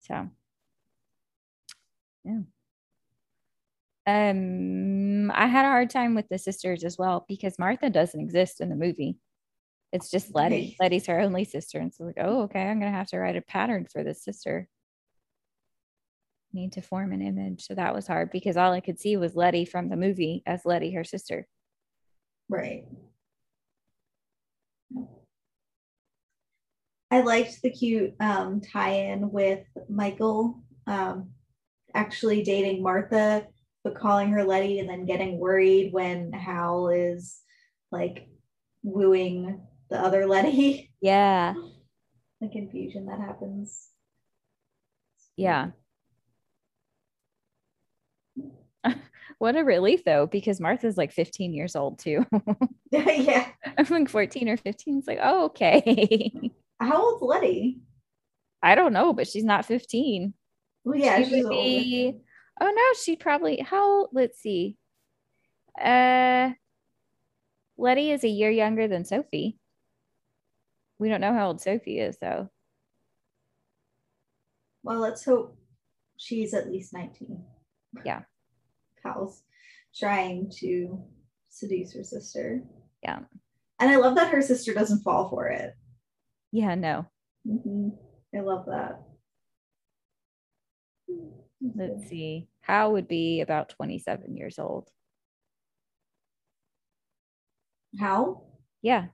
so, 0.00 0.28
yeah. 2.24 2.40
Um, 4.06 5.32
I 5.34 5.46
had 5.46 5.64
a 5.64 5.68
hard 5.68 5.90
time 5.90 6.14
with 6.14 6.28
the 6.28 6.38
sisters 6.38 6.84
as 6.84 6.96
well 6.96 7.24
because 7.28 7.58
Martha 7.58 7.90
doesn't 7.90 8.20
exist 8.20 8.60
in 8.60 8.68
the 8.68 8.76
movie. 8.76 9.18
It's 9.92 10.10
just 10.10 10.34
Letty. 10.34 10.76
Letty's 10.80 11.06
her 11.06 11.20
only 11.20 11.44
sister. 11.44 11.78
And 11.78 11.92
so 11.92 12.04
like, 12.04 12.18
oh, 12.20 12.42
okay, 12.42 12.62
I'm 12.62 12.78
gonna 12.78 12.92
have 12.92 13.08
to 13.08 13.18
write 13.18 13.36
a 13.36 13.42
pattern 13.42 13.86
for 13.90 14.04
this 14.04 14.22
sister. 14.22 14.68
Need 16.52 16.72
to 16.72 16.82
form 16.82 17.12
an 17.12 17.22
image. 17.22 17.66
So 17.66 17.74
that 17.74 17.94
was 17.94 18.06
hard 18.06 18.30
because 18.30 18.56
all 18.56 18.72
I 18.72 18.80
could 18.80 19.00
see 19.00 19.16
was 19.16 19.34
Letty 19.34 19.64
from 19.64 19.88
the 19.88 19.96
movie 19.96 20.42
as 20.46 20.64
Letty, 20.64 20.92
her 20.92 21.04
sister. 21.04 21.46
Right. 22.48 22.84
I 27.10 27.20
liked 27.22 27.62
the 27.62 27.70
cute 27.70 28.14
um, 28.20 28.60
tie-in 28.60 29.30
with 29.30 29.64
Michael 29.88 30.60
um, 30.86 31.30
actually 31.94 32.42
dating 32.42 32.82
Martha 32.82 33.46
but 33.86 33.94
calling 33.94 34.30
her 34.30 34.42
Letty 34.42 34.80
and 34.80 34.88
then 34.88 35.06
getting 35.06 35.38
worried 35.38 35.92
when 35.92 36.32
Howl 36.32 36.88
is 36.88 37.40
like 37.92 38.26
wooing 38.82 39.60
the 39.90 39.96
other 39.96 40.26
Letty. 40.26 40.90
Yeah. 41.00 41.54
the 42.40 42.48
confusion 42.48 43.06
that 43.06 43.20
happens. 43.20 43.90
Yeah. 45.36 45.68
what 49.38 49.54
a 49.54 49.62
relief 49.62 50.02
though, 50.02 50.26
because 50.26 50.58
Martha's 50.58 50.96
like 50.96 51.12
15 51.12 51.54
years 51.54 51.76
old 51.76 52.00
too. 52.00 52.26
yeah. 52.90 53.46
I'm 53.78 53.86
like 53.88 54.08
14 54.08 54.48
or 54.48 54.56
15. 54.56 54.98
It's 54.98 55.06
like, 55.06 55.20
oh, 55.22 55.44
okay. 55.44 56.32
How 56.80 57.04
old's 57.04 57.22
Letty? 57.22 57.82
I 58.60 58.74
don't 58.74 58.92
know, 58.92 59.12
but 59.12 59.28
she's 59.28 59.44
not 59.44 59.64
15. 59.64 60.34
Well, 60.82 60.98
yeah, 60.98 61.22
she 61.22 61.44
would 61.44 61.50
be. 61.50 62.20
Oh 62.60 62.72
no, 62.72 63.00
she 63.02 63.16
probably 63.16 63.60
how 63.60 64.08
let's 64.12 64.38
see. 64.38 64.76
Uh 65.80 66.50
Letty 67.78 68.10
is 68.10 68.24
a 68.24 68.28
year 68.28 68.50
younger 68.50 68.88
than 68.88 69.04
Sophie. 69.04 69.58
We 70.98 71.08
don't 71.10 71.20
know 71.20 71.34
how 71.34 71.48
old 71.48 71.60
Sophie 71.60 71.98
is 71.98 72.16
though. 72.18 72.48
Well, 74.82 75.00
let's 75.00 75.24
hope 75.24 75.58
she's 76.16 76.54
at 76.54 76.70
least 76.70 76.94
19. 76.94 77.44
Yeah. 78.04 78.22
Howl's 79.02 79.42
trying 79.94 80.50
to 80.60 81.02
seduce 81.50 81.92
her 81.94 82.04
sister. 82.04 82.62
Yeah. 83.02 83.20
And 83.78 83.90
I 83.90 83.96
love 83.96 84.14
that 84.16 84.30
her 84.30 84.42
sister 84.42 84.72
doesn't 84.72 85.02
fall 85.02 85.28
for 85.28 85.48
it. 85.48 85.74
Yeah, 86.52 86.74
no. 86.74 87.06
Mm-hmm. 87.46 87.88
I 88.34 88.40
love 88.40 88.66
that. 88.66 89.02
Let's 91.60 91.92
mm-hmm. 91.92 92.08
see. 92.08 92.48
Howl 92.60 92.92
would 92.92 93.08
be 93.08 93.40
about 93.40 93.70
27 93.70 94.36
years 94.36 94.58
old. 94.58 94.88
How? 97.98 98.42
Yeah. 98.82 99.06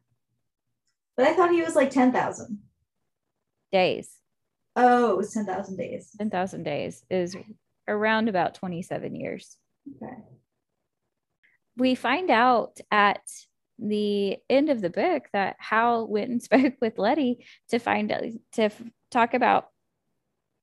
But 1.17 1.27
I 1.27 1.35
thought 1.35 1.53
he 1.53 1.63
was 1.63 1.77
like 1.77 1.91
10,000 1.91 2.59
days. 3.71 4.11
Oh, 4.75 5.11
it 5.13 5.17
was 5.17 5.33
10,000 5.33 5.77
days. 5.77 6.11
10,000 6.19 6.63
days 6.63 7.05
is 7.11 7.37
around 7.87 8.29
about 8.29 8.55
27 8.55 9.15
years. 9.15 9.57
Okay. 10.03 10.17
We 11.77 11.95
find 11.95 12.31
out 12.31 12.81
at 12.91 13.23
the 13.79 14.39
end 14.49 14.71
of 14.71 14.81
the 14.81 14.91
book 14.91 15.25
that 15.33 15.57
Howl 15.59 16.07
went 16.07 16.31
and 16.31 16.43
spoke 16.43 16.75
with 16.81 16.99
Letty 16.99 17.47
to 17.71 17.79
find 17.79 18.11
out 18.11 18.25
to 18.55 18.63
f- 18.63 18.83
talk 19.11 19.35
about 19.35 19.69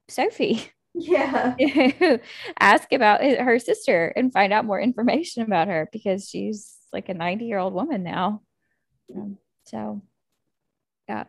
Sophie. 0.08 0.72
Yeah. 1.00 1.56
Ask 2.60 2.92
about 2.92 3.22
her 3.22 3.60
sister 3.60 4.14
and 4.16 4.34
find 4.34 4.52
out 4.52 4.66
more 4.66 4.80
information 4.80 5.44
about 5.44 5.68
her 5.68 5.90
because 5.92 6.30
she's 6.30 6.78
like 6.92 7.10
a 7.10 7.14
90 7.14 7.46
year 7.46 7.58
old 7.58 7.74
woman 7.74 8.04
now. 8.04 8.42
Um, 9.16 9.38
so, 9.66 10.02
yeah. 11.08 11.26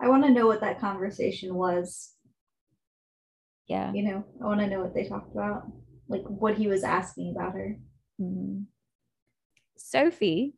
I 0.00 0.08
want 0.08 0.24
to 0.24 0.30
know 0.30 0.46
what 0.46 0.60
that 0.60 0.80
conversation 0.80 1.54
was. 1.54 2.14
Yeah. 3.66 3.92
You 3.92 4.02
know, 4.04 4.24
I 4.40 4.46
want 4.46 4.60
to 4.60 4.68
know 4.68 4.80
what 4.80 4.94
they 4.94 5.04
talked 5.04 5.32
about, 5.32 5.64
like 6.08 6.22
what 6.22 6.56
he 6.56 6.68
was 6.68 6.84
asking 6.84 7.34
about 7.36 7.52
her. 7.52 7.76
Mm-hmm. 8.20 8.62
Sophie 9.76 10.54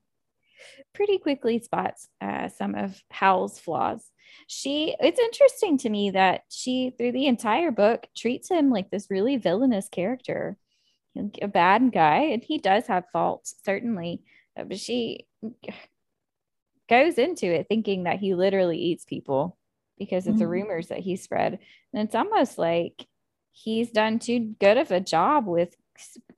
pretty 0.95 1.19
quickly 1.19 1.59
spots 1.59 2.09
uh, 2.21 2.49
some 2.49 2.75
of 2.75 3.01
Howl's 3.11 3.59
flaws. 3.59 4.05
She, 4.47 4.95
it's 5.01 5.19
interesting 5.19 5.79
to 5.79 5.91
me 5.91 6.11
that 6.11 6.43
she, 6.51 6.95
through 6.97 7.13
the 7.13 7.27
entire 7.27 7.71
book, 7.71 8.07
treats 8.17 8.49
him 8.49 8.71
like 8.71 8.91
this 8.91 9.11
really 9.11 9.37
villainous 9.37 9.89
character, 9.89 10.57
a 11.43 11.49
bad 11.49 11.93
guy, 11.93 12.31
and 12.33 12.43
he 12.43 12.59
does 12.59 12.87
have 12.87 13.11
faults, 13.13 13.55
certainly, 13.65 14.23
uh, 14.59 14.65
but 14.65 14.79
she 14.79 15.27
goes 16.89 17.19
into 17.19 17.47
it 17.47 17.67
thinking 17.69 18.05
that 18.05 18.19
he 18.19 18.35
literally 18.35 18.79
eats 18.79 19.05
people 19.05 19.57
because 19.99 20.27
of 20.27 20.33
mm-hmm. 20.35 20.41
the 20.41 20.49
rumors 20.49 20.89
that 20.89 20.99
he 20.99 21.17
spread. 21.17 21.59
And 21.93 22.03
it's 22.03 22.15
almost 22.15 22.59
like 22.59 23.07
he's 23.53 23.91
done 23.91 24.19
too 24.19 24.55
good 24.61 24.77
of 24.77 24.91
a 24.91 25.01
job 25.01 25.47
with 25.47 25.75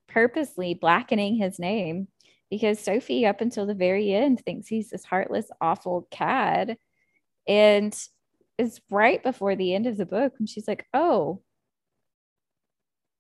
purposely 0.09 0.75
blackening 0.75 1.37
his 1.37 1.59
name 1.59 2.09
because 2.53 2.79
Sophie, 2.79 3.25
up 3.25 3.41
until 3.41 3.65
the 3.65 3.73
very 3.73 4.13
end, 4.13 4.41
thinks 4.41 4.69
he's 4.69 4.91
this 4.91 5.07
heartless, 5.07 5.51
awful 5.63 6.07
cad. 6.11 6.77
And 7.49 7.99
it's 8.59 8.79
right 8.91 9.23
before 9.23 9.57
the 9.57 9.75
end 9.75 9.87
of 9.87 9.97
the 9.97 10.05
book 10.05 10.35
when 10.39 10.47
she's 10.47 10.69
like, 10.69 10.85
oh, 10.93 11.41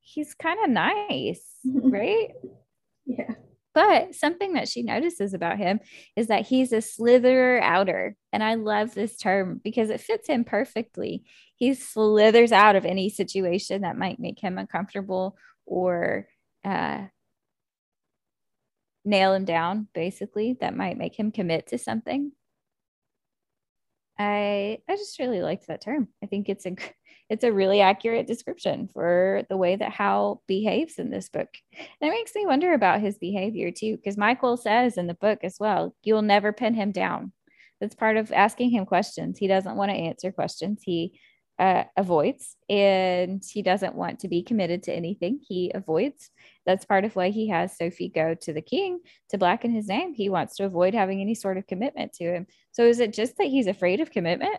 he's 0.03 0.35
kind 0.35 0.59
of 0.62 0.68
nice, 0.68 1.47
right? 1.64 2.33
yeah. 3.07 3.33
But 3.72 4.14
something 4.14 4.53
that 4.53 4.68
she 4.68 4.83
notices 4.83 5.33
about 5.33 5.57
him 5.57 5.80
is 6.14 6.26
that 6.26 6.47
he's 6.47 6.74
a 6.74 6.83
slitherer 6.83 7.59
outer. 7.62 8.16
And 8.35 8.45
I 8.45 8.57
love 8.57 8.93
this 8.93 9.16
term 9.16 9.62
because 9.64 9.89
it 9.89 10.03
fits 10.03 10.28
him 10.28 10.45
perfectly. 10.45 11.24
He 11.57 11.72
slithers 11.72 12.53
out 12.53 12.76
of 12.76 12.85
any 12.85 13.09
situation 13.09 13.80
that 13.80 13.97
might 13.97 14.20
make 14.20 14.41
him 14.41 14.59
uncomfortable 14.59 15.39
or 15.64 16.28
uh, 16.66 17.07
nail 19.05 19.34
him 19.34 19.44
down, 19.44 19.88
basically, 19.94 20.57
that 20.61 20.76
might 20.76 20.98
make 20.98 21.18
him 21.18 21.32
commit 21.32 21.68
to 21.68 21.78
something. 21.78 22.32
I 24.18 24.78
I 24.88 24.96
just 24.96 25.18
really 25.18 25.42
liked 25.42 25.66
that 25.68 25.80
term. 25.80 26.09
I 26.22 26.26
think 26.26 26.48
it's 26.48 26.66
a 26.66 26.76
it's 27.28 27.44
a 27.44 27.53
really 27.53 27.80
accurate 27.80 28.26
description 28.26 28.88
for 28.92 29.42
the 29.48 29.57
way 29.57 29.74
that 29.76 29.92
Howl 29.92 30.42
behaves 30.46 30.98
in 30.98 31.11
this 31.11 31.28
book. 31.28 31.48
And 31.72 32.11
it 32.11 32.12
makes 32.12 32.34
me 32.34 32.44
wonder 32.46 32.74
about 32.74 33.00
his 33.00 33.18
behavior 33.18 33.70
too, 33.70 33.96
because 33.96 34.18
Michael 34.18 34.57
says 34.57 34.98
in 34.98 35.07
the 35.07 35.14
book 35.14 35.40
as 35.42 35.57
well, 35.59 35.94
you'll 36.03 36.22
never 36.22 36.53
pin 36.53 36.74
him 36.74 36.92
down. 36.92 37.32
That's 37.80 37.94
part 37.94 38.16
of 38.16 38.30
asking 38.32 38.70
him 38.70 38.86
questions. 38.86 39.38
He 39.38 39.48
doesn't 39.48 39.76
want 39.76 39.90
to 39.90 39.96
answer 39.96 40.30
questions. 40.30 40.82
He 40.84 41.18
uh, 41.62 41.84
avoids 41.96 42.56
and 42.68 43.40
he 43.48 43.62
doesn't 43.62 43.94
want 43.94 44.18
to 44.18 44.26
be 44.26 44.42
committed 44.42 44.82
to 44.82 44.92
anything. 44.92 45.38
He 45.46 45.70
avoids. 45.72 46.28
That's 46.66 46.84
part 46.84 47.04
of 47.04 47.14
why 47.14 47.30
he 47.30 47.50
has 47.50 47.76
Sophie 47.76 48.08
go 48.08 48.34
to 48.34 48.52
the 48.52 48.60
king 48.60 48.98
to 49.30 49.38
blacken 49.38 49.70
his 49.70 49.86
name. 49.86 50.12
He 50.12 50.28
wants 50.28 50.56
to 50.56 50.64
avoid 50.64 50.92
having 50.92 51.20
any 51.20 51.36
sort 51.36 51.58
of 51.58 51.68
commitment 51.68 52.14
to 52.14 52.24
him. 52.24 52.48
So 52.72 52.84
is 52.84 52.98
it 52.98 53.12
just 53.12 53.36
that 53.36 53.46
he's 53.46 53.68
afraid 53.68 54.00
of 54.00 54.10
commitment? 54.10 54.56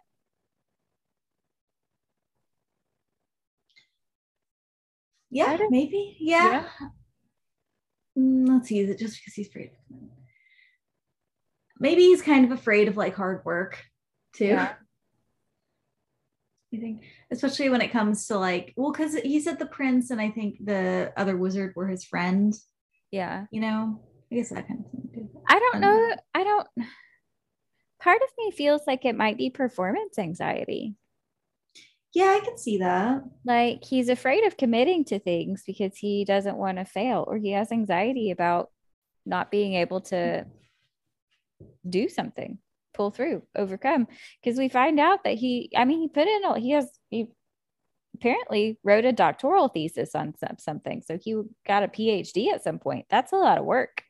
Yeah, 5.29 5.57
maybe. 5.69 6.15
Yeah. 6.21 6.63
yeah. 6.79 6.87
Mm, 8.17 8.47
let's 8.47 8.69
see. 8.69 8.79
Is 8.79 8.89
it 8.89 8.99
just 8.99 9.19
because 9.19 9.33
he's 9.33 9.49
afraid 9.49 9.71
of 9.71 9.77
commitment? 9.87 10.13
Maybe 11.81 12.03
he's 12.03 12.21
kind 12.21 12.45
of 12.45 12.51
afraid 12.51 12.87
of 12.87 12.95
like 12.95 13.15
hard 13.15 13.43
work 13.43 13.83
too. 14.33 14.45
Yeah. 14.45 14.75
I 16.73 16.77
think, 16.77 17.03
especially 17.31 17.69
when 17.69 17.81
it 17.81 17.91
comes 17.91 18.27
to 18.27 18.37
like, 18.37 18.73
well, 18.75 18.91
because 18.91 19.15
he 19.15 19.39
said 19.39 19.59
the 19.59 19.65
prince 19.65 20.09
and 20.09 20.19
I 20.19 20.31
think 20.31 20.57
the 20.63 21.13
other 21.15 21.37
wizard 21.37 21.73
were 21.75 21.87
his 21.87 22.03
friend. 22.03 22.53
Yeah. 23.11 23.45
You 23.51 23.61
know, 23.61 24.01
I 24.31 24.35
guess 24.35 24.49
that 24.49 24.67
kind 24.67 24.83
of 24.83 24.91
thing 24.91 25.09
too. 25.13 25.29
I 25.47 25.59
don't 25.59 25.75
um, 25.75 25.81
know. 25.81 26.15
I 26.33 26.43
don't. 26.43 26.67
Part 28.01 28.21
of 28.21 28.29
me 28.37 28.51
feels 28.51 28.81
like 28.87 29.05
it 29.05 29.15
might 29.15 29.37
be 29.37 29.49
performance 29.49 30.17
anxiety. 30.17 30.95
Yeah, 32.13 32.37
I 32.39 32.45
can 32.45 32.57
see 32.57 32.77
that. 32.79 33.23
Like 33.45 33.83
he's 33.83 34.09
afraid 34.09 34.45
of 34.45 34.57
committing 34.57 35.05
to 35.05 35.19
things 35.19 35.63
because 35.65 35.97
he 35.97 36.25
doesn't 36.25 36.57
want 36.57 36.77
to 36.77 36.85
fail 36.85 37.23
or 37.27 37.37
he 37.37 37.51
has 37.51 37.71
anxiety 37.71 38.31
about 38.31 38.69
not 39.25 39.49
being 39.49 39.75
able 39.75 40.01
to 40.01 40.45
do 41.87 42.09
something 42.09 42.57
pull 42.93 43.11
through, 43.11 43.43
overcome. 43.55 44.07
Because 44.41 44.57
we 44.57 44.69
find 44.69 44.99
out 44.99 45.23
that 45.23 45.35
he, 45.35 45.71
I 45.75 45.85
mean, 45.85 46.01
he 46.01 46.07
put 46.07 46.27
in, 46.27 46.61
he 46.61 46.71
has, 46.71 46.89
he 47.09 47.27
apparently 48.15 48.79
wrote 48.83 49.05
a 49.05 49.11
doctoral 49.11 49.67
thesis 49.67 50.15
on 50.15 50.35
some, 50.37 50.57
something. 50.59 51.01
So 51.05 51.17
he 51.21 51.41
got 51.65 51.83
a 51.83 51.87
PhD 51.87 52.53
at 52.53 52.63
some 52.63 52.79
point. 52.79 53.05
That's 53.09 53.33
a 53.33 53.37
lot 53.37 53.57
of 53.57 53.65
work. 53.65 54.03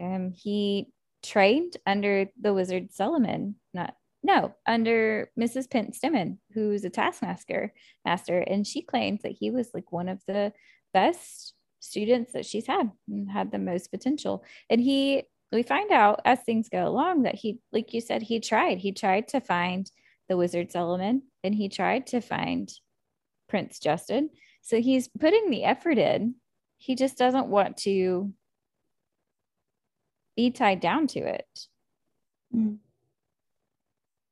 Um, 0.00 0.32
he 0.34 0.88
trained 1.22 1.76
under 1.86 2.26
the 2.40 2.54
wizard 2.54 2.92
Solomon, 2.92 3.56
not 3.74 3.94
no, 4.22 4.54
under 4.66 5.30
Mrs. 5.38 5.66
Pentstemmon, 5.68 6.38
who's 6.52 6.84
a 6.84 6.90
taskmaster 6.90 7.72
master, 8.04 8.38
and 8.38 8.66
she 8.66 8.82
claims 8.82 9.22
that 9.22 9.36
he 9.38 9.50
was 9.50 9.70
like 9.72 9.92
one 9.92 10.08
of 10.08 10.20
the 10.26 10.52
best 10.92 11.54
students 11.80 12.34
that 12.34 12.44
she's 12.44 12.66
had 12.66 12.90
and 13.08 13.30
had 13.30 13.50
the 13.50 13.58
most 13.58 13.90
potential. 13.90 14.44
And 14.68 14.80
he 14.80 15.24
we 15.56 15.62
find 15.62 15.90
out 15.90 16.20
as 16.24 16.40
things 16.40 16.68
go 16.68 16.86
along 16.86 17.22
that 17.22 17.34
he, 17.34 17.58
like 17.72 17.92
you 17.92 18.00
said, 18.00 18.22
he 18.22 18.40
tried. 18.40 18.78
He 18.78 18.92
tried 18.92 19.28
to 19.28 19.40
find 19.40 19.90
the 20.28 20.36
wizard 20.36 20.70
Solomon 20.70 21.22
and 21.42 21.54
he 21.54 21.68
tried 21.68 22.06
to 22.08 22.20
find 22.20 22.70
Prince 23.48 23.78
Justin. 23.78 24.30
So 24.62 24.80
he's 24.80 25.08
putting 25.08 25.50
the 25.50 25.64
effort 25.64 25.98
in. 25.98 26.36
He 26.76 26.94
just 26.94 27.18
doesn't 27.18 27.48
want 27.48 27.76
to 27.78 28.32
be 30.36 30.50
tied 30.50 30.80
down 30.80 31.06
to 31.08 31.20
it. 31.20 31.66
Mm. 32.54 32.78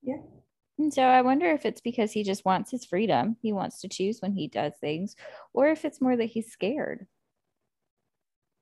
Yeah. 0.02 0.18
And 0.78 0.94
so 0.94 1.02
I 1.02 1.22
wonder 1.22 1.50
if 1.50 1.66
it's 1.66 1.80
because 1.80 2.12
he 2.12 2.22
just 2.22 2.44
wants 2.44 2.70
his 2.70 2.84
freedom. 2.84 3.36
He 3.42 3.52
wants 3.52 3.80
to 3.80 3.88
choose 3.88 4.20
when 4.20 4.32
he 4.32 4.46
does 4.46 4.72
things, 4.80 5.16
or 5.52 5.68
if 5.68 5.84
it's 5.84 6.00
more 6.00 6.16
that 6.16 6.26
he's 6.26 6.52
scared. 6.52 7.06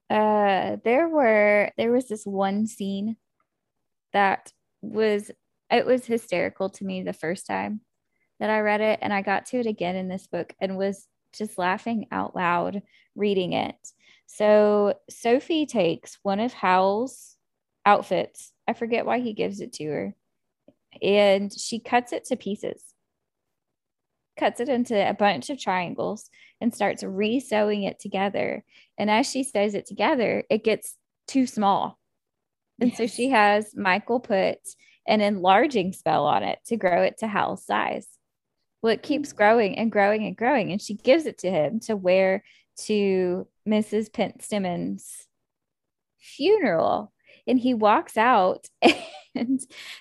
Uh 0.09 0.76
there 0.84 1.09
were 1.09 1.70
there 1.76 1.90
was 1.92 2.07
this 2.09 2.24
one 2.24 2.66
scene 2.66 3.16
that 4.12 4.52
was 4.80 5.30
it 5.70 5.84
was 5.84 6.07
hysterical 6.07 6.70
to 6.70 6.84
me 6.84 7.02
the 7.02 7.12
first 7.12 7.46
time 7.46 7.80
that 8.38 8.50
I 8.50 8.61
read 8.61 8.80
it 8.80 9.00
and 9.02 9.12
I 9.12 9.22
got 9.22 9.46
to 9.46 9.59
it 9.59 9.66
again 9.66 9.96
in 9.96 10.09
this 10.09 10.26
book 10.26 10.54
and 10.61 10.76
was 10.76 11.09
just 11.32 11.59
laughing 11.59 12.07
out 12.12 12.36
loud 12.36 12.82
reading 13.14 13.52
it. 13.52 13.76
So 14.26 14.94
Sophie 15.09 15.66
takes 15.66 16.18
one 16.22 16.40
of 16.40 16.52
Howl's 16.52 17.36
outfits. 17.84 18.52
I 18.68 18.72
forget 18.74 19.07
why 19.07 19.20
he 19.20 19.32
gives 19.32 19.61
it 19.61 19.72
to 19.74 19.86
her 19.86 20.14
and 21.02 21.52
she 21.52 21.78
cuts 21.78 22.12
it 22.12 22.24
to 22.26 22.36
pieces, 22.36 22.82
cuts 24.37 24.61
it 24.61 24.68
into 24.68 24.97
a 24.97 25.14
bunch 25.14 25.51
of 25.51 25.61
triangles, 25.61 26.30
and 26.61 26.74
starts 26.74 27.03
re 27.03 27.41
sewing 27.41 27.82
it 27.82 27.99
together. 28.01 28.64
And 28.99 29.11
as 29.11 29.28
she 29.28 29.45
sews 29.45 29.74
it 29.74 29.87
together, 29.87 30.45
it 30.49 30.64
gets 30.64 30.97
too 31.26 31.47
small. 31.47 31.99
And 32.80 32.91
yes. 32.91 32.99
so 32.99 33.07
she 33.07 33.30
has 33.30 33.74
Michael 33.74 34.20
put 34.20 34.59
an 35.07 35.20
enlarging 35.20 35.93
spell 35.93 36.26
on 36.26 36.43
it 36.43 36.59
to 36.66 36.76
grow 36.76 37.03
it 37.03 37.18
to 37.18 37.26
Howl's 37.26 37.64
size. 37.64 38.07
Well, 38.82 38.93
it 38.93 39.03
keeps 39.03 39.32
mm. 39.32 39.37
growing 39.37 39.78
and 39.78 39.91
growing 39.91 40.26
and 40.26 40.37
growing. 40.37 40.72
And 40.72 40.80
she 40.80 40.95
gives 40.95 41.26
it 41.26 41.39
to 41.39 41.51
him 41.51 41.80
to 41.80 41.97
wear 41.97 42.45
to 42.84 43.47
Mrs. 43.68 44.12
Pentstemmon's 44.12 45.26
funeral. 46.18 47.12
And 47.47 47.59
he 47.59 47.74
walks 47.74 48.16
out 48.16 48.66
and 49.34 49.61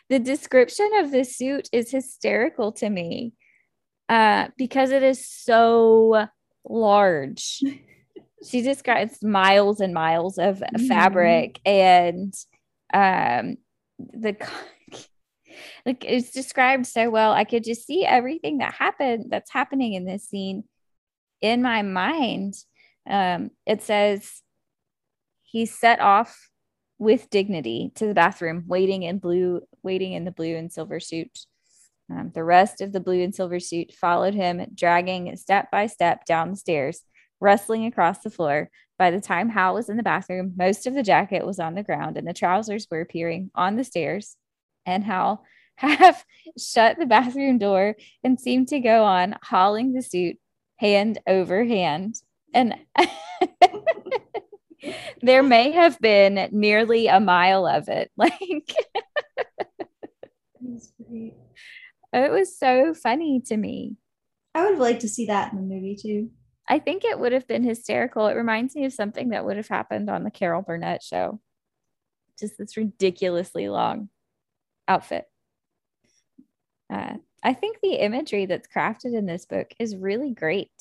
the 0.10 0.20
description 0.20 0.90
of 0.98 1.12
the 1.12 1.24
suit 1.24 1.70
is 1.72 1.92
hysterical 1.92 2.72
to 2.74 2.90
me 2.90 3.34
uh, 4.10 4.48
because 4.58 4.92
it 4.92 5.04
is 5.04 5.28
so 5.28 6.28
large. 6.64 7.62
she 8.48 8.62
describes 8.62 9.24
miles 9.24 9.80
and 9.80 9.94
miles 9.94 10.38
of 10.38 10.58
mm-hmm. 10.60 10.88
fabric 10.88 11.60
and 11.66 12.34
um, 12.94 13.58
the 14.00 14.36
like 15.86 16.04
it's 16.06 16.32
described 16.32 16.86
so 16.86 17.10
well. 17.10 17.32
I 17.32 17.44
could 17.44 17.64
just 17.64 17.86
see 17.86 18.06
everything 18.06 18.60
that 18.60 18.74
happened 18.74 19.26
that's 19.30 19.52
happening 19.52 19.94
in 19.94 20.06
this 20.06 20.28
scene 20.28 20.64
in 21.42 21.62
my 21.62 21.82
mind. 21.82 22.56
Um, 23.08 23.52
it 23.66 23.82
says 23.82 24.42
he 25.44 25.66
set 25.66 26.00
off 26.00 26.50
with 26.98 27.30
dignity 27.30 27.92
to 27.96 28.08
the 28.08 28.14
bathroom, 28.14 28.64
waiting 28.68 29.04
in 29.04 29.20
blue, 29.20 29.62
waiting 29.84 30.14
in 30.14 30.26
the 30.26 30.32
blue 30.32 30.56
and 30.56 30.72
silver 30.72 31.00
suit. 31.00 31.46
Um, 32.10 32.32
the 32.34 32.44
rest 32.44 32.82
of 32.82 32.92
the 32.92 33.00
blue 33.00 33.22
and 33.24 33.34
silver 33.34 33.60
suit 33.60 33.94
followed 33.94 34.34
him, 34.34 34.66
dragging 34.74 35.36
step 35.38 35.72
by 35.72 35.88
step 35.88 36.26
down 36.26 36.52
the 36.52 36.58
stairs, 36.58 37.02
rustling 37.40 37.86
across 37.86 38.20
the 38.20 38.30
floor. 38.30 38.70
By 38.98 39.12
the 39.12 39.20
time 39.20 39.50
Howl 39.50 39.74
was 39.74 39.90
in 39.90 39.98
the 39.98 40.04
bathroom, 40.04 40.54
most 40.56 40.88
of 40.88 40.94
the 40.94 41.04
jacket 41.04 41.46
was 41.46 41.60
on 41.60 41.76
the 41.76 41.84
ground 41.84 42.18
and 42.18 42.28
the 42.28 42.34
trousers 42.34 42.88
were 42.90 43.02
appearing 43.02 43.52
on 43.56 43.76
the 43.76 43.84
stairs. 43.84 44.38
And 44.86 45.04
Howl 45.04 45.44
half 45.78 46.24
shut 46.58 46.98
the 46.98 47.06
bathroom 47.06 47.58
door 47.58 47.96
and 48.24 48.40
seemed 48.40 48.70
to 48.70 48.80
go 48.80 49.04
on 49.04 49.36
hauling 49.44 49.94
the 49.94 50.02
suit 50.02 50.38
hand 50.78 51.20
over 51.28 51.66
hand. 51.66 52.16
And 52.54 52.76
there 55.22 55.44
may 55.44 55.72
have 55.72 56.00
been 56.00 56.50
nearly 56.52 57.08
a 57.08 57.20
mile 57.20 57.68
of 57.68 57.90
it. 57.90 58.12
Like 58.18 58.32
it 62.24 62.32
was 62.32 62.58
so 62.58 62.94
funny 62.94 63.42
to 63.48 63.58
me. 63.58 63.96
I 64.54 64.64
would 64.64 64.72
have 64.72 64.80
liked 64.80 65.02
to 65.02 65.10
see 65.10 65.26
that 65.28 65.52
in 65.52 65.58
the 65.58 65.76
movie 65.76 65.98
too. 66.02 66.30
I 66.68 66.80
think 66.80 67.04
it 67.04 67.20
would 67.20 67.32
have 67.32 67.48
been 67.48 67.64
hysterical. 67.64 68.28
It 68.28 68.36
reminds 68.36 68.76
me 68.76 68.86
of 68.86 68.94
something 68.94 69.30
that 69.30 69.46
would 69.46 69.58
have 69.58 69.68
happened 69.68 70.10
on 70.10 70.24
the 70.24 70.32
Carol 70.32 70.62
Burnett 70.62 71.04
show. 71.04 71.40
Just 72.40 72.58
this 72.58 72.76
ridiculously 72.76 73.70
long 73.70 74.10
outfit. 74.88 75.26
Uh, 76.92 77.16
I 77.44 77.54
think 77.54 77.78
the 77.82 77.96
imagery 77.96 78.46
that's 78.46 78.68
crafted 78.68 79.16
in 79.16 79.26
this 79.26 79.46
book 79.46 79.72
is 79.80 79.96
really 79.96 80.34
great 80.34 80.72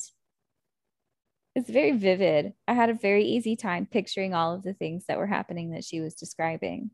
it's 1.55 1.69
very 1.69 1.93
vivid. 1.93 2.53
I 2.67 2.73
had 2.73 2.89
a 2.89 2.93
very 2.93 3.23
easy 3.23 3.55
time 3.55 3.87
picturing 3.89 4.33
all 4.33 4.53
of 4.53 4.63
the 4.63 4.73
things 4.73 5.05
that 5.07 5.17
were 5.17 5.25
happening 5.25 5.71
that 5.71 5.85
she 5.85 6.01
was 6.01 6.13
describing. 6.13 6.91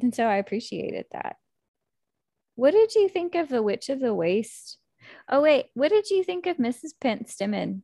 And 0.00 0.14
so 0.14 0.24
I 0.26 0.36
appreciated 0.36 1.06
that. 1.10 1.36
What 2.56 2.72
did 2.72 2.94
you 2.94 3.08
think 3.08 3.34
of 3.34 3.48
The 3.48 3.62
Witch 3.62 3.90
of 3.90 4.00
the 4.00 4.14
Waste? 4.14 4.78
Oh, 5.28 5.42
wait, 5.42 5.66
what 5.74 5.90
did 5.90 6.10
you 6.10 6.24
think 6.24 6.46
of 6.46 6.56
Mrs. 6.56 6.90
Pentstemmon 7.00 7.82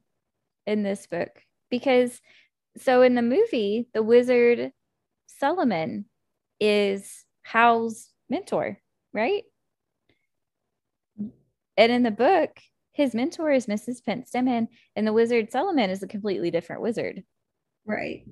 in 0.66 0.82
this 0.82 1.06
book? 1.06 1.30
Because 1.70 2.20
so 2.78 3.02
in 3.02 3.14
the 3.14 3.22
movie, 3.22 3.88
the 3.92 4.02
wizard 4.02 4.72
Solomon 5.26 6.06
is 6.58 7.24
Howl's 7.42 8.08
mentor, 8.30 8.78
right? 9.12 9.44
And 11.76 11.92
in 11.92 12.02
the 12.02 12.10
book, 12.10 12.58
his 12.92 13.14
mentor 13.14 13.50
is 13.50 13.66
Mrs. 13.66 14.02
Pentstemmon, 14.02 14.68
and 14.96 15.06
the 15.06 15.12
wizard 15.12 15.50
Solomon 15.50 15.90
is 15.90 16.02
a 16.02 16.08
completely 16.08 16.50
different 16.50 16.82
wizard. 16.82 17.24
Right. 17.86 18.24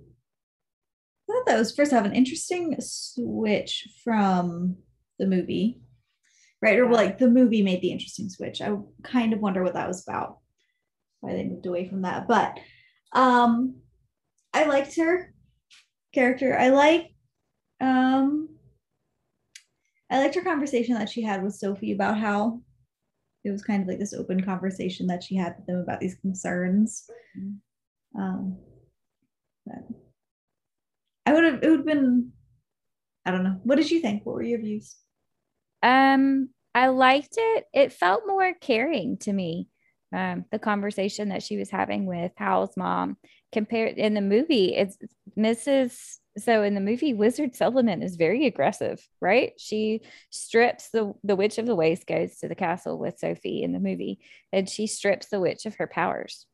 I 1.28 1.32
thought 1.32 1.46
that 1.46 1.58
was 1.58 1.74
first 1.74 1.92
have 1.92 2.04
an 2.06 2.14
interesting 2.14 2.76
switch 2.80 3.88
from 4.04 4.76
the 5.18 5.26
movie. 5.26 5.80
Right. 6.62 6.78
Or 6.78 6.90
like 6.90 7.18
the 7.18 7.28
movie 7.28 7.62
made 7.62 7.80
the 7.80 7.92
interesting 7.92 8.28
switch. 8.28 8.60
I 8.60 8.76
kind 9.02 9.32
of 9.32 9.40
wonder 9.40 9.62
what 9.62 9.74
that 9.74 9.88
was 9.88 10.06
about. 10.06 10.38
Why 11.20 11.32
they 11.32 11.44
moved 11.44 11.66
away 11.66 11.88
from 11.88 12.02
that. 12.02 12.28
But 12.28 12.58
um 13.12 13.76
I 14.52 14.64
liked 14.64 14.96
her 14.96 15.32
character. 16.12 16.58
I 16.58 16.68
like 16.68 17.14
um 17.80 18.48
I 20.10 20.18
liked 20.18 20.34
her 20.34 20.42
conversation 20.42 20.94
that 20.94 21.08
she 21.08 21.22
had 21.22 21.42
with 21.42 21.54
Sophie 21.54 21.92
about 21.92 22.18
how 22.18 22.60
it 23.44 23.50
was 23.50 23.62
kind 23.62 23.82
of 23.82 23.88
like 23.88 23.98
this 23.98 24.12
open 24.12 24.42
conversation 24.42 25.06
that 25.06 25.22
she 25.22 25.36
had 25.36 25.54
with 25.56 25.66
them 25.66 25.78
about 25.78 26.00
these 26.00 26.16
concerns. 26.16 27.08
Mm-hmm. 27.38 28.20
Um, 28.20 28.58
but 29.64 29.82
I 31.26 31.32
would 31.32 31.44
have 31.44 31.62
it 31.62 31.70
would 31.70 31.78
have 31.80 31.86
been 31.86 32.32
I 33.24 33.30
don't 33.30 33.44
know. 33.44 33.60
What 33.64 33.76
did 33.76 33.90
you 33.90 34.00
think? 34.00 34.24
What 34.24 34.34
were 34.34 34.42
your 34.42 34.60
views? 34.60 34.96
Um, 35.82 36.50
I 36.74 36.88
liked 36.88 37.34
it. 37.36 37.64
It 37.72 37.92
felt 37.92 38.22
more 38.26 38.52
caring 38.60 39.18
to 39.18 39.32
me. 39.32 39.68
Um, 40.12 40.44
the 40.50 40.58
conversation 40.58 41.28
that 41.28 41.42
she 41.42 41.56
was 41.56 41.70
having 41.70 42.04
with 42.04 42.32
Howl's 42.36 42.76
mom 42.76 43.16
compared 43.52 43.96
in 43.96 44.14
the 44.14 44.20
movie, 44.20 44.74
it's 44.74 44.98
Mrs 45.38 46.18
so 46.38 46.62
in 46.62 46.74
the 46.74 46.80
movie 46.80 47.12
wizard 47.12 47.54
solomon 47.54 48.02
is 48.02 48.16
very 48.16 48.46
aggressive 48.46 49.04
right 49.20 49.52
she 49.58 50.00
strips 50.30 50.90
the 50.90 51.12
the 51.24 51.36
witch 51.36 51.58
of 51.58 51.66
the 51.66 51.74
waste 51.74 52.06
goes 52.06 52.36
to 52.38 52.48
the 52.48 52.54
castle 52.54 52.98
with 52.98 53.18
sophie 53.18 53.62
in 53.62 53.72
the 53.72 53.80
movie 53.80 54.20
and 54.52 54.68
she 54.68 54.86
strips 54.86 55.28
the 55.28 55.40
witch 55.40 55.66
of 55.66 55.74
her 55.76 55.86
powers 55.86 56.46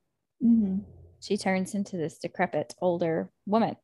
mm-hmm. 0.42 0.78
she 1.20 1.36
turns 1.36 1.74
into 1.74 1.96
this 1.96 2.18
decrepit 2.18 2.74
older 2.80 3.30
woman 3.44 3.76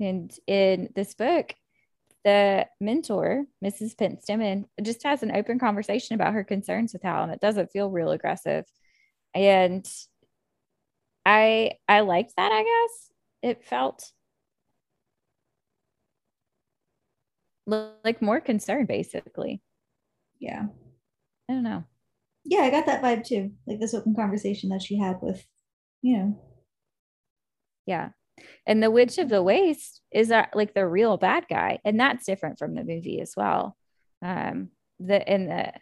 and 0.00 0.34
in 0.46 0.88
this 0.94 1.14
book 1.14 1.54
the 2.24 2.66
mentor 2.80 3.44
mrs 3.64 3.94
Pentstemmon, 3.96 4.64
just 4.82 5.02
has 5.02 5.22
an 5.22 5.34
open 5.34 5.58
conversation 5.58 6.14
about 6.14 6.34
her 6.34 6.44
concerns 6.44 6.92
with 6.92 7.02
howl 7.02 7.24
and 7.24 7.32
it 7.32 7.40
doesn't 7.40 7.70
feel 7.70 7.90
real 7.90 8.10
aggressive. 8.10 8.64
And 9.34 9.86
i 11.26 11.72
i 11.88 12.00
liked 12.00 12.34
that 12.36 12.52
i 12.52 12.62
guess. 12.62 13.10
It 13.42 13.64
felt 13.64 14.10
like 17.66 18.20
more 18.22 18.40
concern, 18.40 18.86
basically. 18.86 19.62
Yeah. 20.40 20.66
I 21.48 21.52
don't 21.54 21.62
know. 21.62 21.84
Yeah 22.44 22.60
i 22.60 22.70
got 22.70 22.86
that 22.86 23.02
vibe 23.02 23.26
too. 23.26 23.52
Like 23.66 23.80
this 23.80 23.94
open 23.94 24.14
conversation 24.14 24.70
that 24.70 24.82
she 24.82 24.98
had 24.98 25.18
with 25.22 25.44
you 26.02 26.18
know 26.18 26.38
yeah 27.86 28.10
and 28.66 28.82
the 28.82 28.90
witch 28.90 29.18
of 29.18 29.28
the 29.28 29.42
waste 29.42 30.00
is 30.12 30.30
uh, 30.30 30.46
like 30.54 30.74
the 30.74 30.86
real 30.86 31.16
bad 31.16 31.46
guy 31.48 31.78
and 31.84 31.98
that's 31.98 32.26
different 32.26 32.58
from 32.58 32.74
the 32.74 32.84
movie 32.84 33.20
as 33.20 33.34
well. 33.36 33.76
Um 34.22 34.70
the 35.00 35.32
in 35.32 35.46
the 35.46 35.72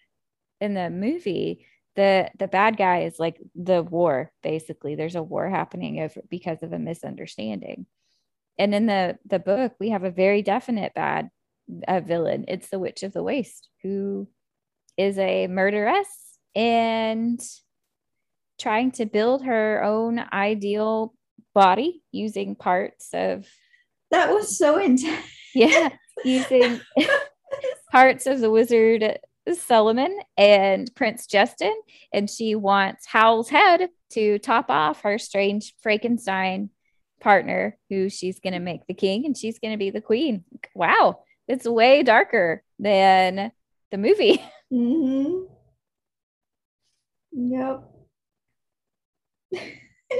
in 0.60 0.74
the 0.74 0.90
movie 0.90 1.66
the 1.96 2.30
the 2.38 2.48
bad 2.48 2.76
guy 2.76 3.02
is 3.02 3.18
like 3.18 3.38
the 3.54 3.82
war 3.82 4.32
basically. 4.42 4.94
There's 4.94 5.16
a 5.16 5.22
war 5.22 5.48
happening 5.48 6.00
of 6.00 6.16
because 6.30 6.62
of 6.62 6.72
a 6.72 6.78
misunderstanding. 6.78 7.86
And 8.58 8.74
in 8.74 8.86
the 8.86 9.18
the 9.26 9.38
book 9.38 9.74
we 9.78 9.90
have 9.90 10.04
a 10.04 10.10
very 10.10 10.42
definite 10.42 10.94
bad 10.94 11.30
a 11.86 12.00
villain. 12.00 12.44
It's 12.48 12.68
the 12.68 12.78
Witch 12.78 13.02
of 13.02 13.12
the 13.12 13.22
Waste, 13.22 13.68
who 13.82 14.28
is 14.96 15.18
a 15.18 15.46
murderess 15.46 16.38
and 16.54 17.40
trying 18.58 18.92
to 18.92 19.06
build 19.06 19.44
her 19.44 19.82
own 19.82 20.22
ideal 20.32 21.14
body 21.54 22.02
using 22.10 22.54
parts 22.54 23.10
of 23.12 23.46
that 24.10 24.30
was 24.32 24.58
so 24.58 24.78
intense. 24.78 25.26
Yeah, 25.54 25.90
using 26.24 26.80
parts 27.90 28.26
of 28.26 28.40
the 28.40 28.50
wizard 28.50 29.18
Solomon 29.52 30.18
and 30.36 30.94
Prince 30.94 31.26
Justin, 31.26 31.74
and 32.12 32.30
she 32.30 32.54
wants 32.54 33.06
Howl's 33.06 33.48
head 33.48 33.88
to 34.10 34.38
top 34.38 34.70
off 34.70 35.02
her 35.02 35.18
strange 35.18 35.74
Frankenstein 35.82 36.70
partner, 37.20 37.76
who 37.88 38.08
she's 38.08 38.40
going 38.40 38.52
to 38.52 38.60
make 38.60 38.86
the 38.86 38.94
king 38.94 39.26
and 39.26 39.36
she's 39.36 39.58
going 39.58 39.72
to 39.72 39.78
be 39.78 39.90
the 39.90 40.00
queen. 40.00 40.44
Wow, 40.74 41.20
it's 41.48 41.66
way 41.66 42.02
darker 42.02 42.62
than 42.78 43.52
the 43.90 43.98
movie. 43.98 44.42
Mm-hmm. 44.72 45.52
Yep. 47.32 47.92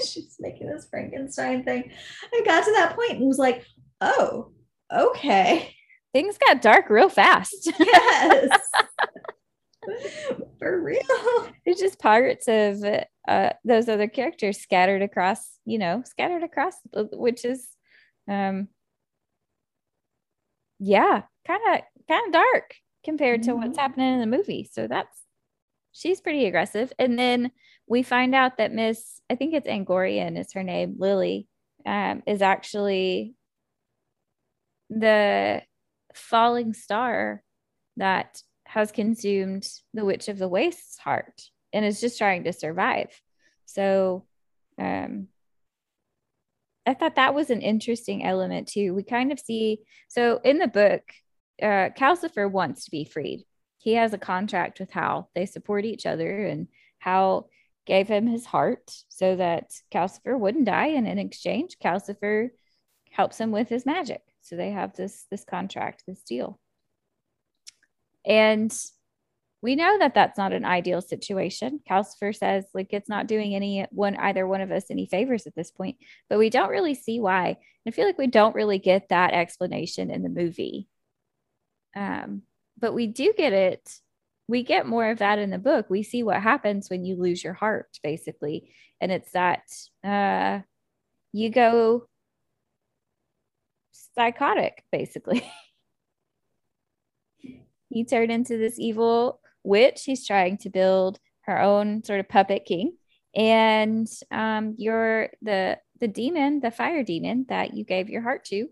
she's 0.06 0.36
making 0.40 0.68
this 0.68 0.86
Frankenstein 0.90 1.64
thing. 1.64 1.90
I 2.32 2.42
got 2.44 2.64
to 2.64 2.72
that 2.72 2.94
point 2.96 3.12
and 3.12 3.26
was 3.26 3.38
like, 3.38 3.64
oh, 4.00 4.52
okay. 4.92 5.74
Things 6.12 6.36
got 6.38 6.62
dark 6.62 6.90
real 6.90 7.08
fast. 7.08 7.72
Yes. 7.78 8.60
For 10.60 10.80
real. 10.80 11.00
It's 11.64 11.80
just 11.80 11.98
parts 11.98 12.46
of 12.46 12.84
uh, 13.26 13.50
those 13.64 13.88
other 13.88 14.06
characters 14.06 14.58
scattered 14.58 15.02
across, 15.02 15.58
you 15.64 15.78
know, 15.78 16.04
scattered 16.06 16.44
across, 16.44 16.74
which 16.92 17.44
is, 17.44 17.66
um, 18.28 18.68
yeah, 20.78 21.22
kind 21.44 21.60
of 21.74 21.80
kind 22.08 22.26
of 22.26 22.32
dark 22.32 22.74
compared 23.04 23.40
mm-hmm. 23.40 23.50
to 23.50 23.56
what's 23.56 23.70
mm-hmm. 23.70 23.80
happening 23.80 24.14
in 24.14 24.20
the 24.20 24.36
movie. 24.36 24.68
So 24.72 24.86
that's 24.86 25.22
she's 25.92 26.20
pretty 26.20 26.46
aggressive. 26.46 26.92
And 26.98 27.18
then 27.18 27.50
we 27.92 28.02
find 28.02 28.34
out 28.34 28.56
that 28.56 28.72
Miss, 28.72 29.20
I 29.28 29.34
think 29.34 29.52
it's 29.52 29.68
Angorian 29.68 30.38
is 30.38 30.54
her 30.54 30.62
name, 30.62 30.94
Lily, 30.98 31.46
um, 31.84 32.22
is 32.26 32.40
actually 32.40 33.34
the 34.88 35.60
falling 36.14 36.72
star 36.72 37.42
that 37.98 38.40
has 38.64 38.92
consumed 38.92 39.68
the 39.92 40.06
Witch 40.06 40.28
of 40.28 40.38
the 40.38 40.48
Waste's 40.48 40.96
heart 40.96 41.42
and 41.70 41.84
is 41.84 42.00
just 42.00 42.16
trying 42.16 42.44
to 42.44 42.54
survive. 42.54 43.10
So 43.66 44.24
um, 44.78 45.28
I 46.86 46.94
thought 46.94 47.16
that 47.16 47.34
was 47.34 47.50
an 47.50 47.60
interesting 47.60 48.24
element 48.24 48.68
too. 48.68 48.94
We 48.94 49.02
kind 49.02 49.32
of 49.32 49.38
see, 49.38 49.80
so 50.08 50.40
in 50.42 50.56
the 50.56 50.66
book, 50.66 51.02
uh, 51.60 51.90
Calcifer 51.94 52.50
wants 52.50 52.86
to 52.86 52.90
be 52.90 53.04
freed. 53.04 53.44
He 53.76 53.96
has 53.96 54.14
a 54.14 54.18
contract 54.18 54.80
with 54.80 54.92
Howl. 54.92 55.30
They 55.34 55.44
support 55.44 55.84
each 55.84 56.06
other, 56.06 56.46
and 56.46 56.68
Howl 56.98 57.50
gave 57.86 58.08
him 58.08 58.26
his 58.26 58.46
heart 58.46 58.94
so 59.08 59.36
that 59.36 59.72
Calcifer 59.92 60.38
wouldn't 60.38 60.66
die. 60.66 60.88
And 60.88 61.06
in 61.06 61.18
exchange, 61.18 61.76
Calcifer 61.82 62.50
helps 63.10 63.38
him 63.38 63.50
with 63.50 63.68
his 63.68 63.86
magic. 63.86 64.22
So 64.40 64.56
they 64.56 64.70
have 64.70 64.94
this 64.94 65.26
this 65.30 65.44
contract, 65.44 66.04
this 66.06 66.22
deal. 66.22 66.58
And 68.24 68.72
we 69.62 69.76
know 69.76 69.96
that 69.98 70.14
that's 70.14 70.36
not 70.36 70.52
an 70.52 70.64
ideal 70.64 71.00
situation. 71.00 71.80
Calcifer 71.88 72.34
says 72.36 72.64
like 72.74 72.88
it's 72.90 73.08
not 73.08 73.28
doing 73.28 73.54
any 73.54 73.86
one 73.90 74.16
either 74.16 74.46
one 74.46 74.60
of 74.60 74.72
us 74.72 74.90
any 74.90 75.06
favors 75.06 75.46
at 75.46 75.54
this 75.54 75.70
point, 75.70 75.96
but 76.28 76.38
we 76.38 76.50
don't 76.50 76.70
really 76.70 76.94
see 76.94 77.20
why. 77.20 77.48
And 77.48 77.56
I 77.86 77.90
feel 77.92 78.06
like 78.06 78.18
we 78.18 78.26
don't 78.26 78.56
really 78.56 78.78
get 78.78 79.08
that 79.10 79.32
explanation 79.32 80.10
in 80.10 80.22
the 80.22 80.28
movie. 80.28 80.88
Um, 81.94 82.42
but 82.78 82.92
we 82.92 83.06
do 83.06 83.32
get 83.36 83.52
it. 83.52 83.98
We 84.52 84.62
get 84.62 84.86
more 84.86 85.08
of 85.08 85.20
that 85.20 85.38
in 85.38 85.48
the 85.48 85.56
book. 85.56 85.86
We 85.88 86.02
see 86.02 86.22
what 86.22 86.42
happens 86.42 86.90
when 86.90 87.06
you 87.06 87.16
lose 87.16 87.42
your 87.42 87.54
heart, 87.54 87.88
basically, 88.02 88.70
and 89.00 89.10
it's 89.10 89.32
that 89.32 89.62
uh, 90.04 90.60
you 91.32 91.48
go 91.48 92.06
psychotic, 94.14 94.84
basically. 94.92 95.50
you 97.88 98.04
turn 98.04 98.30
into 98.30 98.58
this 98.58 98.78
evil 98.78 99.40
witch. 99.64 100.02
He's 100.04 100.26
trying 100.26 100.58
to 100.58 100.68
build 100.68 101.18
her 101.46 101.58
own 101.58 102.04
sort 102.04 102.20
of 102.20 102.28
puppet 102.28 102.66
king. 102.66 102.98
And 103.34 104.06
um, 104.30 104.74
you're 104.76 105.30
the 105.40 105.78
the 105.98 106.08
demon, 106.08 106.60
the 106.60 106.70
fire 106.70 107.02
demon 107.02 107.46
that 107.48 107.72
you 107.72 107.86
gave 107.86 108.10
your 108.10 108.20
heart 108.20 108.44
to, 108.50 108.68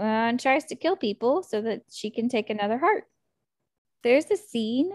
uh, 0.00 0.02
and 0.02 0.40
tries 0.40 0.64
to 0.64 0.74
kill 0.74 0.96
people 0.96 1.44
so 1.44 1.60
that 1.60 1.82
she 1.92 2.10
can 2.10 2.28
take 2.28 2.50
another 2.50 2.78
heart. 2.78 3.04
There's 4.02 4.28
a 4.28 4.36
scene 4.36 4.90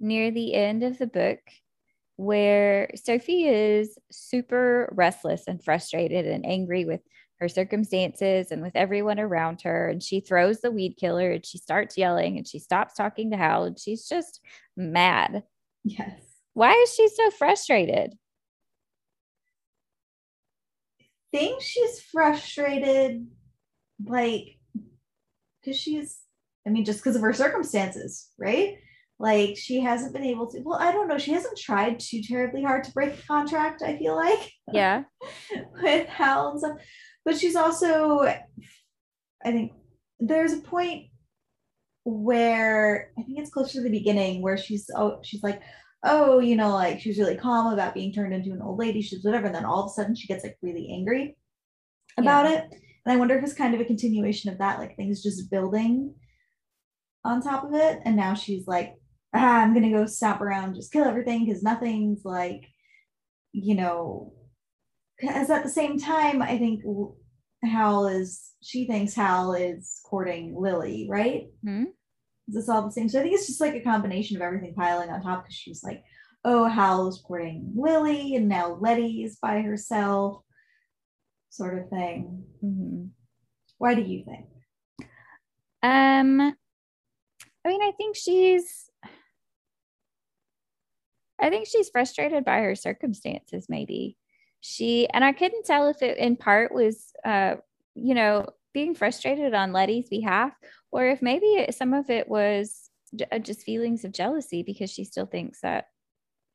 near 0.00 0.30
the 0.30 0.54
end 0.54 0.82
of 0.82 0.98
the 0.98 1.06
book 1.06 1.38
where 2.16 2.90
Sophie 2.96 3.48
is 3.48 3.96
super 4.10 4.92
restless 4.92 5.44
and 5.46 5.62
frustrated 5.62 6.26
and 6.26 6.44
angry 6.44 6.84
with 6.84 7.00
her 7.38 7.48
circumstances 7.48 8.50
and 8.50 8.60
with 8.60 8.76
everyone 8.76 9.18
around 9.18 9.62
her. 9.62 9.88
And 9.88 10.02
she 10.02 10.20
throws 10.20 10.60
the 10.60 10.70
weed 10.70 10.96
killer 10.98 11.30
and 11.30 11.46
she 11.46 11.56
starts 11.56 11.96
yelling 11.96 12.36
and 12.36 12.46
she 12.46 12.58
stops 12.58 12.94
talking 12.94 13.30
to 13.30 13.38
Howl 13.38 13.64
and 13.64 13.78
she's 13.78 14.06
just 14.06 14.40
mad. 14.76 15.44
Yes. 15.82 16.20
Why 16.52 16.72
is 16.72 16.94
she 16.94 17.08
so 17.08 17.30
frustrated? 17.30 18.12
I 21.00 21.38
think 21.38 21.62
she's 21.62 22.00
frustrated, 22.02 23.28
like, 24.04 24.58
because 25.62 25.78
she's, 25.78 26.18
I 26.66 26.70
mean, 26.70 26.84
just 26.84 26.98
because 26.98 27.16
of 27.16 27.22
her 27.22 27.32
circumstances, 27.32 28.28
right? 28.36 28.78
Like, 29.20 29.56
she 29.56 29.80
hasn't 29.80 30.14
been 30.14 30.24
able 30.24 30.50
to, 30.50 30.60
well, 30.64 30.78
I 30.80 30.90
don't 30.90 31.06
know. 31.06 31.18
She 31.18 31.30
hasn't 31.30 31.58
tried 31.58 32.00
too 32.00 32.22
terribly 32.22 32.62
hard 32.62 32.84
to 32.84 32.92
break 32.92 33.14
the 33.14 33.22
contract, 33.22 33.82
I 33.82 33.96
feel 33.96 34.16
like. 34.16 34.50
Yeah. 34.72 35.02
with 35.82 36.06
Howl 36.06 36.52
and 36.52 36.60
stuff 36.60 36.78
but 37.24 37.38
she's 37.38 37.56
also 37.56 38.20
i 38.22 38.42
think 39.44 39.72
there's 40.18 40.52
a 40.52 40.60
point 40.60 41.06
where 42.04 43.12
i 43.18 43.22
think 43.22 43.38
it's 43.38 43.50
closer 43.50 43.74
to 43.74 43.82
the 43.82 43.90
beginning 43.90 44.42
where 44.42 44.56
she's 44.56 44.90
oh 44.96 45.18
she's 45.22 45.42
like 45.42 45.60
oh 46.04 46.38
you 46.38 46.56
know 46.56 46.70
like 46.70 47.00
she's 47.00 47.18
really 47.18 47.36
calm 47.36 47.72
about 47.72 47.94
being 47.94 48.12
turned 48.12 48.32
into 48.32 48.52
an 48.52 48.62
old 48.62 48.78
lady 48.78 49.02
she's 49.02 49.24
whatever 49.24 49.46
and 49.46 49.54
then 49.54 49.64
all 49.64 49.84
of 49.84 49.86
a 49.86 49.94
sudden 49.94 50.14
she 50.14 50.26
gets 50.26 50.44
like 50.44 50.56
really 50.62 50.88
angry 50.92 51.36
about 52.16 52.46
yeah. 52.46 52.58
it 52.58 52.64
and 52.72 53.12
i 53.12 53.16
wonder 53.16 53.36
if 53.36 53.44
it's 53.44 53.52
kind 53.52 53.74
of 53.74 53.80
a 53.80 53.84
continuation 53.84 54.50
of 54.50 54.58
that 54.58 54.78
like 54.78 54.96
things 54.96 55.22
just 55.22 55.50
building 55.50 56.14
on 57.22 57.42
top 57.42 57.64
of 57.64 57.74
it 57.74 58.00
and 58.06 58.16
now 58.16 58.32
she's 58.32 58.66
like 58.66 58.94
ah, 59.34 59.62
i'm 59.62 59.74
gonna 59.74 59.90
go 59.90 60.06
stop 60.06 60.40
around 60.40 60.74
just 60.74 60.92
kill 60.92 61.04
everything 61.04 61.44
because 61.44 61.62
nothing's 61.62 62.24
like 62.24 62.66
you 63.52 63.74
know 63.74 64.32
because 65.20 65.50
at 65.50 65.62
the 65.62 65.68
same 65.68 65.98
time, 65.98 66.42
I 66.42 66.56
think 66.58 66.82
Howl 67.64 68.06
is 68.06 68.52
she 68.62 68.86
thinks 68.86 69.14
Howl 69.14 69.52
is 69.52 70.00
courting 70.04 70.54
Lily, 70.58 71.06
right? 71.10 71.48
Mm-hmm. 71.64 71.84
Is 72.48 72.54
this 72.54 72.68
all 72.68 72.82
the 72.82 72.90
same? 72.90 73.08
So 73.08 73.20
I 73.20 73.22
think 73.22 73.34
it's 73.34 73.46
just 73.46 73.60
like 73.60 73.74
a 73.74 73.80
combination 73.80 74.36
of 74.36 74.42
everything 74.42 74.74
piling 74.74 75.10
on 75.10 75.22
top 75.22 75.44
because 75.44 75.54
she's 75.54 75.82
like, 75.84 76.02
oh, 76.44 76.68
Howl 76.68 77.08
is 77.08 77.22
courting 77.24 77.72
Lily, 77.76 78.34
and 78.34 78.48
now 78.48 78.78
Letty 78.80 79.22
is 79.24 79.36
by 79.40 79.60
herself, 79.60 80.42
sort 81.50 81.78
of 81.78 81.88
thing. 81.90 82.44
Mm-hmm. 82.64 83.06
Why 83.78 83.94
do 83.94 84.02
you 84.02 84.24
think? 84.24 84.46
Um, 85.82 86.40
I 86.40 87.68
mean, 87.68 87.82
I 87.82 87.92
think 87.96 88.16
she's. 88.16 88.89
I 91.40 91.50
think 91.50 91.66
she's 91.66 91.90
frustrated 91.90 92.44
by 92.44 92.58
her 92.60 92.74
circumstances, 92.74 93.66
maybe 93.68 94.16
she 94.60 95.08
and 95.08 95.24
I 95.24 95.32
couldn't 95.32 95.64
tell 95.64 95.88
if 95.88 96.02
it 96.02 96.18
in 96.18 96.36
part 96.36 96.72
was 96.72 97.12
uh 97.24 97.56
you 97.94 98.14
know 98.14 98.46
being 98.72 98.94
frustrated 98.94 99.54
on 99.54 99.72
Letty's 99.72 100.08
behalf 100.08 100.52
or 100.92 101.06
if 101.06 101.22
maybe 101.22 101.66
some 101.70 101.94
of 101.94 102.10
it 102.10 102.28
was 102.28 102.90
uh, 103.32 103.38
just 103.38 103.62
feelings 103.62 104.04
of 104.04 104.12
jealousy 104.12 104.62
because 104.62 104.90
she 104.90 105.04
still 105.04 105.26
thinks 105.26 105.62
that 105.62 105.86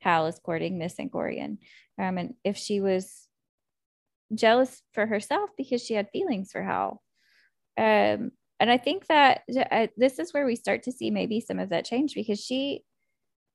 Howl 0.01 0.27
is 0.27 0.39
courting 0.39 0.77
Miss 0.77 0.95
Angorian 0.95 1.57
um 1.99 2.17
and 2.17 2.33
if 2.43 2.57
she 2.57 2.79
was 2.79 3.27
jealous 4.33 4.81
for 4.93 5.05
herself 5.05 5.49
because 5.57 5.83
she 5.83 5.95
had 5.95 6.09
feelings 6.11 6.51
for 6.51 6.61
Howl. 6.61 7.01
um 7.77 8.31
and 8.57 8.71
I 8.71 8.77
think 8.77 9.07
that 9.07 9.41
uh, 9.69 9.88
this 9.97 10.17
is 10.17 10.33
where 10.33 10.45
we 10.45 10.55
start 10.55 10.83
to 10.83 10.91
see 10.91 11.11
maybe 11.11 11.41
some 11.41 11.59
of 11.59 11.69
that 11.69 11.83
change 11.83 12.15
because 12.15 12.39
she 12.39 12.86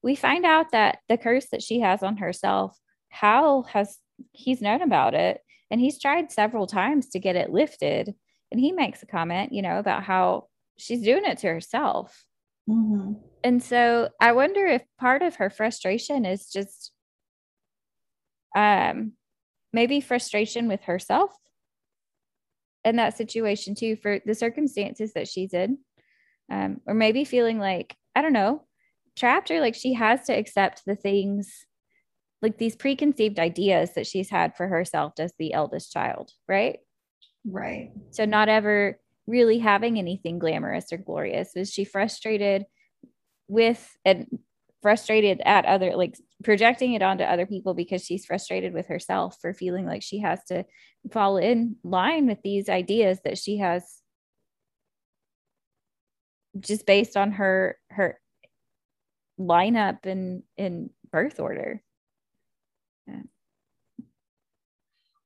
we 0.03 0.15
find 0.15 0.45
out 0.45 0.73
that 0.73 0.99
the 1.09 1.19
curse 1.19 1.47
that 1.53 1.63
she 1.63 1.81
has 1.81 2.03
on 2.03 2.19
herself 2.19 2.77
Howl 3.11 3.65
has 3.65 3.99
he's 4.33 4.63
known 4.63 4.83
about 4.83 5.15
it 5.15 5.41
and 5.71 5.81
he's 5.81 6.01
tried 6.01 6.33
several 6.33 6.67
times 6.67 7.09
to 7.11 7.19
get 7.19 7.37
it 7.37 7.51
lifted. 7.51 8.15
And 8.51 8.61
he 8.61 8.73
makes 8.73 9.03
a 9.03 9.07
comment, 9.07 9.53
you 9.53 9.63
know, 9.63 9.79
about 9.79 10.03
how 10.03 10.49
she's 10.77 11.03
doing 11.03 11.25
it 11.25 11.39
to 11.39 11.49
herself. 11.49 12.25
Mm-hmm. 12.69 13.15
And 13.45 13.63
so 13.63 14.09
I 14.21 14.33
wonder 14.33 14.67
if 14.67 14.83
part 14.99 15.23
of 15.23 15.37
her 15.37 15.51
frustration 15.51 16.25
is 16.25 16.51
just 16.51 16.93
um 18.57 19.13
maybe 19.73 20.01
frustration 20.01 20.67
with 20.67 20.83
herself 20.83 21.31
in 22.85 22.97
that 22.97 23.17
situation 23.17 23.75
too 23.75 23.95
for 23.97 24.21
the 24.25 24.35
circumstances 24.35 25.13
that 25.13 25.29
she's 25.29 25.53
in. 25.53 25.79
Um, 26.51 26.81
or 26.85 26.95
maybe 26.95 27.25
feeling 27.25 27.61
like, 27.61 27.95
I 28.17 28.23
don't 28.23 28.33
know, 28.33 28.65
trapped 29.21 29.51
or 29.51 29.61
like 29.61 29.75
she 29.75 29.95
has 29.95 30.25
to 30.25 30.33
accept 30.33 30.83
the 30.87 30.97
things 30.97 31.67
like 32.43 32.57
these 32.59 32.75
preconceived 32.75 33.39
ideas 33.39 33.93
that 33.95 34.07
she's 34.07 34.31
had 34.31 34.57
for 34.57 34.67
herself 34.67 35.13
as 35.19 35.33
the 35.39 35.53
eldest 35.53 35.93
child, 35.93 36.33
right? 36.49 36.79
Right. 37.45 37.91
So 38.11 38.25
not 38.25 38.49
ever 38.49 38.99
really 39.27 39.59
having 39.59 39.99
anything 39.99 40.39
glamorous 40.39 40.93
or 40.93 40.97
glorious. 40.97 41.55
Is 41.55 41.71
she 41.71 41.85
frustrated 41.85 42.65
with 43.47 43.97
and 44.05 44.27
frustrated 44.83 45.43
at 45.45 45.67
other 45.67 45.95
like 45.95 46.17
projecting 46.43 46.95
it 46.95 47.03
onto 47.03 47.23
other 47.25 47.45
people 47.45 47.75
because 47.75 48.03
she's 48.03 48.25
frustrated 48.25 48.73
with 48.73 48.87
herself 48.87 49.37
for 49.41 49.53
feeling 49.53 49.85
like 49.85 50.03
she 50.03 50.21
has 50.21 50.43
to 50.45 50.65
fall 51.13 51.37
in 51.37 51.77
line 51.85 52.27
with 52.27 52.39
these 52.43 52.71
ideas 52.71 53.19
that 53.25 53.37
she 53.37 53.59
has 53.59 54.01
just 56.59 56.87
based 56.87 57.17
on 57.17 57.33
her 57.33 57.77
her 57.91 58.19
lineup 59.41 60.07
in 60.07 60.43
in 60.57 60.91
birth 61.11 61.41
order. 61.41 61.83
Yeah. 63.07 63.23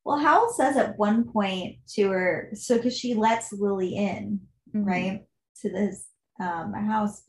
Well, 0.05 0.19
Howl 0.19 0.53
says 0.53 0.77
at 0.77 0.99
one 0.99 1.25
point 1.25 1.77
to 1.95 2.11
her, 2.11 2.51
so 2.55 2.77
because 2.77 2.97
she 2.97 3.15
lets 3.15 3.53
Lily 3.53 3.97
in, 3.97 4.41
mm-hmm. 4.75 4.85
right, 4.85 5.25
to 5.63 5.71
this 5.71 6.07
um, 6.41 6.75
house, 6.75 7.23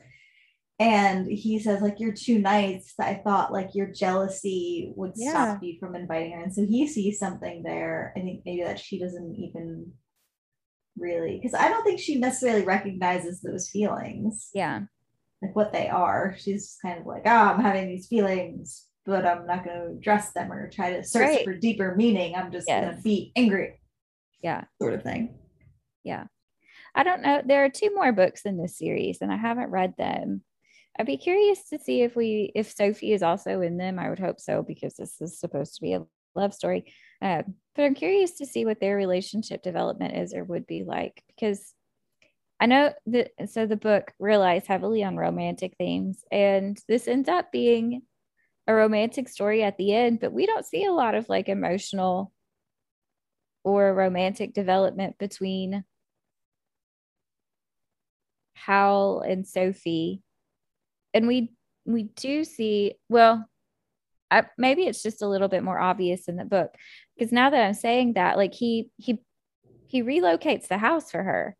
and 0.78 1.26
he 1.26 1.60
says 1.60 1.82
like 1.82 2.00
you're 2.00 2.14
too 2.14 2.40
nice. 2.40 2.94
I 3.00 3.16
thought 3.16 3.54
like 3.54 3.76
your 3.76 3.88
jealousy 3.88 4.92
would 4.96 5.14
yeah. 5.16 5.32
stop 5.32 5.64
you 5.64 5.78
from 5.80 5.96
inviting 5.96 6.34
her, 6.34 6.44
and 6.44 6.54
so 6.54 6.66
he 6.66 6.88
sees 6.88 7.18
something 7.18 7.64
there. 7.64 8.14
I 8.16 8.20
think 8.20 8.42
maybe 8.46 8.64
that 8.64 8.80
she 8.80 9.00
doesn't 9.00 9.36
even 9.36 9.94
really 10.98 11.40
because 11.42 11.54
I 11.54 11.70
don't 11.70 11.84
think 11.84 12.00
she 12.00 12.16
necessarily 12.16 12.64
recognizes 12.64 13.42
those 13.42 13.70
feelings. 13.70 14.50
Yeah. 14.54 14.82
Like 15.46 15.56
what 15.56 15.74
they 15.74 15.88
are. 15.90 16.36
She's 16.38 16.78
kind 16.82 17.00
of 17.00 17.06
like, 17.06 17.24
oh, 17.26 17.30
I'm 17.30 17.62
having 17.62 17.88
these 17.88 18.08
feelings, 18.08 18.86
but 19.06 19.26
I'm 19.26 19.46
not 19.46 19.64
going 19.64 19.80
to 19.80 19.98
address 19.98 20.32
them 20.32 20.52
or 20.52 20.70
try 20.70 20.94
to 20.94 21.04
search 21.04 21.30
right. 21.30 21.44
for 21.44 21.54
deeper 21.54 21.96
meaning. 21.96 22.36
I'm 22.36 22.52
just 22.52 22.68
yes. 22.68 22.84
going 22.84 22.96
to 22.96 23.02
be 23.02 23.32
angry. 23.36 23.80
Yeah. 24.42 24.64
Sort 24.82 24.94
of 24.94 25.04
thing. 25.04 25.36
Yeah. 26.04 26.26
I 26.96 27.04
don't 27.04 27.22
know. 27.22 27.42
There 27.46 27.66
are 27.66 27.70
two 27.70 27.94
more 27.94 28.12
books 28.12 28.42
in 28.46 28.58
this 28.58 28.78
series, 28.78 29.20
and 29.22 29.32
I 29.32 29.38
haven't 29.38 29.70
read 29.70 29.96
them. 29.98 30.42
I'd 30.98 31.06
be 31.06 31.18
curious 31.18 31.68
to 31.70 31.80
see 31.80 32.02
if 32.04 32.16
we 32.16 32.52
if 32.56 32.72
Sophie 32.72 33.12
is 33.12 33.22
also 33.22 33.62
in 33.62 33.78
them. 33.78 34.00
I 34.00 34.10
would 34.10 34.20
hope 34.20 34.40
so 34.40 34.64
because 34.64 34.96
this 34.96 35.20
is 35.20 35.38
supposed 35.38 35.76
to 35.76 35.82
be 35.82 35.94
a 35.94 36.06
love 36.36 36.54
story. 36.54 36.86
Uh, 37.22 37.44
but 37.76 37.84
I'm 37.84 37.96
curious 37.96 38.38
to 38.38 38.46
see 38.46 38.66
what 38.66 38.80
their 38.80 38.96
relationship 38.96 39.62
development 39.62 40.16
is 40.16 40.34
or 40.34 40.44
would 40.46 40.66
be 40.66 40.84
like 40.86 41.22
because 41.28 41.74
I 42.60 42.68
know 42.68 42.94
that 43.08 43.32
so 43.48 43.66
the 43.66 43.76
book 43.76 44.14
relies 44.20 44.66
heavily 44.66 45.04
on 45.04 45.18
romantic 45.18 45.76
themes, 45.78 46.24
and 46.32 46.78
this 46.88 47.08
ends 47.08 47.30
up 47.30 47.52
being 47.52 48.04
a 48.68 48.74
romantic 48.74 49.30
story 49.30 49.64
at 49.64 49.78
the 49.78 49.94
end, 49.94 50.20
but 50.20 50.34
we 50.34 50.46
don't 50.46 50.66
see 50.66 50.86
a 50.86 50.94
lot 50.94 51.16
of 51.16 51.30
like 51.30 51.50
emotional 51.50 52.32
or 53.64 53.94
romantic 53.94 54.54
development 54.54 55.18
between 55.18 55.84
Howl 58.54 59.22
and 59.22 59.46
Sophie. 59.48 60.22
And 61.14 61.28
we 61.28 61.54
we 61.86 62.04
do 62.04 62.44
see 62.44 62.96
well 63.10 63.48
I, 64.32 64.46
maybe 64.58 64.84
it's 64.84 65.04
just 65.04 65.22
a 65.22 65.28
little 65.28 65.48
bit 65.48 65.64
more 65.64 65.80
obvious 65.80 66.28
in 66.28 66.36
the 66.36 66.46
book 66.46 66.74
because 67.18 67.32
now 67.32 67.50
that 67.50 67.64
I'm 67.66 67.74
saying 67.74 68.14
that, 68.14 68.38
like 68.38 68.54
he 68.54 68.90
he 68.98 69.20
he 69.88 70.04
relocates 70.04 70.68
the 70.68 70.78
house 70.78 71.12
for 71.12 71.24
her. 71.24 71.56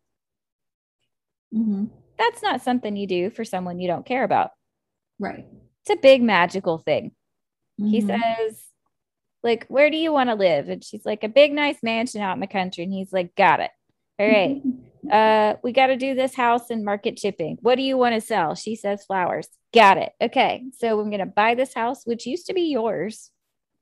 Mm-hmm. 1.54 1.84
That's 2.18 2.42
not 2.42 2.62
something 2.62 2.96
you 2.96 3.06
do 3.06 3.30
for 3.30 3.44
someone 3.44 3.78
you 3.78 3.88
don't 3.88 4.06
care 4.06 4.24
about. 4.24 4.50
Right. 5.18 5.46
It's 5.82 5.98
a 5.98 6.00
big 6.00 6.22
magical 6.22 6.78
thing. 6.78 7.12
Mm-hmm. 7.80 7.90
He 7.90 8.00
says, 8.00 8.62
like, 9.42 9.66
where 9.68 9.90
do 9.90 9.96
you 9.96 10.12
want 10.12 10.30
to 10.30 10.34
live? 10.34 10.68
And 10.68 10.82
she's 10.82 11.04
like, 11.04 11.24
a 11.24 11.28
big 11.28 11.52
nice 11.52 11.82
mansion 11.82 12.20
out 12.20 12.34
in 12.34 12.40
the 12.40 12.46
country. 12.46 12.84
And 12.84 12.92
he's 12.92 13.12
like, 13.12 13.34
got 13.36 13.60
it. 13.60 13.70
All 14.18 14.28
right. 14.28 14.62
uh, 15.12 15.56
we 15.62 15.72
got 15.72 15.88
to 15.88 15.96
do 15.96 16.14
this 16.14 16.34
house 16.34 16.70
and 16.70 16.84
market 16.84 17.16
chipping. 17.16 17.58
What 17.60 17.76
do 17.76 17.82
you 17.82 17.96
want 17.96 18.14
to 18.14 18.20
sell? 18.20 18.54
She 18.54 18.76
says 18.76 19.04
flowers. 19.04 19.48
Got 19.74 19.98
it. 19.98 20.12
Okay. 20.20 20.64
So 20.78 20.98
I'm 20.98 21.10
going 21.10 21.20
to 21.20 21.26
buy 21.26 21.54
this 21.54 21.74
house, 21.74 22.04
which 22.04 22.26
used 22.26 22.46
to 22.46 22.54
be 22.54 22.70
yours. 22.72 23.30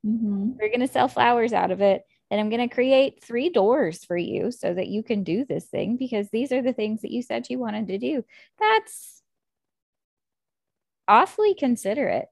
Mm-hmm. 0.04 0.52
We're 0.58 0.68
going 0.68 0.80
to 0.80 0.88
sell 0.88 1.08
flowers 1.08 1.52
out 1.52 1.70
of 1.70 1.80
it. 1.80 2.02
And 2.30 2.40
I'm 2.40 2.48
going 2.50 2.66
to 2.66 2.74
create 2.74 3.22
three 3.22 3.50
doors 3.50 4.04
for 4.04 4.16
you 4.16 4.50
so 4.50 4.72
that 4.74 4.88
you 4.88 5.02
can 5.02 5.22
do 5.24 5.44
this 5.44 5.66
thing 5.66 5.96
because 5.96 6.30
these 6.30 6.52
are 6.52 6.62
the 6.62 6.72
things 6.72 7.02
that 7.02 7.10
you 7.10 7.22
said 7.22 7.48
you 7.48 7.58
wanted 7.58 7.88
to 7.88 7.98
do. 7.98 8.24
That's 8.58 9.22
awfully 11.06 11.54
considerate. 11.54 12.28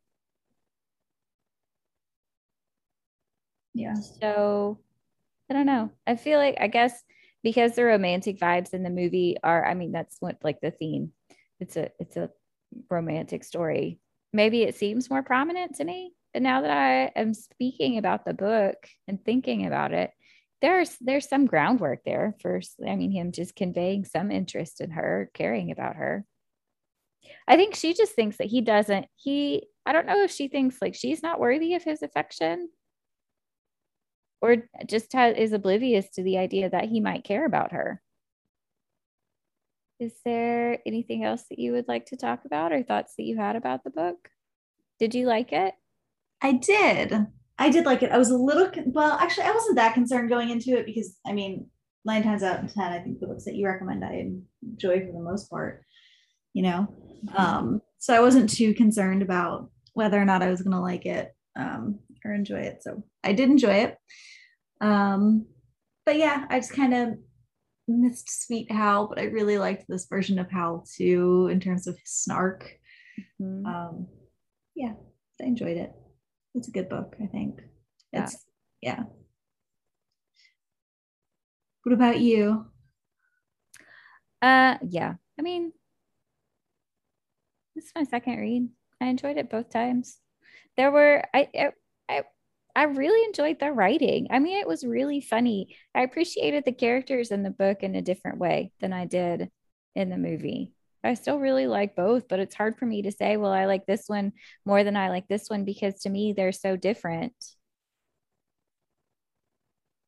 Yeah. 3.74 3.94
So 3.94 4.78
I 5.50 5.54
don't 5.54 5.66
know. 5.66 5.90
I 6.06 6.16
feel 6.16 6.38
like, 6.38 6.56
I 6.60 6.66
guess, 6.66 7.02
because 7.42 7.74
the 7.74 7.84
romantic 7.84 8.38
vibes 8.38 8.74
in 8.74 8.82
the 8.82 8.90
movie 8.90 9.36
are, 9.42 9.64
I 9.64 9.74
mean, 9.74 9.92
that's 9.92 10.16
what 10.20 10.38
like 10.42 10.60
the 10.60 10.70
theme. 10.70 11.12
It's 11.60 11.76
a, 11.76 11.90
it's 11.98 12.16
a 12.16 12.30
romantic 12.90 13.44
story. 13.44 13.98
Maybe 14.32 14.62
it 14.62 14.76
seems 14.76 15.10
more 15.10 15.22
prominent 15.22 15.76
to 15.76 15.84
me 15.84 16.14
but 16.32 16.42
now 16.42 16.62
that 16.62 16.70
I 16.70 17.12
am 17.18 17.34
speaking 17.34 17.98
about 17.98 18.24
the 18.24 18.34
book 18.34 18.76
and 19.06 19.22
thinking 19.24 19.66
about 19.66 19.92
it, 19.92 20.10
there's 20.60 20.96
there's 21.00 21.28
some 21.28 21.46
groundwork 21.46 22.04
there. 22.04 22.36
First, 22.40 22.76
I 22.86 22.94
mean, 22.94 23.10
him 23.10 23.32
just 23.32 23.56
conveying 23.56 24.04
some 24.04 24.30
interest 24.30 24.80
in 24.80 24.92
her, 24.92 25.30
caring 25.34 25.70
about 25.70 25.96
her. 25.96 26.24
I 27.46 27.56
think 27.56 27.74
she 27.74 27.94
just 27.94 28.14
thinks 28.14 28.36
that 28.38 28.46
he 28.46 28.60
doesn't. 28.60 29.06
He, 29.16 29.66
I 29.84 29.92
don't 29.92 30.06
know 30.06 30.22
if 30.22 30.30
she 30.30 30.48
thinks 30.48 30.80
like 30.80 30.94
she's 30.94 31.22
not 31.22 31.40
worthy 31.40 31.74
of 31.74 31.82
his 31.82 32.02
affection, 32.02 32.68
or 34.40 34.68
just 34.86 35.12
has, 35.12 35.36
is 35.36 35.52
oblivious 35.52 36.08
to 36.10 36.22
the 36.22 36.38
idea 36.38 36.70
that 36.70 36.86
he 36.86 37.00
might 37.00 37.24
care 37.24 37.44
about 37.44 37.72
her. 37.72 38.00
Is 40.00 40.14
there 40.24 40.78
anything 40.86 41.24
else 41.24 41.44
that 41.50 41.58
you 41.58 41.72
would 41.72 41.86
like 41.86 42.06
to 42.06 42.16
talk 42.16 42.44
about 42.44 42.72
or 42.72 42.82
thoughts 42.82 43.14
that 43.16 43.22
you 43.24 43.36
had 43.36 43.54
about 43.56 43.84
the 43.84 43.90
book? 43.90 44.30
Did 44.98 45.14
you 45.14 45.26
like 45.26 45.52
it? 45.52 45.74
I 46.42 46.52
did. 46.52 47.26
I 47.58 47.70
did 47.70 47.86
like 47.86 48.02
it. 48.02 48.10
I 48.10 48.18
was 48.18 48.30
a 48.30 48.36
little 48.36 48.70
well, 48.86 49.12
actually, 49.12 49.44
I 49.44 49.52
wasn't 49.52 49.76
that 49.76 49.94
concerned 49.94 50.28
going 50.28 50.50
into 50.50 50.76
it 50.76 50.86
because 50.86 51.16
I 51.26 51.32
mean, 51.32 51.68
nine 52.04 52.22
times 52.22 52.42
out 52.42 52.64
of 52.64 52.72
ten, 52.72 52.92
I 52.92 52.98
think 52.98 53.20
the 53.20 53.28
books 53.28 53.44
that 53.44 53.54
you 53.54 53.66
recommend 53.66 54.04
I 54.04 54.26
enjoy 54.62 55.00
for 55.00 55.12
the 55.12 55.22
most 55.22 55.48
part. 55.48 55.84
You 56.54 56.64
know, 56.64 56.88
um, 57.36 57.80
so 57.98 58.14
I 58.14 58.20
wasn't 58.20 58.50
too 58.50 58.74
concerned 58.74 59.22
about 59.22 59.70
whether 59.94 60.20
or 60.20 60.24
not 60.24 60.42
I 60.42 60.50
was 60.50 60.60
going 60.60 60.74
to 60.74 60.80
like 60.80 61.06
it 61.06 61.34
um, 61.56 62.00
or 62.24 62.34
enjoy 62.34 62.60
it. 62.60 62.82
So 62.82 63.04
I 63.22 63.32
did 63.32 63.48
enjoy 63.48 63.74
it. 63.74 63.96
Um, 64.80 65.46
but 66.04 66.16
yeah, 66.16 66.46
I 66.50 66.58
just 66.58 66.72
kind 66.72 66.94
of 66.94 67.10
missed 67.86 68.44
Sweet 68.44 68.70
Howl, 68.70 69.06
but 69.06 69.18
I 69.18 69.24
really 69.24 69.56
liked 69.56 69.84
this 69.88 70.06
version 70.06 70.38
of 70.38 70.50
Howl 70.50 70.84
too 70.96 71.48
in 71.50 71.60
terms 71.60 71.86
of 71.86 71.96
his 71.96 72.10
snark. 72.10 72.68
Mm-hmm. 73.40 73.66
Um, 73.66 74.08
yeah, 74.74 74.94
I 75.40 75.44
enjoyed 75.44 75.76
it 75.76 75.92
it's 76.54 76.68
a 76.68 76.72
good 76.72 76.88
book, 76.88 77.16
I 77.22 77.26
think. 77.26 77.60
It's 78.12 78.44
yeah. 78.80 78.96
yeah. 78.96 79.04
What 81.84 81.92
about 81.94 82.20
you? 82.20 82.66
Uh 84.40 84.76
yeah. 84.86 85.14
I 85.38 85.42
mean, 85.42 85.72
this 87.74 87.86
is 87.86 87.92
my 87.94 88.04
second 88.04 88.38
read. 88.38 88.68
I 89.00 89.06
enjoyed 89.06 89.36
it 89.36 89.50
both 89.50 89.70
times. 89.70 90.18
There 90.76 90.90
were 90.90 91.24
I 91.34 91.48
I 92.08 92.22
I 92.74 92.84
really 92.84 93.24
enjoyed 93.26 93.58
the 93.60 93.70
writing. 93.70 94.28
I 94.30 94.38
mean, 94.38 94.58
it 94.58 94.66
was 94.66 94.84
really 94.84 95.20
funny. 95.20 95.76
I 95.94 96.02
appreciated 96.02 96.64
the 96.64 96.72
characters 96.72 97.30
in 97.30 97.42
the 97.42 97.50
book 97.50 97.82
in 97.82 97.94
a 97.94 98.02
different 98.02 98.38
way 98.38 98.72
than 98.80 98.92
I 98.92 99.04
did 99.04 99.50
in 99.94 100.08
the 100.08 100.16
movie. 100.16 100.72
I 101.04 101.14
still 101.14 101.38
really 101.38 101.66
like 101.66 101.96
both, 101.96 102.28
but 102.28 102.38
it's 102.38 102.54
hard 102.54 102.76
for 102.78 102.86
me 102.86 103.02
to 103.02 103.12
say, 103.12 103.36
well, 103.36 103.52
I 103.52 103.64
like 103.66 103.86
this 103.86 104.04
one 104.06 104.32
more 104.64 104.84
than 104.84 104.96
I 104.96 105.08
like 105.08 105.26
this 105.28 105.48
one 105.48 105.64
because 105.64 106.00
to 106.02 106.10
me, 106.10 106.32
they're 106.32 106.52
so 106.52 106.76
different. 106.76 107.34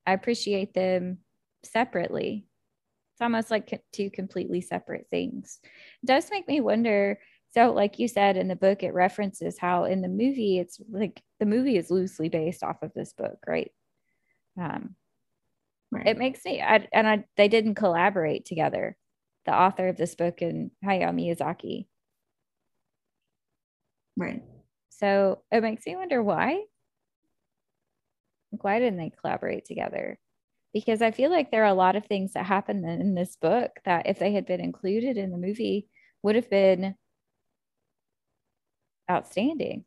I 0.06 0.12
appreciate 0.12 0.74
them 0.74 1.18
separately. 1.64 2.46
It's 3.14 3.22
almost 3.22 3.50
like 3.50 3.82
two 3.92 4.10
completely 4.10 4.60
separate 4.60 5.06
things. 5.10 5.60
It 6.02 6.06
does 6.06 6.30
make 6.30 6.48
me 6.48 6.60
wonder. 6.60 7.18
So, 7.54 7.72
like 7.72 7.98
you 7.98 8.08
said 8.08 8.36
in 8.36 8.48
the 8.48 8.56
book, 8.56 8.82
it 8.82 8.94
references 8.94 9.58
how 9.58 9.84
in 9.84 10.02
the 10.02 10.08
movie, 10.08 10.58
it's 10.58 10.80
like 10.90 11.22
the 11.38 11.46
movie 11.46 11.76
is 11.76 11.90
loosely 11.90 12.28
based 12.28 12.62
off 12.62 12.82
of 12.82 12.92
this 12.94 13.12
book, 13.12 13.38
right? 13.46 13.70
Um, 14.60 14.96
right. 15.92 16.06
It 16.06 16.18
makes 16.18 16.44
me, 16.44 16.60
I, 16.60 16.88
and 16.92 17.08
I, 17.08 17.24
they 17.36 17.48
didn't 17.48 17.76
collaborate 17.76 18.44
together 18.44 18.96
the 19.46 19.54
author 19.54 19.88
of 19.88 19.96
this 19.96 20.14
book 20.14 20.42
and 20.42 20.70
Hayao 20.84 21.14
Miyazaki. 21.14 21.86
Right. 24.16 24.42
So 24.90 25.42
it 25.50 25.62
makes 25.62 25.86
me 25.86 25.96
wonder 25.96 26.22
why. 26.22 26.62
Why 28.50 28.78
didn't 28.78 28.98
they 28.98 29.10
collaborate 29.20 29.64
together? 29.64 30.18
Because 30.72 31.02
I 31.02 31.10
feel 31.10 31.30
like 31.30 31.50
there 31.50 31.64
are 31.64 31.68
a 31.68 31.74
lot 31.74 31.96
of 31.96 32.06
things 32.06 32.32
that 32.32 32.46
happen 32.46 32.84
in 32.84 33.14
this 33.14 33.36
book 33.36 33.72
that 33.84 34.06
if 34.06 34.18
they 34.18 34.32
had 34.32 34.46
been 34.46 34.60
included 34.60 35.16
in 35.16 35.30
the 35.30 35.38
movie 35.38 35.88
would 36.22 36.36
have 36.36 36.50
been 36.50 36.94
outstanding. 39.10 39.84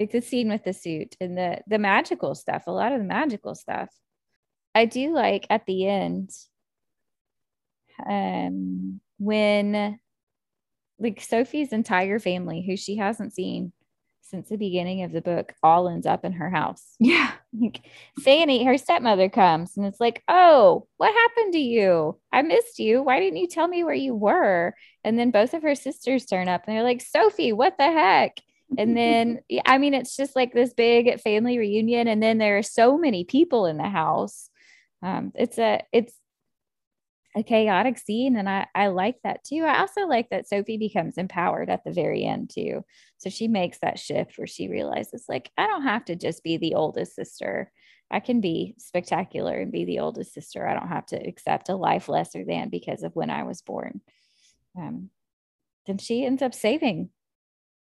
Like 0.00 0.10
the 0.10 0.20
scene 0.20 0.48
with 0.48 0.64
the 0.64 0.72
suit 0.72 1.16
and 1.20 1.36
the 1.38 1.62
the 1.66 1.78
magical 1.78 2.34
stuff, 2.34 2.64
a 2.66 2.72
lot 2.72 2.92
of 2.92 2.98
the 2.98 3.04
magical 3.04 3.54
stuff. 3.54 3.88
I 4.74 4.86
do 4.86 5.14
like 5.14 5.46
at 5.50 5.66
the 5.66 5.86
end 5.86 6.30
um, 8.06 9.00
when 9.18 9.98
like 10.98 11.20
Sophie's 11.20 11.72
entire 11.72 12.18
family, 12.18 12.64
who 12.66 12.76
she 12.76 12.96
hasn't 12.96 13.34
seen 13.34 13.72
since 14.22 14.48
the 14.48 14.56
beginning 14.56 15.02
of 15.02 15.12
the 15.12 15.20
book, 15.20 15.52
all 15.62 15.88
ends 15.88 16.06
up 16.06 16.24
in 16.24 16.32
her 16.32 16.50
house. 16.50 16.84
Yeah. 17.00 17.32
Like, 17.54 17.82
Fanny, 18.20 18.64
her 18.64 18.78
stepmother 18.78 19.28
comes 19.28 19.76
and 19.76 19.84
it's 19.84 20.00
like, 20.00 20.22
Oh, 20.26 20.86
what 20.96 21.12
happened 21.12 21.52
to 21.52 21.58
you? 21.58 22.18
I 22.32 22.40
missed 22.40 22.78
you. 22.78 23.02
Why 23.02 23.20
didn't 23.20 23.36
you 23.36 23.46
tell 23.46 23.68
me 23.68 23.84
where 23.84 23.92
you 23.92 24.14
were? 24.14 24.74
And 25.04 25.18
then 25.18 25.30
both 25.30 25.52
of 25.52 25.62
her 25.62 25.74
sisters 25.74 26.24
turn 26.24 26.48
up 26.48 26.62
and 26.66 26.74
they're 26.74 26.82
like, 26.82 27.02
Sophie, 27.02 27.52
what 27.52 27.76
the 27.76 27.92
heck? 27.92 28.38
And 28.78 28.96
then, 28.96 29.40
I 29.66 29.76
mean, 29.76 29.92
it's 29.92 30.16
just 30.16 30.34
like 30.34 30.54
this 30.54 30.72
big 30.72 31.20
family 31.20 31.58
reunion. 31.58 32.08
And 32.08 32.22
then 32.22 32.38
there 32.38 32.56
are 32.56 32.62
so 32.62 32.96
many 32.96 33.24
people 33.24 33.66
in 33.66 33.76
the 33.76 33.88
house. 33.88 34.48
Um, 35.02 35.32
it's 35.34 35.58
a, 35.58 35.82
it's, 35.92 36.14
a 37.34 37.42
chaotic 37.42 37.98
scene 37.98 38.36
and 38.36 38.48
I, 38.48 38.66
I 38.74 38.88
like 38.88 39.16
that 39.24 39.42
too 39.44 39.64
i 39.64 39.80
also 39.80 40.02
like 40.06 40.28
that 40.30 40.48
sophie 40.48 40.76
becomes 40.76 41.16
empowered 41.16 41.70
at 41.70 41.82
the 41.84 41.92
very 41.92 42.24
end 42.24 42.50
too 42.50 42.84
so 43.18 43.30
she 43.30 43.48
makes 43.48 43.78
that 43.78 43.98
shift 43.98 44.36
where 44.36 44.46
she 44.46 44.68
realizes 44.68 45.24
like 45.28 45.50
i 45.56 45.66
don't 45.66 45.84
have 45.84 46.04
to 46.06 46.16
just 46.16 46.42
be 46.42 46.58
the 46.58 46.74
oldest 46.74 47.14
sister 47.14 47.72
i 48.10 48.20
can 48.20 48.40
be 48.40 48.74
spectacular 48.78 49.58
and 49.58 49.72
be 49.72 49.84
the 49.84 50.00
oldest 50.00 50.34
sister 50.34 50.66
i 50.66 50.74
don't 50.74 50.88
have 50.88 51.06
to 51.06 51.16
accept 51.16 51.70
a 51.70 51.76
life 51.76 52.08
lesser 52.08 52.44
than 52.44 52.68
because 52.68 53.02
of 53.02 53.16
when 53.16 53.30
i 53.30 53.44
was 53.44 53.62
born 53.62 54.00
um, 54.76 55.10
then 55.86 55.98
she 55.98 56.24
ends 56.24 56.42
up 56.42 56.54
saving 56.54 57.10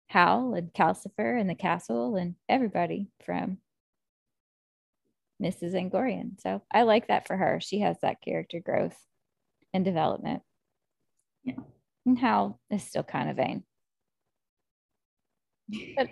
howl 0.09 0.55
and 0.55 0.73
Calcifer 0.73 1.39
and 1.39 1.49
the 1.49 1.55
castle 1.55 2.17
and 2.17 2.35
everybody 2.49 3.09
from 3.25 3.59
Mrs. 5.43 5.75
Angorian. 5.75 6.41
So 6.41 6.63
I 6.73 6.83
like 6.83 7.09
that 7.09 7.27
for 7.27 7.37
her. 7.37 7.59
She 7.61 7.81
has 7.81 7.97
that 8.03 8.21
character 8.23 8.61
growth 8.61 8.97
and 9.75 9.85
development. 9.85 10.43
Yeah. 11.43 11.57
And 12.07 12.19
Howl 12.19 12.61
is 12.71 12.83
still 12.85 13.03
kind 13.03 13.29
of 13.29 13.37
vain, 13.37 13.65
but 15.97 16.09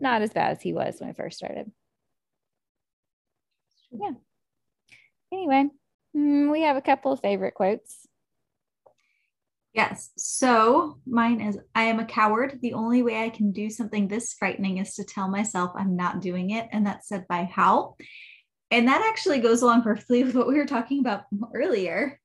not 0.00 0.22
as 0.22 0.32
bad 0.32 0.52
as 0.52 0.62
he 0.62 0.72
was 0.72 0.96
when 0.98 1.08
I 1.08 1.12
first 1.12 1.38
started. 1.38 1.70
Yeah. 3.92 4.10
Anyway, 5.32 5.68
mm, 6.16 6.50
we 6.50 6.62
have 6.62 6.76
a 6.76 6.82
couple 6.82 7.12
of 7.12 7.20
favorite 7.20 7.54
quotes. 7.54 8.06
Yes. 9.72 10.10
So 10.16 10.98
mine 11.06 11.40
is 11.40 11.58
I 11.74 11.84
am 11.84 11.98
a 11.98 12.04
coward. 12.04 12.58
The 12.62 12.74
only 12.74 13.02
way 13.02 13.24
I 13.24 13.28
can 13.28 13.52
do 13.52 13.70
something 13.70 14.06
this 14.06 14.32
frightening 14.32 14.78
is 14.78 14.94
to 14.94 15.04
tell 15.04 15.28
myself 15.28 15.72
I'm 15.74 15.96
not 15.96 16.20
doing 16.20 16.50
it. 16.50 16.68
And 16.72 16.86
that's 16.86 17.08
said 17.08 17.26
by 17.28 17.44
Howl. 17.44 17.96
And 18.70 18.88
that 18.88 19.04
actually 19.08 19.40
goes 19.40 19.62
along 19.62 19.82
perfectly 19.82 20.24
with 20.24 20.34
what 20.34 20.48
we 20.48 20.56
were 20.56 20.66
talking 20.66 21.00
about 21.00 21.24
earlier 21.54 22.20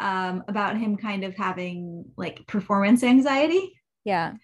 um, 0.00 0.42
about 0.48 0.78
him 0.78 0.96
kind 0.96 1.24
of 1.24 1.36
having 1.36 2.06
like 2.16 2.46
performance 2.46 3.04
anxiety. 3.04 3.78
Yeah. 4.04 4.34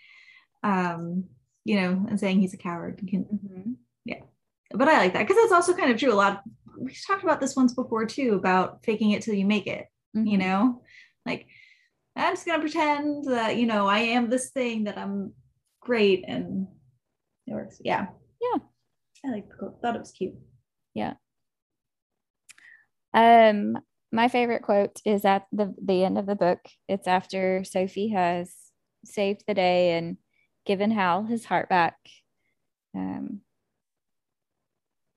Um, 0.62 1.24
you 1.64 1.80
know, 1.80 2.06
and 2.08 2.20
saying 2.20 2.40
he's 2.40 2.54
a 2.54 2.58
coward. 2.58 3.02
Can, 3.08 3.24
mm-hmm. 3.24 3.72
Yeah. 4.04 4.20
But 4.70 4.88
I 4.88 4.98
like 4.98 5.14
that 5.14 5.26
because 5.26 5.42
that's 5.42 5.52
also 5.52 5.74
kind 5.74 5.90
of 5.90 5.98
true. 5.98 6.12
A 6.12 6.14
lot, 6.14 6.32
of, 6.32 6.38
we 6.78 6.94
talked 7.06 7.24
about 7.24 7.40
this 7.40 7.56
once 7.56 7.74
before 7.74 8.04
too 8.04 8.34
about 8.34 8.84
faking 8.84 9.12
it 9.12 9.22
till 9.22 9.34
you 9.34 9.46
make 9.46 9.66
it, 9.66 9.86
mm-hmm. 10.16 10.26
you 10.26 10.38
know, 10.38 10.82
like 11.24 11.46
I'm 12.14 12.34
just 12.34 12.46
gonna 12.46 12.60
pretend 12.60 13.24
that 13.26 13.56
you 13.56 13.66
know 13.66 13.86
I 13.86 13.98
am 14.00 14.30
this 14.30 14.50
thing 14.50 14.84
that 14.84 14.98
I'm 14.98 15.32
great 15.80 16.24
and 16.26 16.66
it 17.46 17.52
works. 17.52 17.80
Yeah. 17.84 18.06
Yeah. 18.40 18.60
I 19.24 19.30
like 19.30 19.48
thought 19.82 19.96
it 19.96 20.00
was 20.00 20.12
cute. 20.12 20.34
Yeah. 20.94 21.14
Um 23.14 23.78
my 24.12 24.28
favorite 24.28 24.62
quote 24.62 25.00
is 25.04 25.24
at 25.24 25.46
the 25.52 25.74
the 25.82 26.04
end 26.04 26.18
of 26.18 26.26
the 26.26 26.36
book. 26.36 26.60
It's 26.88 27.08
after 27.08 27.64
Sophie 27.64 28.08
has 28.08 28.52
saved 29.04 29.44
the 29.46 29.54
day 29.54 29.92
and 29.92 30.16
given 30.64 30.90
Howl 30.90 31.24
his 31.24 31.44
heart 31.44 31.68
back. 31.68 31.96
Um 32.94 33.40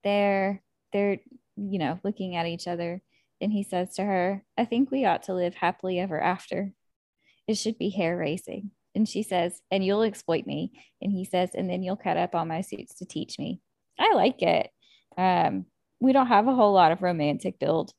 they're 0.03 0.61
they're 0.93 1.19
you 1.55 1.79
know 1.79 1.99
looking 2.03 2.35
at 2.35 2.47
each 2.47 2.67
other 2.67 3.01
and 3.41 3.51
he 3.51 3.63
says 3.63 3.95
to 3.95 4.03
her, 4.03 4.43
I 4.57 4.65
think 4.65 4.91
we 4.91 5.05
ought 5.05 5.23
to 5.23 5.33
live 5.33 5.55
happily 5.55 5.99
ever 5.99 6.19
after. 6.19 6.73
It 7.47 7.55
should 7.55 7.77
be 7.77 7.89
hair 7.89 8.17
raising. 8.17 8.71
And 8.95 9.07
she 9.07 9.23
says, 9.23 9.61
and 9.71 9.85
you'll 9.85 10.01
exploit 10.01 10.45
me. 10.45 10.71
And 11.01 11.11
he 11.11 11.23
says, 11.23 11.51
and 11.53 11.69
then 11.69 11.83
you'll 11.83 11.95
cut 11.95 12.17
up 12.17 12.35
all 12.35 12.45
my 12.45 12.61
suits 12.61 12.95
to 12.95 13.05
teach 13.05 13.39
me. 13.39 13.61
I 13.97 14.13
like 14.13 14.41
it. 14.41 14.69
Um, 15.17 15.65
we 16.01 16.11
don't 16.11 16.27
have 16.27 16.47
a 16.47 16.53
whole 16.55 16.73
lot 16.73 16.91
of 16.91 17.01
romantic 17.01 17.59
build 17.59 17.93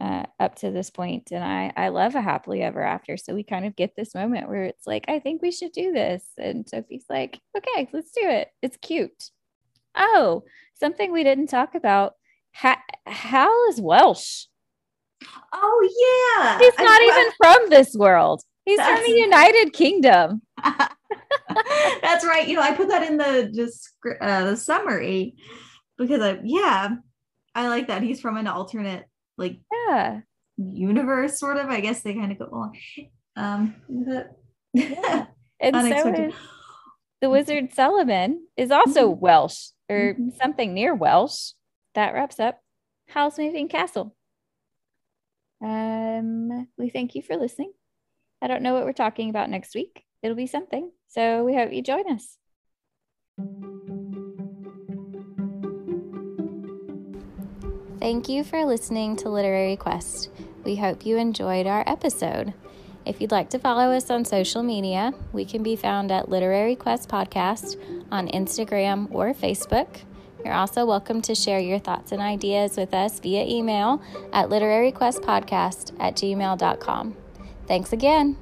uh, 0.00 0.24
up 0.38 0.56
to 0.56 0.70
this 0.70 0.90
point, 0.90 1.30
and 1.32 1.42
I 1.42 1.72
I 1.76 1.88
love 1.88 2.14
a 2.14 2.20
happily 2.20 2.62
ever 2.62 2.82
after. 2.82 3.16
So 3.16 3.34
we 3.34 3.42
kind 3.42 3.64
of 3.64 3.76
get 3.76 3.96
this 3.96 4.14
moment 4.14 4.48
where 4.48 4.64
it's 4.64 4.86
like, 4.86 5.04
I 5.08 5.18
think 5.18 5.42
we 5.42 5.50
should 5.50 5.72
do 5.72 5.92
this, 5.92 6.24
and 6.38 6.68
Sophie's 6.68 7.06
like, 7.08 7.40
okay, 7.56 7.88
let's 7.92 8.12
do 8.12 8.22
it. 8.22 8.48
It's 8.62 8.76
cute. 8.76 9.30
Oh, 9.96 10.44
something 10.78 11.12
we 11.12 11.24
didn't 11.24 11.48
talk 11.48 11.74
about. 11.74 12.14
Ha- 12.54 12.82
Howl 13.06 13.68
is 13.70 13.80
Welsh. 13.80 14.46
Oh 15.52 16.34
yeah, 16.36 16.58
he's 16.58 16.78
not 16.78 17.00
I, 17.00 17.04
even 17.12 17.32
from 17.36 17.70
this 17.70 17.94
world. 17.94 18.42
He's 18.64 18.78
That's, 18.78 19.00
from 19.00 19.10
the 19.10 19.18
United 19.18 19.72
Kingdom. 19.72 20.42
That's 22.02 22.24
right. 22.24 22.46
You 22.46 22.56
know, 22.56 22.62
I 22.62 22.74
put 22.74 22.88
that 22.88 23.02
in 23.02 23.16
the 23.16 23.50
just 23.54 23.90
uh, 24.20 24.44
the 24.50 24.56
summary 24.56 25.34
because 25.98 26.20
I 26.20 26.40
yeah, 26.44 26.90
I 27.54 27.68
like 27.68 27.88
that. 27.88 28.02
He's 28.02 28.20
from 28.20 28.36
an 28.36 28.46
alternate 28.46 29.04
like 29.40 29.58
yeah 29.88 30.20
universe 30.60 31.38
sort 31.38 31.56
of. 31.56 31.68
I 31.68 31.80
guess 31.80 32.02
they 32.02 32.14
kind 32.14 32.32
of 32.32 32.38
go 32.38 32.46
along. 32.46 32.78
Um, 33.36 33.74
yeah. 34.74 35.26
and 35.60 35.76
so 35.76 36.30
the 37.20 37.30
wizard 37.30 37.72
Solomon 37.72 38.46
is 38.56 38.70
also 38.70 39.10
mm-hmm. 39.10 39.20
Welsh 39.20 39.68
or 39.88 40.14
mm-hmm. 40.14 40.28
something 40.40 40.74
near 40.74 40.94
Welsh. 40.94 41.52
That 41.94 42.14
wraps 42.14 42.38
up 42.38 42.60
Howl's 43.08 43.38
Moving 43.38 43.68
Castle. 43.68 44.14
Um, 45.62 46.68
we 46.78 46.88
thank 46.88 47.14
you 47.14 47.22
for 47.22 47.36
listening. 47.36 47.72
I 48.40 48.46
don't 48.46 48.62
know 48.62 48.74
what 48.74 48.84
we're 48.84 48.92
talking 48.92 49.28
about 49.28 49.50
next 49.50 49.74
week. 49.74 50.04
It'll 50.22 50.36
be 50.36 50.46
something. 50.46 50.90
So 51.08 51.44
we 51.44 51.54
hope 51.54 51.72
you 51.72 51.82
join 51.82 52.10
us. 52.10 52.38
Thank 58.00 58.30
you 58.30 58.44
for 58.44 58.64
listening 58.64 59.16
to 59.16 59.28
Literary 59.28 59.76
Quest. 59.76 60.30
We 60.64 60.76
hope 60.76 61.04
you 61.04 61.18
enjoyed 61.18 61.66
our 61.66 61.84
episode. 61.86 62.54
If 63.04 63.20
you'd 63.20 63.30
like 63.30 63.50
to 63.50 63.58
follow 63.58 63.94
us 63.94 64.10
on 64.10 64.24
social 64.24 64.62
media, 64.62 65.12
we 65.34 65.44
can 65.44 65.62
be 65.62 65.76
found 65.76 66.10
at 66.10 66.30
Literary 66.30 66.76
Quest 66.76 67.10
Podcast 67.10 67.76
on 68.10 68.28
Instagram 68.28 69.06
or 69.10 69.34
Facebook. 69.34 70.00
You're 70.42 70.54
also 70.54 70.86
welcome 70.86 71.20
to 71.22 71.34
share 71.34 71.60
your 71.60 71.78
thoughts 71.78 72.10
and 72.10 72.22
ideas 72.22 72.78
with 72.78 72.94
us 72.94 73.20
via 73.20 73.44
email 73.44 74.00
at 74.32 74.48
literaryquestpodcast 74.48 75.94
at 76.00 76.16
gmail.com. 76.16 77.16
Thanks 77.66 77.92
again. 77.92 78.38